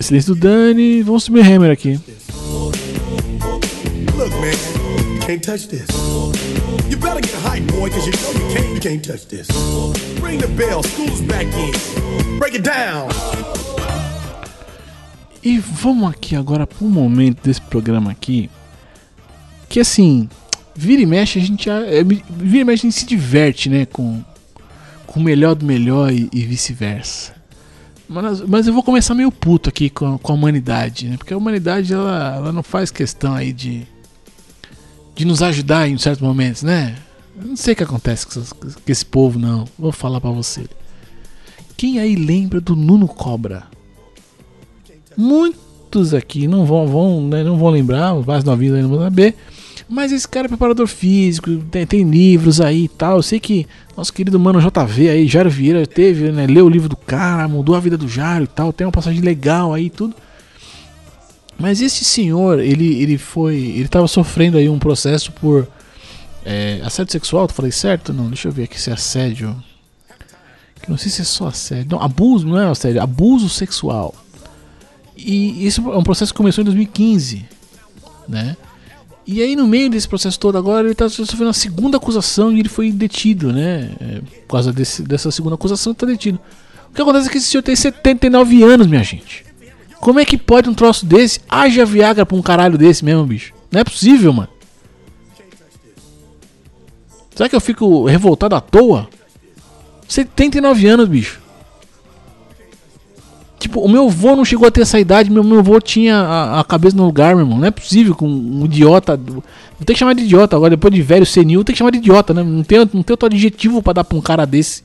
Silêncio 0.00 0.34
do 0.34 0.40
Dani. 0.40 1.02
Vamos 1.02 1.24
subir 1.24 1.40
o 1.40 1.42
Hammer 1.42 1.70
aqui. 1.70 2.00
Look, 4.16 4.30
man, 4.40 5.20
can't 5.20 5.42
touch 5.42 5.68
this. 5.68 5.86
You 6.88 6.96
better 6.96 7.20
get 7.20 7.34
hype, 7.42 7.66
boy, 7.72 7.88
because 7.88 8.06
you 8.06 8.12
know 8.12 8.32
you 8.32 8.54
can't, 8.54 8.74
you 8.74 8.80
can't 8.80 9.04
touch 9.04 9.26
this. 9.28 9.48
Ring 10.20 10.38
the 10.38 10.48
bell, 10.56 10.82
school's 10.82 11.20
back 11.22 11.46
in. 11.46 12.38
Break 12.38 12.54
it 12.54 12.64
down. 12.64 13.10
E 15.48 15.56
vamos 15.56 16.10
aqui 16.10 16.36
agora 16.36 16.66
para 16.66 16.86
um 16.86 16.90
momento 16.90 17.42
desse 17.42 17.62
programa 17.62 18.10
aqui. 18.10 18.50
Que 19.66 19.80
assim, 19.80 20.28
vira 20.76 21.00
e 21.00 21.06
mexe 21.06 21.38
a 21.38 21.42
gente. 21.42 21.70
é, 21.70 22.04
Vira 22.04 22.58
e 22.58 22.64
mexe 22.64 22.86
a 22.86 22.90
gente 22.90 23.00
se 23.00 23.06
diverte, 23.06 23.70
né? 23.70 23.86
Com, 23.86 24.22
com 25.06 25.18
o 25.18 25.22
melhor 25.22 25.54
do 25.54 25.64
melhor 25.64 26.12
e, 26.12 26.28
e 26.34 26.42
vice-versa. 26.42 27.34
Mas, 28.06 28.42
mas 28.42 28.66
eu 28.66 28.74
vou 28.74 28.82
começar 28.82 29.14
meio 29.14 29.32
puto 29.32 29.70
aqui 29.70 29.88
com, 29.88 30.18
com 30.18 30.32
a 30.32 30.34
humanidade, 30.34 31.08
né? 31.08 31.16
Porque 31.16 31.32
a 31.32 31.38
humanidade 31.38 31.94
ela, 31.94 32.34
ela 32.36 32.52
não 32.52 32.62
faz 32.62 32.90
questão 32.90 33.32
aí 33.32 33.50
de. 33.50 33.86
de 35.14 35.24
nos 35.24 35.40
ajudar 35.40 35.88
em 35.88 35.96
certos 35.96 36.20
momentos, 36.20 36.62
né? 36.62 36.94
Eu 37.40 37.48
não 37.48 37.56
sei 37.56 37.72
o 37.72 37.76
que 37.76 37.84
acontece 37.84 38.26
com, 38.26 38.42
com 38.42 38.82
esse 38.86 39.06
povo, 39.06 39.38
não. 39.38 39.66
Vou 39.78 39.92
falar 39.92 40.20
pra 40.20 40.28
você. 40.28 40.66
Quem 41.74 41.98
aí 41.98 42.16
lembra 42.16 42.60
do 42.60 42.76
Nuno 42.76 43.08
Cobra? 43.08 43.77
Muitos 45.18 46.14
aqui 46.14 46.46
não 46.46 46.64
vão, 46.64 46.86
vão, 46.86 47.26
né, 47.26 47.42
não 47.42 47.58
vão 47.58 47.70
lembrar, 47.70 48.14
os 48.14 48.24
mais 48.24 48.44
novinhos 48.44 48.80
não 48.80 48.88
vão 48.88 49.00
saber. 49.00 49.34
Mas 49.88 50.12
esse 50.12 50.28
cara 50.28 50.46
é 50.46 50.48
preparador 50.48 50.86
físico, 50.86 51.56
tem, 51.70 51.84
tem 51.84 52.08
livros 52.08 52.60
aí 52.60 52.84
e 52.84 52.88
tal. 52.88 53.16
Eu 53.16 53.22
sei 53.22 53.40
que 53.40 53.66
nosso 53.96 54.12
querido 54.12 54.38
mano 54.38 54.60
JV 54.60 55.08
aí, 55.08 55.26
Jário 55.26 55.50
Vieira, 55.50 55.84
teve, 55.86 56.30
né? 56.30 56.46
Leu 56.46 56.66
o 56.66 56.68
livro 56.68 56.88
do 56.88 56.96
cara, 56.96 57.48
mudou 57.48 57.74
a 57.74 57.80
vida 57.80 57.96
do 57.96 58.06
Jário 58.06 58.44
e 58.44 58.48
tal. 58.48 58.72
Tem 58.72 58.86
uma 58.86 58.92
passagem 58.92 59.20
legal 59.20 59.74
aí 59.74 59.86
e 59.86 59.90
tudo. 59.90 60.14
Mas 61.58 61.80
esse 61.80 62.04
senhor, 62.04 62.60
ele, 62.60 63.02
ele 63.02 63.18
foi. 63.18 63.56
Ele 63.56 63.88
tava 63.88 64.06
sofrendo 64.06 64.56
aí 64.56 64.68
um 64.68 64.78
processo 64.78 65.32
por 65.32 65.66
é, 66.44 66.80
assédio 66.84 67.12
sexual, 67.12 67.44
eu 67.44 67.48
falei 67.48 67.72
certo? 67.72 68.12
Não, 68.12 68.28
deixa 68.28 68.46
eu 68.46 68.52
ver 68.52 68.64
aqui 68.64 68.80
se 68.80 68.90
é 68.90 68.92
assédio. 68.92 69.56
Não 70.86 70.96
sei 70.96 71.10
se 71.10 71.20
é 71.20 71.24
só 71.24 71.48
assédio. 71.48 71.88
Não, 71.90 72.02
abuso, 72.02 72.46
não 72.46 72.58
é 72.58 72.66
assédio, 72.66 73.02
abuso 73.02 73.48
sexual. 73.48 74.14
E 75.18 75.66
isso 75.66 75.80
é 75.90 75.96
um 75.96 76.02
processo 76.02 76.32
que 76.32 76.36
começou 76.36 76.62
em 76.62 76.64
2015, 76.64 77.44
né? 78.28 78.56
E 79.26 79.42
aí 79.42 79.56
no 79.56 79.66
meio 79.66 79.90
desse 79.90 80.08
processo 80.08 80.38
todo 80.38 80.56
agora 80.56 80.86
ele 80.86 80.92
está 80.92 81.08
sofrendo 81.08 81.46
uma 81.46 81.52
segunda 81.52 81.96
acusação 81.96 82.52
e 82.52 82.60
ele 82.60 82.68
foi 82.68 82.92
detido, 82.92 83.52
né? 83.52 83.90
É, 84.00 84.20
por 84.46 84.52
causa 84.52 84.72
desse, 84.72 85.02
dessa 85.02 85.30
segunda 85.32 85.56
acusação 85.56 85.92
está 85.92 86.06
detido. 86.06 86.38
O 86.90 86.94
que 86.94 87.02
acontece 87.02 87.28
é 87.28 87.30
que 87.32 87.38
esse 87.38 87.48
senhor 87.48 87.62
tem 87.62 87.74
79 87.74 88.62
anos, 88.62 88.86
minha 88.86 89.02
gente. 89.02 89.44
Como 90.00 90.20
é 90.20 90.24
que 90.24 90.38
pode 90.38 90.70
um 90.70 90.74
troço 90.74 91.04
desse? 91.04 91.40
Haja 91.48 91.84
Viagra 91.84 92.24
pra 92.24 92.36
um 92.36 92.42
caralho 92.42 92.78
desse 92.78 93.04
mesmo, 93.04 93.26
bicho. 93.26 93.52
Não 93.70 93.80
é 93.80 93.84
possível, 93.84 94.32
mano. 94.32 94.48
Será 97.34 97.48
que 97.48 97.56
eu 97.56 97.60
fico 97.60 98.06
revoltado 98.06 98.54
à 98.54 98.60
toa? 98.60 99.08
79 100.08 100.86
anos, 100.86 101.08
bicho. 101.08 101.40
Tipo, 103.58 103.80
o 103.80 103.88
meu 103.88 104.06
avô 104.06 104.36
não 104.36 104.44
chegou 104.44 104.68
a 104.68 104.70
ter 104.70 104.82
essa 104.82 105.00
idade, 105.00 105.30
meu, 105.30 105.42
meu 105.42 105.58
avô 105.58 105.80
tinha 105.80 106.16
a, 106.16 106.60
a 106.60 106.64
cabeça 106.64 106.96
no 106.96 107.04
lugar, 107.04 107.34
meu 107.34 107.44
irmão. 107.44 107.58
Não 107.58 107.66
é 107.66 107.70
possível 107.72 108.14
com 108.14 108.28
um 108.28 108.64
idiota. 108.64 109.16
Vou 109.16 109.42
ter 109.84 109.94
que 109.94 109.98
chamar 109.98 110.14
de 110.14 110.22
idiota 110.22 110.54
agora, 110.54 110.70
depois 110.70 110.94
de 110.94 111.02
velho 111.02 111.26
senil, 111.26 111.64
tem 111.64 111.72
que 111.74 111.78
chamar 111.78 111.90
de 111.90 111.98
idiota, 111.98 112.32
né? 112.32 112.42
Não 112.42 112.62
tem, 112.62 112.78
não 112.78 113.02
tem 113.02 113.12
outro 113.12 113.26
adjetivo 113.26 113.82
pra 113.82 113.92
dar 113.94 114.04
pra 114.04 114.16
um 114.16 114.20
cara 114.20 114.44
desse. 114.46 114.84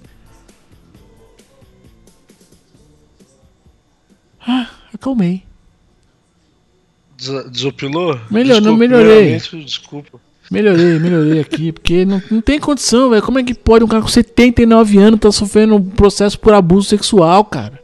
Ah, 4.45 4.67
acalmei. 4.93 5.43
Des- 7.17 7.51
Desopilou? 7.51 8.19
Melhor- 8.29 8.55
não 8.61 8.75
Desculpa, 8.75 8.77
melhorei. 8.79 9.37
primeiramente, 9.39 9.65
Desculpa. 9.65 10.19
Melhorei, 10.51 10.99
melhorei 10.99 11.39
aqui, 11.39 11.71
porque 11.71 12.05
não, 12.05 12.21
não 12.29 12.41
tem 12.41 12.59
condição, 12.59 13.09
velho. 13.09 13.21
Como 13.23 13.39
é 13.39 13.43
que 13.43 13.53
pode 13.53 13.83
um 13.85 13.87
cara 13.87 14.01
com 14.01 14.09
79 14.09 14.97
anos 14.97 15.19
tá 15.19 15.31
sofrendo 15.31 15.75
um 15.75 15.81
processo 15.81 16.37
por 16.39 16.53
abuso 16.53 16.89
sexual, 16.89 17.45
cara? 17.45 17.81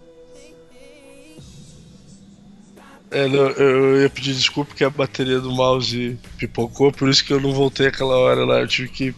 É, 3.11 3.27
não, 3.27 3.49
eu 3.51 4.01
ia 4.01 4.09
pedir 4.09 4.33
desculpa 4.35 4.69
porque 4.69 4.83
a 4.83 4.89
bateria 4.89 5.39
do 5.39 5.51
mouse 5.51 6.17
pipocou, 6.37 6.91
por 6.91 7.09
isso 7.09 7.25
que 7.25 7.33
eu 7.33 7.39
não 7.39 7.51
voltei 7.51 7.87
aquela 7.87 8.15
hora 8.17 8.45
lá. 8.45 8.59
Eu 8.59 8.67
tive 8.67 8.89
que 8.89 9.15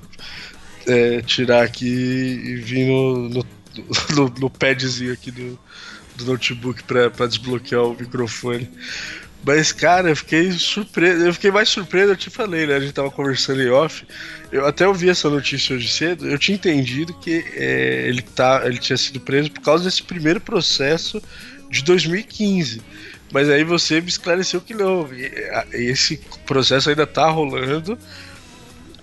é, 0.87 1.21
tirar 1.21 1.63
aqui 1.63 1.85
e 1.87 2.55
vir 2.57 2.87
no, 2.87 3.29
no, 3.29 3.45
no- 4.15 4.33
no 4.39 4.49
padzinho 4.49 5.13
aqui 5.13 5.29
do, 5.31 5.59
do 6.15 6.25
notebook 6.25 6.83
pra 6.83 7.27
desbloquear 7.27 7.83
o 7.83 7.95
microfone. 7.99 8.69
Mas, 9.43 9.71
cara, 9.71 10.09
eu 10.09 10.15
fiquei 10.15 10.51
surpreso. 10.51 11.25
Eu 11.25 11.33
fiquei 11.33 11.51
mais 11.51 11.67
surpreso, 11.67 12.11
eu 12.11 12.15
te 12.17 12.29
falei, 12.29 12.67
né? 12.67 12.75
A 12.75 12.79
gente 12.79 12.93
tava 12.93 13.09
conversando 13.09 13.61
em 13.61 13.69
off. 13.69 14.05
Eu 14.51 14.67
até 14.67 14.87
ouvi 14.87 15.09
essa 15.09 15.29
notícia 15.29 15.75
hoje 15.75 15.89
cedo. 15.89 16.27
Eu 16.27 16.37
tinha 16.37 16.55
entendido 16.55 17.13
que 17.15 17.43
é, 17.55 18.07
ele, 18.07 18.21
tá, 18.21 18.61
ele 18.65 18.77
tinha 18.77 18.97
sido 18.97 19.19
preso 19.19 19.51
por 19.51 19.61
causa 19.61 19.83
desse 19.83 20.03
primeiro 20.03 20.39
processo 20.39 21.21
de 21.71 21.83
2015. 21.83 22.81
Mas 23.32 23.49
aí 23.49 23.63
você 23.63 24.01
me 24.01 24.09
esclareceu 24.09 24.59
que 24.61 24.73
não. 24.73 25.07
Esse 25.71 26.17
processo 26.45 26.89
ainda 26.89 27.07
tá 27.07 27.29
rolando. 27.29 27.97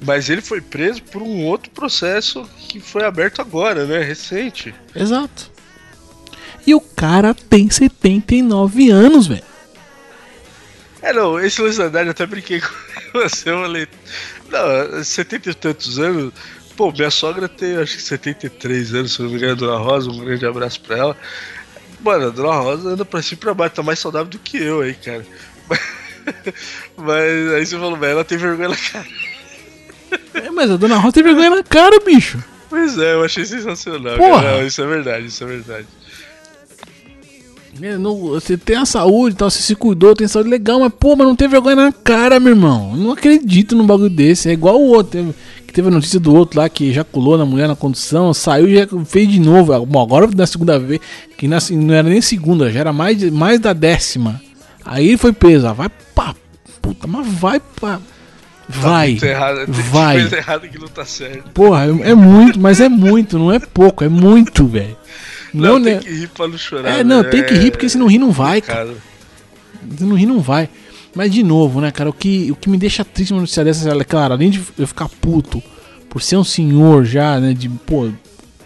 Mas 0.01 0.31
ele 0.31 0.41
foi 0.41 0.61
preso 0.61 1.03
por 1.03 1.23
um 1.23 1.45
outro 1.45 1.71
processo 1.71 2.49
que 2.59 2.79
foi 2.79 3.05
aberto 3.05 3.41
agora, 3.41 3.85
né? 3.85 3.99
Recente. 4.01 4.73
Exato. 4.95 5.51
E 6.67 6.75
o 6.75 6.81
cara 6.81 7.35
tem 7.35 7.69
79 7.69 8.91
anos, 8.91 9.27
velho. 9.27 9.43
É, 11.01 11.13
não, 11.13 11.41
esse 11.41 11.61
lance 11.63 11.79
da 11.79 11.87
idade 11.87 12.07
eu 12.07 12.11
até 12.11 12.27
brinquei 12.27 12.61
com 12.61 12.69
você, 13.21 13.51
eu 13.51 13.61
falei. 13.61 13.89
Não, 14.51 15.03
70 15.03 15.51
e 15.51 15.55
tantos 15.55 15.99
anos. 15.99 16.33
Pô, 16.77 16.93
minha 16.93 17.11
sogra 17.11 17.49
tem 17.49 17.77
acho 17.77 17.97
que 17.97 18.03
73 18.03 18.95
anos, 18.95 19.15
se 19.15 19.23
não 19.23 19.31
me 19.31 19.37
engano, 19.37 19.57
Dona 19.57 19.79
Rosa, 19.79 20.11
um 20.11 20.19
grande 20.19 20.47
abraço 20.47 20.81
pra 20.81 20.97
ela. 20.97 21.17
Mano, 22.01 22.29
a 22.29 22.31
Dona 22.31 22.55
Rosa 22.55 22.91
anda 22.91 23.05
pra 23.05 23.23
cima 23.23 23.39
e 23.39 23.41
pra 23.41 23.55
baixo, 23.55 23.75
tá 23.75 23.83
mais 23.83 23.99
saudável 23.99 24.29
do 24.29 24.39
que 24.39 24.57
eu 24.57 24.81
aí, 24.83 24.95
cara. 24.95 25.27
Mas 26.97 27.53
aí 27.55 27.67
você 27.67 27.79
falou, 27.79 27.97
velho, 27.97 28.13
ela 28.13 28.25
tem 28.25 28.39
vergonha 28.39 28.69
na 28.71 28.77
cara. 28.77 29.07
É, 30.33 30.51
mas 30.51 30.71
a 30.71 30.77
dona 30.77 30.97
Rosa 30.97 31.13
tem 31.13 31.23
vergonha 31.23 31.51
na 31.51 31.63
cara, 31.63 32.01
bicho. 32.01 32.43
Pois 32.71 32.97
é, 32.97 33.13
eu 33.13 33.25
achei 33.25 33.45
sensacional. 33.45 34.17
Porra! 34.17 34.43
Cara. 34.43 34.57
Não, 34.57 34.67
isso 34.67 34.81
é 34.81 34.87
verdade, 34.87 35.27
isso 35.27 35.45
é 35.45 35.47
verdade. 35.47 35.87
É, 37.81 37.97
não- 37.97 38.17
Você 38.31 38.57
tem 38.57 38.77
a 38.77 38.85
saúde 38.85 39.37
tal, 39.37 39.51
você 39.51 39.63
se 39.63 39.75
cuidou, 39.75 40.15
tem 40.15 40.27
saúde 40.29 40.49
legal, 40.51 40.81
mas 40.81 40.93
pô, 40.99 41.15
mas 41.17 41.27
não 41.27 41.37
tem 41.37 41.49
vergonha 41.49 41.77
na 41.77 41.93
cara, 41.93 42.41
meu 42.41 42.51
irmão. 42.53 42.93
Eu 42.95 42.99
não 42.99 43.13
acredito 43.13 43.77
num 43.77 43.87
bagulho 43.87 44.11
desse. 44.11 44.49
É 44.49 44.53
igual 44.53 44.81
o 44.81 44.89
outro. 44.89 45.35
Que 45.67 45.73
teve 45.73 45.89
a 45.89 45.91
notícia 45.91 46.19
do 46.19 46.35
outro 46.35 46.59
lá 46.61 46.69
que 46.69 46.89
ejaculou 46.89 47.37
na 47.37 47.45
mulher 47.45 47.69
na 47.69 47.77
condução, 47.77 48.33
saiu 48.33 48.67
e 48.69 48.75
já 48.79 48.87
fez 49.05 49.29
de 49.29 49.39
novo. 49.39 49.73
Ah, 49.75 49.81
Bom, 49.81 50.03
agora 50.03 50.27
na 50.35 50.47
segunda 50.47 50.79
vez, 50.79 50.99
que 51.37 51.47
na- 51.47 51.59
não 51.73 51.95
era 51.95 52.09
nem 52.09 52.21
segunda, 52.23 52.71
já 52.73 52.81
era 52.81 52.93
mais, 52.93 53.23
mais 53.31 53.61
da 53.61 53.73
décima. 53.75 54.41
Aí 54.85 55.17
foi 55.19 55.33
preso. 55.33 55.67
ah, 55.67 55.73
Vai 55.75 55.91
pra 56.15 56.35
puta, 56.81 57.07
mas 57.07 57.27
vai 57.27 57.61
pra. 57.61 58.01
Vai. 58.67 59.15
Tá 59.17 59.27
errado, 59.27 59.61
vai. 59.91 60.21
coisa 60.21 60.37
errada 60.37 60.69
que 60.69 60.79
não 60.79 60.89
tá 60.89 61.05
certo. 61.05 61.51
Porra, 61.55 61.87
é 61.87 62.11
é 62.11 62.15
muito, 62.15 62.59
mas 62.61 62.81
é 62.81 62.89
muito, 62.89 63.39
não 63.39 63.51
é 63.53 63.59
pouco, 63.59 64.05
é 64.05 64.09
muito, 64.09 64.67
velho. 64.67 64.97
Não, 65.55 65.75
Não, 65.79 65.83
tem 65.83 65.95
né? 65.95 66.01
que 66.01 66.11
rir 66.11 66.29
pra 66.29 66.49
não 66.49 66.59
chorar. 66.59 66.91
É, 67.01 67.05
não, 67.05 67.23
né? 67.23 67.29
tem 67.31 67.45
que 67.45 67.55
rir, 67.55 67.71
porque 67.71 67.89
se 67.89 67.97
não 67.99 68.07
rir, 68.07 68.19
não 68.19 68.31
vai, 68.31 68.61
cara. 68.61 68.95
Se 69.97 70.05
não 70.05 70.17
rir, 70.17 70.27
não 70.27 70.41
vai. 70.41 70.69
Mas 71.15 71.33
de 71.33 71.43
novo, 71.43 71.81
né, 71.81 71.91
cara, 71.91 72.11
o 72.11 72.13
que, 72.13 72.51
o 72.53 72.57
que 72.57 72.69
me 72.69 72.77
deixa 72.77 73.05
triste 73.05 73.31
numa 73.31 73.41
notícia 73.41 73.65
dessa 73.65 73.89
é, 73.91 74.05
cara, 74.05 74.35
além 74.35 74.51
de 74.51 74.63
eu 74.79 74.87
ficar 74.87 75.09
puto 75.09 75.63
por 76.09 76.23
ser 76.23 76.37
um 76.37 76.45
senhor 76.45 77.05
já, 77.05 77.41
né, 77.41 77.55
de, 77.55 77.69
pô, 77.69 78.11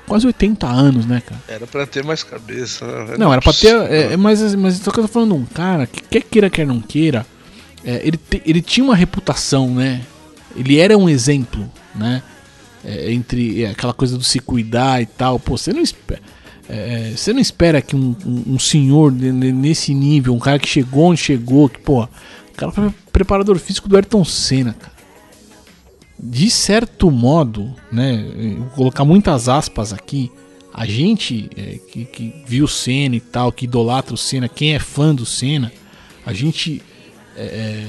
quase 0.06 0.26
80 0.26 0.66
anos, 0.66 1.06
né, 1.06 1.22
cara? 1.24 1.40
Era 1.48 1.66
pra 1.66 1.86
ter 1.86 2.04
mais 2.04 2.22
cabeça, 2.22 2.84
né? 3.04 3.16
Não, 3.18 3.32
era 3.32 3.40
pra 3.40 3.52
ter. 3.52 3.74
É, 3.90 4.12
é, 4.12 4.16
mas, 4.16 4.54
mas 4.56 4.74
só 4.76 4.90
que 4.90 4.98
eu 4.98 5.04
tô 5.04 5.08
falando 5.08 5.34
de 5.34 5.40
um 5.40 5.44
cara 5.46 5.86
que 5.86 6.02
quer 6.02 6.22
queira, 6.22 6.50
quer 6.50 6.66
não 6.66 6.80
queira, 6.80 7.24
é, 7.84 8.00
ele, 8.04 8.16
te- 8.16 8.42
ele 8.44 8.60
tinha 8.60 8.84
uma 8.84 8.96
reputação, 8.96 9.72
né? 9.74 10.02
Ele 10.56 10.78
era 10.78 10.98
um 10.98 11.08
exemplo, 11.08 11.70
né? 11.94 12.22
É, 12.84 13.12
entre 13.12 13.62
é, 13.64 13.70
aquela 13.70 13.94
coisa 13.94 14.18
do 14.18 14.24
se 14.24 14.40
cuidar 14.40 15.00
e 15.00 15.06
tal. 15.06 15.38
Pô, 15.38 15.56
você 15.56 15.72
não 15.72 15.80
espera. 15.80 16.20
É, 16.68 17.12
você 17.16 17.32
não 17.32 17.40
espera 17.40 17.82
que 17.82 17.94
um, 17.96 18.14
um- 18.24 18.54
um 18.54 18.58
senhor 18.58 19.10
nesse 19.12 19.92
nível, 19.94 20.34
um 20.34 20.38
cara 20.38 20.58
que 20.58 20.68
chegou 20.68 21.04
onde 21.06 21.20
chegou, 21.20 21.68
que, 21.68 21.78
pô, 21.78 22.04
o 22.04 22.08
cara 22.56 22.72
foi 22.72 22.90
preparador 23.12 23.58
físico 23.58 23.88
do 23.88 23.96
Ayrton 23.96 24.24
Senna, 24.24 24.72
cara. 24.74 24.92
De 26.18 26.48
certo 26.50 27.10
modo, 27.10 27.74
né? 27.90 28.24
Vou 28.58 28.66
colocar 28.70 29.04
muitas 29.04 29.48
aspas 29.48 29.92
aqui. 29.92 30.30
A 30.72 30.86
gente 30.86 31.50
é, 31.56 31.78
que, 31.90 32.04
que 32.04 32.44
viu 32.46 32.64
o 32.64 32.68
Senna 32.68 33.16
e 33.16 33.20
tal, 33.20 33.50
que 33.52 33.64
idolatra 33.64 34.14
o 34.14 34.18
Senna, 34.18 34.48
quem 34.48 34.74
é 34.74 34.78
fã 34.78 35.14
do 35.14 35.26
Senna, 35.26 35.72
a 36.24 36.32
gente. 36.32 36.80
é, 37.36 37.42
é, 37.42 37.86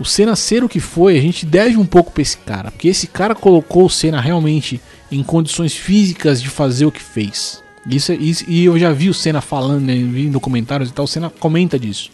o 0.00 0.04
Senna 0.04 0.34
ser 0.36 0.62
o 0.64 0.68
que 0.68 0.80
foi, 0.80 1.18
a 1.18 1.20
gente 1.20 1.44
deve 1.44 1.76
um 1.76 1.84
pouco 1.84 2.10
pra 2.12 2.22
esse 2.22 2.38
cara. 2.38 2.70
Porque 2.70 2.88
esse 2.88 3.06
cara 3.06 3.34
colocou 3.34 3.84
o 3.84 3.90
Senna 3.90 4.20
realmente 4.20 4.80
em 5.10 5.22
condições 5.22 5.74
físicas 5.74 6.40
de 6.42 6.48
fazer 6.48 6.86
o 6.86 6.92
que 6.92 7.02
fez. 7.02 7.62
Isso, 7.86 8.12
é- 8.12 8.16
isso 8.16 8.44
e 8.48 8.64
eu 8.64 8.78
já 8.78 8.92
vi 8.92 9.08
o 9.08 9.14
Senna 9.14 9.40
falando, 9.40 9.80
né, 9.82 9.94
vi 9.94 10.26
em 10.26 10.30
documentários 10.30 10.90
e 10.90 10.92
tal, 10.92 11.04
o 11.04 11.08
Senna 11.08 11.30
comenta 11.30 11.78
disso. 11.78 12.10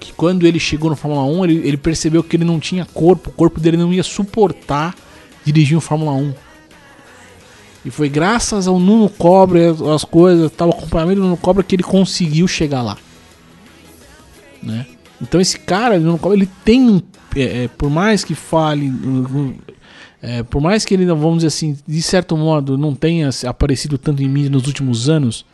Que 0.00 0.12
quando 0.12 0.46
ele 0.46 0.58
chegou 0.60 0.88
no 0.90 0.96
Fórmula 0.96 1.24
1, 1.24 1.44
ele, 1.44 1.68
ele 1.68 1.76
percebeu 1.76 2.22
que 2.22 2.36
ele 2.36 2.44
não 2.44 2.58
tinha 2.60 2.84
corpo, 2.86 3.30
o 3.30 3.32
corpo 3.32 3.60
dele 3.60 3.76
não 3.76 3.92
ia 3.92 4.02
suportar 4.02 4.94
dirigir 5.44 5.76
um 5.76 5.80
Fórmula 5.80 6.12
1. 6.12 6.32
E 7.84 7.90
foi 7.90 8.08
graças 8.08 8.66
ao 8.66 8.78
Nuno 8.78 9.08
Cobra, 9.08 9.70
as- 9.72 9.80
as 9.82 10.04
coisas, 10.04 10.50
tal, 10.52 10.70
acompanhamento 10.70 11.20
do 11.20 11.24
Nuno 11.24 11.36
Cobra 11.36 11.62
que 11.62 11.74
ele 11.76 11.82
conseguiu 11.82 12.46
chegar 12.48 12.82
lá. 12.82 12.96
Né? 14.62 14.86
Então 15.20 15.40
esse 15.40 15.58
cara, 15.58 15.96
ele 15.96 16.48
tem 16.64 17.02
é, 17.36 17.64
é, 17.64 17.68
por 17.68 17.90
mais 17.90 18.24
que 18.24 18.34
fale. 18.34 18.90
É, 20.20 20.42
por 20.42 20.60
mais 20.60 20.84
que 20.84 20.94
ele, 20.94 21.06
vamos 21.06 21.36
dizer 21.36 21.48
assim, 21.48 21.76
de 21.86 22.02
certo 22.02 22.36
modo, 22.36 22.76
não 22.76 22.94
tenha 22.94 23.30
aparecido 23.46 23.96
tanto 23.96 24.22
em 24.22 24.28
mídia 24.28 24.50
nos 24.50 24.66
últimos 24.66 25.08
anos, 25.08 25.44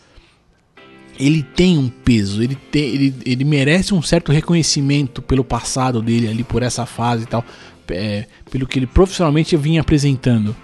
ele 1.19 1.43
tem 1.43 1.79
um 1.79 1.89
peso, 1.89 2.43
ele, 2.43 2.55
tem, 2.55 2.83
ele, 2.83 3.15
ele 3.25 3.45
merece 3.45 3.95
um 3.95 4.03
certo 4.03 4.33
reconhecimento 4.33 5.23
pelo 5.23 5.45
passado 5.45 6.03
dele 6.03 6.29
ali, 6.29 6.43
por 6.43 6.63
essa 6.63 6.87
fase 6.87 7.25
e 7.25 7.27
tal, 7.27 7.45
é, 7.89 8.27
pelo 8.51 8.67
que 8.67 8.79
ele 8.79 8.87
profissionalmente 8.87 9.57
vinha 9.57 9.81
apresentando. 9.81 10.57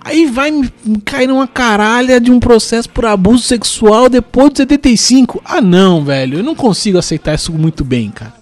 Aí 0.00 0.26
vai 0.26 0.50
me 0.50 0.70
cair 1.04 1.26
numa 1.26 1.46
caralha 1.46 2.20
de 2.20 2.30
um 2.30 2.38
processo 2.38 2.88
por 2.88 3.04
abuso 3.04 3.42
sexual 3.42 4.08
depois 4.08 4.50
de 4.52 4.58
75. 4.58 5.42
Ah 5.44 5.60
não, 5.60 6.04
velho, 6.04 6.38
eu 6.38 6.44
não 6.44 6.54
consigo 6.54 6.98
aceitar 6.98 7.34
isso 7.34 7.52
muito 7.52 7.84
bem, 7.84 8.10
cara. 8.10 8.37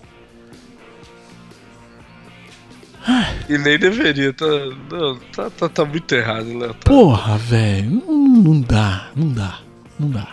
E 3.49 3.57
nem 3.59 3.79
deveria, 3.79 4.33
tá, 4.33 4.47
não, 4.91 5.17
tá, 5.35 5.49
tá, 5.51 5.69
tá 5.69 5.85
muito 5.85 6.13
errado, 6.15 6.47
Léo. 6.59 6.75
Tá. 6.75 6.91
Porra, 6.91 7.39
velho, 7.39 8.03
não, 8.07 8.29
não 8.29 8.61
dá, 8.61 9.09
não 9.15 9.29
dá, 9.33 9.59
não 9.99 10.11
dá. 10.11 10.29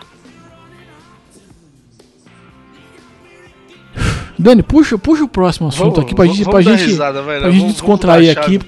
Dani, 4.36 4.62
puxa, 4.62 4.98
puxa 4.98 5.22
o 5.24 5.28
próximo 5.28 5.68
assunto 5.68 6.00
aqui 6.00 6.14
pra 6.14 6.26
gente, 6.26 6.44
pra 6.44 6.60
gente, 6.60 6.84
risada, 6.84 7.22
vai, 7.22 7.38
pra 7.38 7.44
Léo. 7.46 7.52
gente 7.52 7.60
Vamos- 7.60 7.74
descontrair 7.74 8.34
vamos 8.34 8.38
aqui, 8.38 8.50
aí, 8.50 8.56
Vamos 8.58 8.64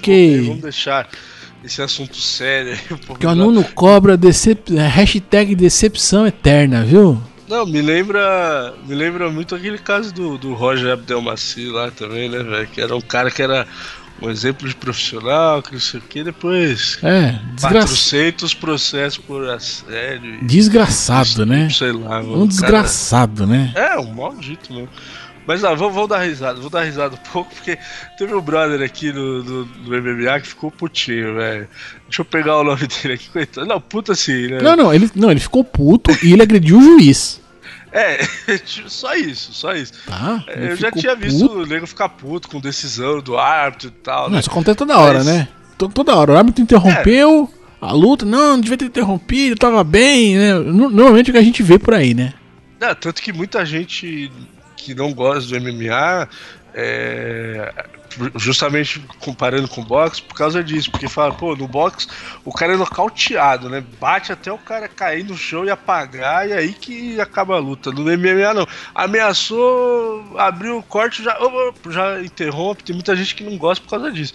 porque, 0.46 0.58
deixar 0.62 1.08
esse 1.64 1.82
assunto 1.82 2.16
sério 2.16 2.72
aí. 2.72 2.98
porque 3.06 3.26
o 3.26 3.34
Nuno 3.34 3.64
cobra 3.74 4.16
decep, 4.16 4.72
hashtag 4.76 5.56
decepção 5.56 6.24
eterna, 6.26 6.84
viu? 6.84 7.20
Não, 7.48 7.64
me 7.66 7.80
lembra. 7.80 8.74
Me 8.86 8.94
lembra 8.94 9.30
muito 9.30 9.54
aquele 9.54 9.78
caso 9.78 10.12
do, 10.12 10.36
do 10.38 10.52
Roger 10.54 10.92
Abdelmaci 10.92 11.66
lá 11.68 11.90
também, 11.90 12.28
né, 12.28 12.42
velho? 12.42 12.66
Que 12.66 12.80
era 12.80 12.94
um 12.96 13.00
cara 13.00 13.30
que 13.30 13.40
era 13.42 13.66
um 14.20 14.30
exemplo 14.30 14.66
de 14.68 14.74
profissional, 14.74 15.62
que 15.62 15.72
não 15.72 15.80
sei 15.80 16.00
o 16.00 16.02
que, 16.02 16.24
depois. 16.24 16.98
É, 17.02 17.38
desgra... 17.52 17.80
400 17.80 18.54
processos 18.54 19.18
por 19.18 19.48
assédio. 19.48 20.34
e- 20.36 20.44
desgraçado, 20.44 21.44
né? 21.46 21.68
Sei 21.70 21.92
lá, 21.92 22.22
mano. 22.22 22.34
Um 22.34 22.36
cara- 22.38 22.48
desgraçado, 22.48 23.46
né? 23.46 23.72
É, 23.74 23.98
um 23.98 24.12
maldito 24.14 24.72
mesmo. 24.72 24.88
Mas 25.46 25.62
ah, 25.64 25.74
vamos, 25.74 25.94
vamos 25.94 26.08
dar 26.08 26.18
risada, 26.24 26.60
vou 26.60 26.68
dar 26.70 26.82
risada 26.82 27.14
um 27.14 27.30
pouco, 27.32 27.54
porque 27.54 27.78
teve 28.18 28.34
um 28.34 28.40
brother 28.40 28.82
aqui 28.82 29.12
do, 29.12 29.42
do, 29.42 29.64
do 29.64 29.90
MMA 30.02 30.40
que 30.40 30.48
ficou 30.48 30.70
putinho, 30.70 31.34
velho. 31.36 31.68
Deixa 32.08 32.20
eu 32.22 32.24
pegar 32.24 32.56
o 32.58 32.64
nome 32.64 32.86
dele 32.86 33.14
aqui, 33.14 33.28
coitado. 33.30 33.66
Não, 33.66 33.80
puta 33.80 34.12
assim, 34.12 34.48
né? 34.48 34.60
Não, 34.60 34.74
não, 34.76 34.92
ele, 34.92 35.08
não, 35.14 35.30
ele 35.30 35.40
ficou 35.40 35.62
puto 35.62 36.10
e 36.24 36.32
ele 36.32 36.42
agrediu 36.42 36.78
o 36.78 36.82
juiz. 36.82 37.40
É, 37.92 38.18
só 38.86 39.14
isso, 39.14 39.52
só 39.52 39.72
isso. 39.72 39.92
Tá? 40.06 40.44
É, 40.48 40.72
eu 40.72 40.76
já 40.76 40.90
tinha 40.90 41.14
visto 41.14 41.48
puto. 41.48 41.60
o 41.60 41.66
nego 41.66 41.86
ficar 41.86 42.08
puto 42.10 42.48
com 42.48 42.60
decisão 42.60 43.20
do 43.20 43.38
árbitro 43.38 43.88
e 43.88 43.90
tal, 43.92 44.24
Não, 44.24 44.34
né? 44.34 44.40
isso 44.40 44.50
acontece 44.50 44.76
toda 44.76 44.98
hora, 44.98 45.18
Mas- 45.18 45.26
né? 45.26 45.48
To- 45.78 45.88
Toda 45.88 46.14
hora. 46.16 46.32
O 46.32 46.36
árbitro 46.36 46.62
interrompeu 46.62 47.48
a 47.80 47.92
luta. 47.92 48.24
Não, 48.24 48.52
não 48.54 48.60
devia 48.60 48.76
ter 48.78 48.86
interrompido, 48.86 49.56
tava 49.56 49.84
bem, 49.84 50.36
né? 50.36 50.54
No- 50.54 50.90
Normalmente 50.90 51.28
é 51.28 51.30
o 51.30 51.32
que 51.34 51.38
a 51.38 51.42
gente 51.42 51.62
vê 51.62 51.78
por 51.78 51.94
aí, 51.94 52.14
né? 52.14 52.34
Não, 52.80 52.94
tanto 52.94 53.22
que 53.22 53.32
muita 53.32 53.64
gente 53.64 54.30
que 54.86 54.94
não 54.94 55.12
gosta 55.12 55.50
do 55.50 55.60
MMA, 55.60 56.28
é, 56.72 57.74
justamente 58.36 59.00
comparando 59.18 59.66
com 59.66 59.80
o 59.80 59.84
boxe, 59.84 60.22
por 60.22 60.34
causa 60.34 60.62
disso, 60.62 60.92
porque 60.92 61.08
fala, 61.08 61.34
pô, 61.34 61.56
no 61.56 61.66
boxe 61.66 62.06
o 62.44 62.52
cara 62.52 62.74
é 62.74 62.76
nocauteado, 62.76 63.68
né? 63.68 63.82
Bate 64.00 64.30
até 64.30 64.52
o 64.52 64.58
cara 64.58 64.86
cair 64.86 65.24
no 65.24 65.36
chão 65.36 65.64
e 65.64 65.70
apagar, 65.70 66.48
e 66.48 66.52
aí 66.52 66.72
que 66.72 67.20
acaba 67.20 67.56
a 67.56 67.58
luta. 67.58 67.90
No 67.90 68.02
MMA 68.04 68.54
não. 68.54 68.66
Ameaçou, 68.94 70.38
abriu 70.38 70.78
o 70.78 70.82
corte, 70.84 71.20
já, 71.20 71.36
já 71.90 72.22
interrompe. 72.22 72.84
Tem 72.84 72.94
muita 72.94 73.16
gente 73.16 73.34
que 73.34 73.42
não 73.42 73.58
gosta 73.58 73.82
por 73.82 73.90
causa 73.90 74.12
disso. 74.12 74.34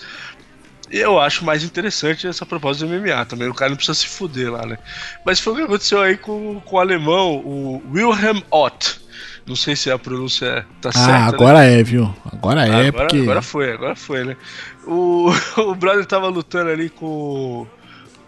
Eu 0.92 1.18
acho 1.18 1.46
mais 1.46 1.64
interessante 1.64 2.28
essa 2.28 2.46
proposta 2.46 2.86
do 2.86 2.92
MMA 2.92 3.26
também. 3.26 3.48
O 3.48 3.54
cara 3.54 3.70
não 3.70 3.78
precisa 3.78 3.98
se 3.98 4.08
fuder 4.08 4.52
lá, 4.52 4.66
né? 4.66 4.78
Mas 5.26 5.40
foi 5.40 5.54
o 5.54 5.56
que 5.56 5.62
aconteceu 5.62 6.02
aí 6.02 6.18
com, 6.18 6.60
com 6.60 6.76
o 6.76 6.80
alemão, 6.80 7.38
o 7.38 7.82
Wilhelm 7.94 8.42
Ott. 8.52 9.00
Não 9.52 9.56
sei 9.58 9.76
se 9.76 9.92
a 9.92 10.00
pronúncia 10.00 10.66
tá 10.80 10.94
certa. 10.94 11.14
ah, 11.14 11.20
né? 11.20 11.28
agora 11.28 11.66
é, 11.66 11.84
viu? 11.84 12.16
Agora 12.32 12.66
é, 12.66 12.88
agora, 12.88 12.94
porque. 12.94 13.18
agora 13.18 13.42
foi, 13.42 13.74
agora 13.74 13.96
foi, 13.98 14.24
né? 14.24 14.38
O, 14.88 15.30
o 15.60 15.76
brother 15.76 16.06
tava 16.06 16.30
lutando 16.30 16.70
ali 16.70 16.90
com 16.90 17.68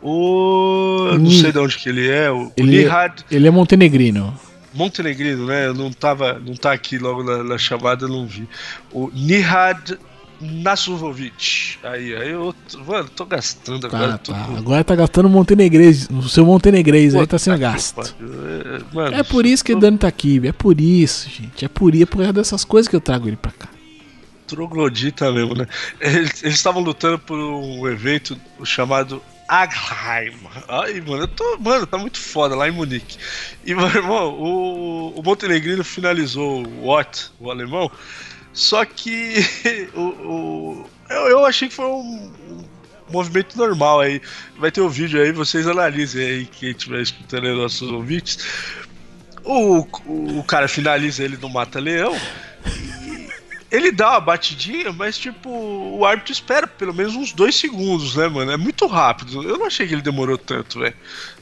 o. 0.01 1.17
Não 1.17 1.31
sei 1.31 1.53
de 1.53 1.59
onde 1.59 1.77
que 1.77 1.87
ele 1.87 2.09
é, 2.09 2.29
o, 2.29 2.47
o 2.47 2.51
Ele- 2.57 2.79
Nihad 2.79 3.23
Ele 3.31 3.47
é 3.47 3.51
montenegrino. 3.51 4.37
Montenegrino, 4.73 5.45
né? 5.45 5.67
Eu 5.67 5.73
não 5.73 5.93
tava. 5.93 6.41
Não 6.45 6.55
tá 6.55 6.73
aqui 6.73 6.97
logo 6.97 7.23
na, 7.23 7.41
na 7.41 7.57
chamada, 7.57 8.03
eu 8.03 8.09
não 8.09 8.27
vi. 8.27 8.45
O 8.91 9.09
Nihad 9.13 9.97
Nasuvovic. 10.43 11.77
Aí, 11.83 12.15
aí 12.15 12.29
eu. 12.31 12.53
Mano, 12.85 13.09
tô 13.09 13.25
gastando 13.25 13.87
agora 13.87 14.11
Tá, 14.13 14.17
tudo. 14.17 14.35
tá. 14.35 14.57
Agora 14.57 14.83
tá 14.83 14.95
gastando 14.95 15.29
montenegrês. 15.29 16.07
O 16.09 16.27
seu 16.29 16.45
montenegrês 16.45 17.15
aí 17.15 17.25
tá 17.27 17.37
sendo 17.39 17.57
gasto. 17.57 18.01
É, 18.01 18.95
mano, 18.95 19.15
É 19.15 19.23
por 19.23 19.45
isso 19.45 19.63
que 19.63 19.73
o 19.73 19.79
Dani 19.79 19.97
tá 19.97 20.07
aqui, 20.07 20.41
é 20.45 20.51
por 20.51 20.79
isso, 20.79 21.29
gente. 21.29 21.65
É 21.65 21.67
por 21.67 21.93
isso, 21.93 22.03
é 22.03 22.05
por 22.05 22.17
causa 22.17 22.33
dessas 22.33 22.63
coisas 22.63 22.87
que 22.89 22.95
eu 22.95 23.01
trago 23.01 23.27
ele 23.27 23.37
pra 23.37 23.51
cá. 23.51 23.69
troglodita 24.47 25.31
mesmo, 25.31 25.55
né? 25.55 25.67
Eles 25.99 26.43
estavam 26.43 26.81
lutando 26.81 27.17
por 27.19 27.37
um 27.37 27.87
evento 27.87 28.37
chamado 28.63 29.21
Agheim. 29.47 30.33
Ai, 30.67 31.01
mano, 31.01 31.23
eu 31.23 31.27
tô. 31.27 31.57
Mano, 31.59 31.85
tá 31.85 31.97
muito 31.97 32.17
foda 32.19 32.55
lá 32.55 32.67
em 32.67 32.71
Munique. 32.71 33.17
E, 33.65 33.73
meu 33.75 33.87
irmão, 33.87 34.33
o, 34.33 35.19
o 35.19 35.23
Montenegrino 35.23 35.83
finalizou 35.83 36.65
o 36.65 36.87
Watt, 36.87 37.29
o 37.39 37.51
alemão. 37.51 37.89
Só 38.53 38.85
que 38.85 39.35
o, 39.93 40.01
o- 40.01 40.89
eu, 41.09 41.27
eu 41.27 41.45
achei 41.45 41.67
que 41.69 41.73
foi 41.75 41.85
um, 41.85 42.31
um 42.49 42.65
movimento 43.11 43.57
normal 43.57 43.99
aí. 44.01 44.21
Vai 44.57 44.71
ter 44.71 44.81
o 44.81 44.89
vídeo 44.89 45.21
aí, 45.21 45.31
vocês 45.31 45.67
analisem 45.67 46.25
aí, 46.25 46.45
quem 46.45 46.69
estiver 46.71 47.01
escutando 47.01 47.47
aí 47.47 47.55
nossos 47.55 47.89
ouvintes. 47.91 48.37
O, 49.43 49.79
o, 50.05 50.39
o 50.39 50.43
cara 50.43 50.67
finaliza 50.67 51.23
ele 51.23 51.37
no 51.37 51.49
Mata-Leão. 51.49 52.15
Ele 53.69 53.91
dá 53.91 54.11
uma 54.11 54.19
batidinha, 54.19 54.93
mas 54.93 55.17
tipo, 55.17 55.49
o 55.49 56.05
árbitro 56.05 56.31
espera 56.31 56.67
pelo 56.67 56.93
menos 56.93 57.15
uns 57.15 57.33
dois 57.33 57.55
segundos, 57.55 58.15
né, 58.15 58.27
mano? 58.27 58.51
É 58.51 58.57
muito 58.57 58.85
rápido. 58.85 59.41
Eu 59.41 59.57
não 59.57 59.65
achei 59.65 59.87
que 59.87 59.95
ele 59.95 60.01
demorou 60.03 60.37
tanto, 60.37 60.79
velho. 60.79 60.93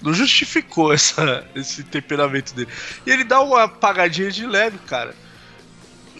Não 0.02 0.14
justificou 0.14 0.92
essa, 0.96 1.46
esse 1.54 1.84
temperamento 1.84 2.54
dele. 2.56 2.70
E 3.06 3.12
ele 3.12 3.26
dá 3.26 3.42
uma 3.42 3.64
apagadinha 3.64 4.32
de 4.32 4.48
leve, 4.48 4.78
cara. 4.88 5.14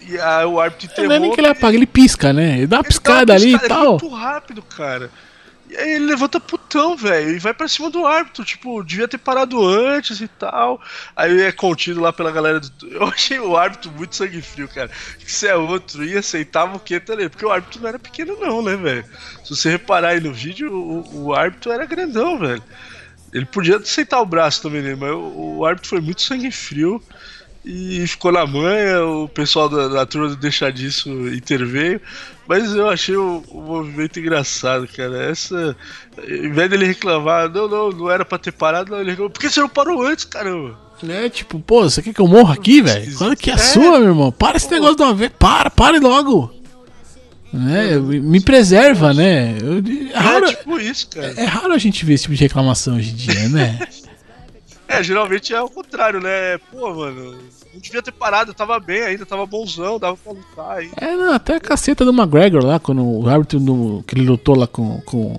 E 0.08 0.18
aí 0.18 0.44
o 0.44 0.60
árbitro 0.60 1.04
Não 1.04 1.12
é 1.14 1.18
nem 1.18 1.32
que 1.32 1.40
ele 1.40 1.48
apaga, 1.48 1.76
ele 1.76 1.86
pisca, 1.86 2.32
né? 2.32 2.58
Ele 2.58 2.66
dá 2.66 2.76
uma 2.76 2.80
Ele 2.80 2.82
dá 2.82 2.82
piscada 2.84 3.32
uma 3.32 3.38
ali 3.38 3.48
e 3.50 3.58
piscada, 3.58 3.66
É 3.74 3.76
tal. 3.76 3.90
muito 3.90 4.08
rápido, 4.08 4.62
cara. 4.62 5.10
E 5.72 5.76
aí 5.76 5.92
ele 5.92 6.04
levanta 6.04 6.38
putão, 6.38 6.94
velho, 6.94 7.30
e 7.30 7.38
vai 7.38 7.54
pra 7.54 7.66
cima 7.66 7.88
do 7.88 8.06
árbitro. 8.06 8.44
Tipo, 8.44 8.82
devia 8.84 9.08
ter 9.08 9.16
parado 9.16 9.64
antes 9.66 10.20
e 10.20 10.28
tal. 10.28 10.78
Aí 11.16 11.40
é 11.40 11.50
contido 11.50 11.98
lá 12.00 12.12
pela 12.12 12.30
galera 12.30 12.60
do. 12.60 12.88
Eu 12.88 13.04
achei 13.04 13.38
o 13.38 13.56
árbitro 13.56 13.90
muito 13.92 14.14
sangue 14.14 14.42
frio, 14.42 14.68
cara. 14.68 14.90
Que 15.18 15.32
se 15.32 15.48
é 15.48 15.56
outro, 15.56 16.04
ia 16.04 16.18
aceitar 16.18 16.62
a 16.62 16.66
moqueta 16.66 17.14
ali. 17.14 17.28
Porque 17.28 17.46
o 17.46 17.50
árbitro 17.50 17.80
não 17.80 17.88
era 17.88 17.98
pequeno, 17.98 18.36
não, 18.38 18.60
né, 18.60 18.76
velho? 18.76 19.04
Se 19.42 19.56
você 19.56 19.70
reparar 19.70 20.08
aí 20.08 20.20
no 20.20 20.32
vídeo, 20.32 20.70
o, 20.70 21.26
o 21.26 21.34
árbitro 21.34 21.72
era 21.72 21.86
grandão, 21.86 22.38
velho. 22.38 22.62
Ele 23.32 23.46
podia 23.46 23.76
aceitar 23.78 24.20
o 24.20 24.26
braço 24.26 24.60
também 24.60 24.82
dele, 24.82 24.96
mas 24.96 25.10
o, 25.10 25.56
o 25.56 25.64
árbitro 25.64 25.88
foi 25.88 26.00
muito 26.02 26.20
sangue 26.20 26.50
frio 26.50 27.02
e 27.64 28.06
ficou 28.06 28.32
na 28.32 28.46
manha. 28.46 29.04
O 29.04 29.28
pessoal 29.28 29.68
da, 29.68 29.88
da 29.88 30.06
turma 30.06 30.28
do 30.28 30.36
Deixar 30.36 30.72
Disso 30.72 31.08
interveio. 31.28 32.00
Mas 32.48 32.74
eu 32.74 32.88
achei 32.88 33.16
o, 33.16 33.42
o 33.48 33.60
movimento 33.60 34.18
engraçado, 34.18 34.86
cara. 34.88 35.22
Essa. 35.30 35.76
Em 36.28 36.50
vez 36.52 36.68
dele 36.70 36.86
reclamar, 36.86 37.48
não, 37.48 37.68
não, 37.68 37.90
não 37.90 38.10
era 38.10 38.24
pra 38.24 38.36
ter 38.38 38.52
parado, 38.52 38.90
não, 38.92 39.00
ele 39.00 39.10
reclamou, 39.10 39.30
por 39.30 39.40
que 39.40 39.48
você 39.48 39.60
não 39.60 39.68
parou 39.68 40.02
antes, 40.04 40.24
caramba? 40.24 40.78
É 41.08 41.28
tipo, 41.28 41.58
pô, 41.58 41.82
você 41.82 42.00
quer 42.00 42.12
que 42.14 42.20
eu 42.20 42.28
morra 42.28 42.54
aqui, 42.54 42.80
velho? 42.80 43.16
Quando 43.16 43.36
que 43.36 43.50
é, 43.50 43.54
É. 43.54 43.56
sua, 43.58 43.98
meu 43.98 44.10
irmão? 44.10 44.30
Para 44.30 44.56
esse 44.56 44.70
negócio 44.70 44.96
de 44.96 45.02
uma 45.02 45.14
vez. 45.14 45.32
Para, 45.38 45.68
pare 45.70 45.98
logo. 45.98 46.52
Né? 47.52 47.98
Me 47.98 48.40
preserva, 48.40 49.12
né? 49.12 49.56
Eu- 49.60 49.82
é, 50.10 50.16
raro, 50.16 50.46
É 50.46 50.54
tipo 50.54 50.78
isso, 50.78 51.08
cara. 51.08 51.34
é 51.36 51.44
raro 51.44 51.72
a 51.72 51.78
gente 51.78 52.04
ver 52.04 52.14
esse 52.14 52.22
tipo 52.24 52.34
de 52.34 52.42
reclamação 52.42 52.96
hoje 52.96 53.10
em 53.10 53.14
dia, 53.14 53.48
né? 53.48 53.78
É, 54.92 55.02
geralmente 55.02 55.54
é 55.54 55.60
o 55.60 55.70
contrário, 55.70 56.20
né? 56.20 56.58
Pô, 56.70 56.94
mano, 56.94 57.34
não 57.72 57.80
devia 57.80 58.02
ter 58.02 58.12
parado, 58.12 58.50
eu 58.50 58.54
tava 58.54 58.78
bem 58.78 59.02
ainda, 59.02 59.24
tava 59.24 59.46
bonzão, 59.46 59.98
dava 59.98 60.16
pra 60.16 60.32
lutar 60.32 60.78
aí. 60.78 60.90
É, 61.00 61.16
não, 61.16 61.32
até 61.32 61.56
a 61.56 61.60
caceta 61.60 62.04
do 62.04 62.12
McGregor 62.12 62.64
lá, 62.64 62.78
quando 62.78 63.02
o 63.02 63.28
árbitro 63.28 63.58
do, 63.58 64.04
que 64.06 64.14
ele 64.14 64.26
lutou 64.26 64.56
lá 64.56 64.66
com, 64.66 65.00
com, 65.02 65.38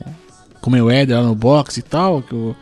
com 0.60 0.70
o 0.70 0.72
Mayweather 0.72 1.18
lá 1.18 1.24
no 1.24 1.36
boxe 1.36 1.82
e 1.82 1.84
tal. 1.84 2.22
Que 2.24 2.34
o, 2.34 2.56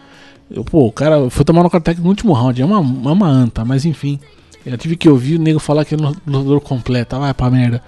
eu, 0.49 0.65
pô, 0.65 0.85
o 0.85 0.91
cara 0.91 1.29
foi 1.29 1.45
tomar 1.45 1.63
no 1.63 1.69
contato 1.69 2.01
no 2.01 2.09
último 2.09 2.33
round, 2.33 2.61
é 2.61 2.65
uma, 2.65 2.77
é 2.77 3.13
uma 3.13 3.27
anta, 3.27 3.63
mas 3.63 3.85
enfim. 3.85 4.19
Eu 4.65 4.77
tive 4.77 4.95
que 4.95 5.09
ouvir 5.09 5.37
o 5.37 5.41
nego 5.41 5.59
falar 5.59 5.85
que 5.85 5.95
era 5.95 6.03
um 6.03 6.13
lutador 6.27 6.61
completo, 6.61 7.15
ah, 7.15 7.19
vai 7.19 7.33
pra 7.33 7.49
merda. 7.49 7.81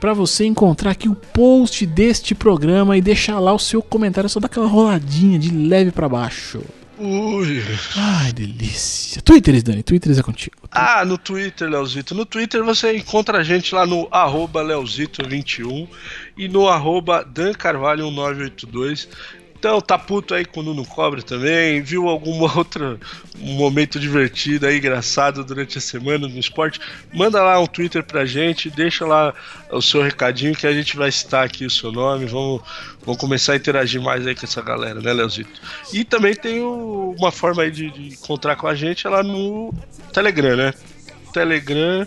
para 0.00 0.12
você 0.12 0.44
encontrar 0.44 0.90
aqui 0.90 1.08
o 1.08 1.14
post 1.14 1.86
deste 1.86 2.34
programa 2.34 2.96
e 2.96 3.00
deixar 3.00 3.38
lá 3.38 3.52
o 3.52 3.58
seu 3.58 3.80
comentário, 3.80 4.28
só 4.28 4.40
dá 4.40 4.46
aquela 4.46 4.66
roladinha 4.66 5.38
de 5.38 5.54
leve 5.54 5.92
para 5.92 6.08
baixo. 6.08 6.60
Ui. 6.98 7.62
Ai, 7.96 8.32
delícia. 8.32 9.22
Twitter, 9.22 9.62
Dani, 9.62 9.82
Twitter 9.82 10.16
é 10.16 10.22
contigo. 10.22 10.56
Ah, 10.70 11.04
no 11.04 11.16
Twitter, 11.16 11.68
Leozito. 11.68 12.14
No 12.14 12.26
Twitter 12.26 12.62
você 12.62 12.96
encontra 12.96 13.38
a 13.38 13.42
gente 13.42 13.74
lá 13.74 13.86
no 13.86 14.08
arroba 14.10 14.62
Leozito21 14.62 15.88
e 16.36 16.48
no 16.48 16.68
arroba 16.68 17.24
Dan 17.24 17.54
Carvalho 17.54 18.04
1982. 18.10 19.08
Então, 19.62 19.80
tá 19.80 19.96
puto 19.96 20.34
aí 20.34 20.44
com 20.44 20.58
o 20.58 20.62
Nuno 20.64 20.84
Cobra 20.84 21.22
também. 21.22 21.80
Viu 21.82 22.08
alguma 22.08 22.50
outra 22.58 22.98
um 23.38 23.52
momento 23.54 24.00
divertido 24.00 24.66
aí, 24.66 24.78
engraçado 24.78 25.44
durante 25.44 25.78
a 25.78 25.80
semana 25.80 26.26
no 26.26 26.36
esporte? 26.36 26.80
Manda 27.14 27.40
lá 27.40 27.60
um 27.60 27.66
Twitter 27.68 28.02
pra 28.02 28.26
gente, 28.26 28.68
deixa 28.68 29.06
lá 29.06 29.32
o 29.70 29.80
seu 29.80 30.02
recadinho 30.02 30.52
que 30.56 30.66
a 30.66 30.72
gente 30.72 30.96
vai 30.96 31.12
citar 31.12 31.46
aqui 31.46 31.64
o 31.64 31.70
seu 31.70 31.92
nome. 31.92 32.26
Vamos, 32.26 32.60
vamos 33.06 33.20
começar 33.20 33.52
a 33.52 33.56
interagir 33.56 34.02
mais 34.02 34.26
aí 34.26 34.34
com 34.34 34.44
essa 34.44 34.60
galera, 34.60 35.00
né, 35.00 35.12
Leozito? 35.12 35.60
E 35.92 36.02
também 36.02 36.34
tem 36.34 36.58
o- 36.60 37.14
uma 37.16 37.30
forma 37.30 37.62
aí 37.62 37.70
de, 37.70 37.88
de 37.88 38.14
encontrar 38.14 38.56
com 38.56 38.66
a 38.66 38.74
gente 38.74 39.06
é 39.06 39.10
lá 39.10 39.22
no 39.22 39.72
Telegram, 40.12 40.56
né? 40.56 40.74
Telegram 41.32 42.04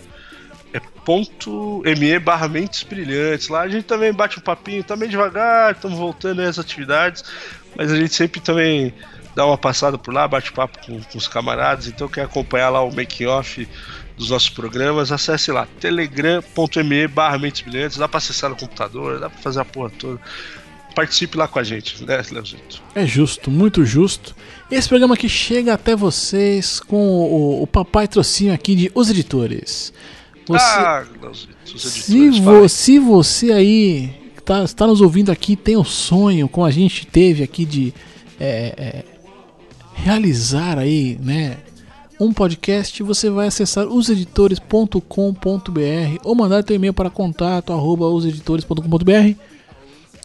é 0.76 0.80
ponto 1.04 1.82
.me 1.84 2.18
barra 2.18 2.48
mentes 2.48 2.82
brilhantes. 2.82 3.48
Lá 3.48 3.62
a 3.62 3.68
gente 3.68 3.84
também 3.84 4.12
bate 4.12 4.38
um 4.38 4.42
papinho, 4.42 4.84
tá 4.84 4.94
devagar, 4.94 5.72
estamos 5.72 5.98
voltando 5.98 6.42
às 6.42 6.58
atividades, 6.58 7.24
mas 7.76 7.92
a 7.92 7.96
gente 7.96 8.14
sempre 8.14 8.40
também 8.40 8.92
dá 9.34 9.46
uma 9.46 9.58
passada 9.58 9.98
por 9.98 10.12
lá, 10.12 10.26
bate 10.26 10.52
papo 10.52 10.78
com, 10.84 11.00
com 11.00 11.18
os 11.18 11.28
camaradas. 11.28 11.86
Então 11.86 12.08
quer 12.08 12.22
acompanhar 12.22 12.70
lá 12.70 12.82
o 12.82 12.94
making 12.94 13.26
off 13.26 13.68
dos 14.16 14.30
nossos 14.30 14.48
programas, 14.48 15.12
acesse 15.12 15.52
lá 15.52 15.66
telegram.me 15.78 17.06
barra 17.06 17.38
mentes 17.38 17.60
brilhantes, 17.60 17.98
dá 17.98 18.08
pra 18.08 18.18
acessar 18.18 18.50
no 18.50 18.56
computador, 18.56 19.20
dá 19.20 19.28
pra 19.28 19.38
fazer 19.38 19.60
a 19.60 19.64
porra 19.64 19.90
toda. 19.90 20.20
Participe 20.94 21.36
lá 21.36 21.46
com 21.46 21.58
a 21.58 21.62
gente, 21.62 22.02
né, 22.04 22.22
Leozito? 22.32 22.82
É 22.94 23.06
justo, 23.06 23.50
muito 23.50 23.84
justo. 23.84 24.34
Esse 24.70 24.88
programa 24.88 25.12
aqui 25.14 25.28
chega 25.28 25.74
até 25.74 25.94
vocês 25.94 26.80
com 26.80 26.96
o, 26.96 27.62
o 27.62 27.66
papai 27.66 28.08
trocinho 28.08 28.54
aqui 28.54 28.74
de 28.74 28.90
Os 28.94 29.10
Editores. 29.10 29.92
Você, 30.46 30.64
Ah, 30.64 31.04
se, 31.76 32.30
vo- 32.40 32.68
se 32.68 32.98
você 32.98 33.52
aí 33.52 34.10
tá, 34.44 34.62
está 34.64 34.86
nos 34.86 35.00
ouvindo 35.00 35.30
aqui 35.32 35.56
tem 35.56 35.76
o 35.76 35.84
sonho, 35.84 36.48
como 36.48 36.66
a 36.66 36.70
gente 36.70 37.06
teve 37.06 37.42
aqui, 37.42 37.64
de 37.64 37.92
é, 38.38 38.74
é, 38.76 39.04
realizar 39.94 40.78
aí, 40.78 41.18
né? 41.20 41.56
Um 42.18 42.32
podcast, 42.32 43.02
você 43.02 43.28
vai 43.28 43.48
acessar 43.48 43.86
oseditores.com.br 43.86 45.00
ou 46.24 46.34
mandar 46.34 46.62
teu 46.62 46.76
e-mail 46.76 46.94
para 46.94 47.10
contato 47.10 47.72
arroba 47.72 48.06
oseditores.com.br 48.06 49.34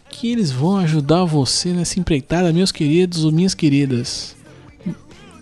que 0.09 0.31
eles 0.31 0.51
vão 0.51 0.77
ajudar 0.77 1.25
você 1.25 1.69
nessa 1.69 1.99
empreitada, 1.99 2.53
meus 2.53 2.71
queridos 2.71 3.25
ou 3.25 3.31
minhas 3.31 3.53
queridas. 3.53 4.35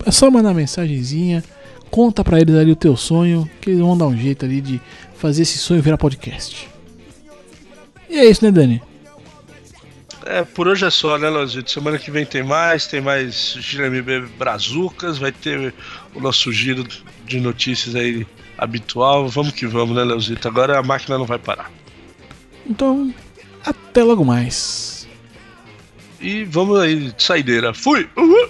É 0.05 0.11
só 0.11 0.31
mandar 0.31 0.53
mensagenzinha, 0.53 1.43
conta 1.89 2.23
pra 2.23 2.39
eles 2.39 2.55
ali 2.55 2.71
o 2.71 2.75
teu 2.75 2.95
sonho, 2.95 3.49
que 3.59 3.69
eles 3.69 3.79
vão 3.81 3.97
dar 3.97 4.07
um 4.07 4.17
jeito 4.17 4.45
ali 4.45 4.61
de 4.61 4.81
fazer 5.15 5.41
esse 5.41 5.57
sonho 5.57 5.81
virar 5.81 5.97
podcast. 5.97 6.69
E 8.09 8.17
é 8.17 8.25
isso, 8.25 8.43
né, 8.43 8.51
Dani? 8.51 8.81
É, 10.25 10.43
por 10.43 10.67
hoje 10.67 10.85
é 10.85 10.89
só, 10.89 11.17
né, 11.17 11.29
Leozito? 11.29 11.71
Semana 11.71 11.97
que 11.97 12.11
vem 12.11 12.25
tem 12.25 12.43
mais, 12.43 12.87
tem 12.87 13.01
mais 13.01 13.55
Giro 13.59 13.85
MB 13.89 14.27
Brazucas, 14.37 15.17
vai 15.17 15.31
ter 15.31 15.73
o 16.13 16.19
nosso 16.19 16.51
giro 16.51 16.85
de 17.25 17.39
notícias 17.39 17.95
aí 17.95 18.27
habitual. 18.57 19.27
Vamos 19.27 19.53
que 19.53 19.65
vamos, 19.65 19.95
né, 19.95 20.03
Leozito? 20.03 20.47
Agora 20.47 20.77
a 20.77 20.83
máquina 20.83 21.17
não 21.17 21.25
vai 21.25 21.39
parar. 21.39 21.71
Então, 22.65 23.13
até 23.65 24.03
logo 24.03 24.23
mais. 24.23 25.07
E 26.21 26.43
vamos 26.43 26.79
aí, 26.79 27.13
saideira. 27.17 27.73
Fui! 27.73 28.07
Uhul! 28.15 28.49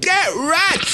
get 0.00 0.34
right. 0.36 0.85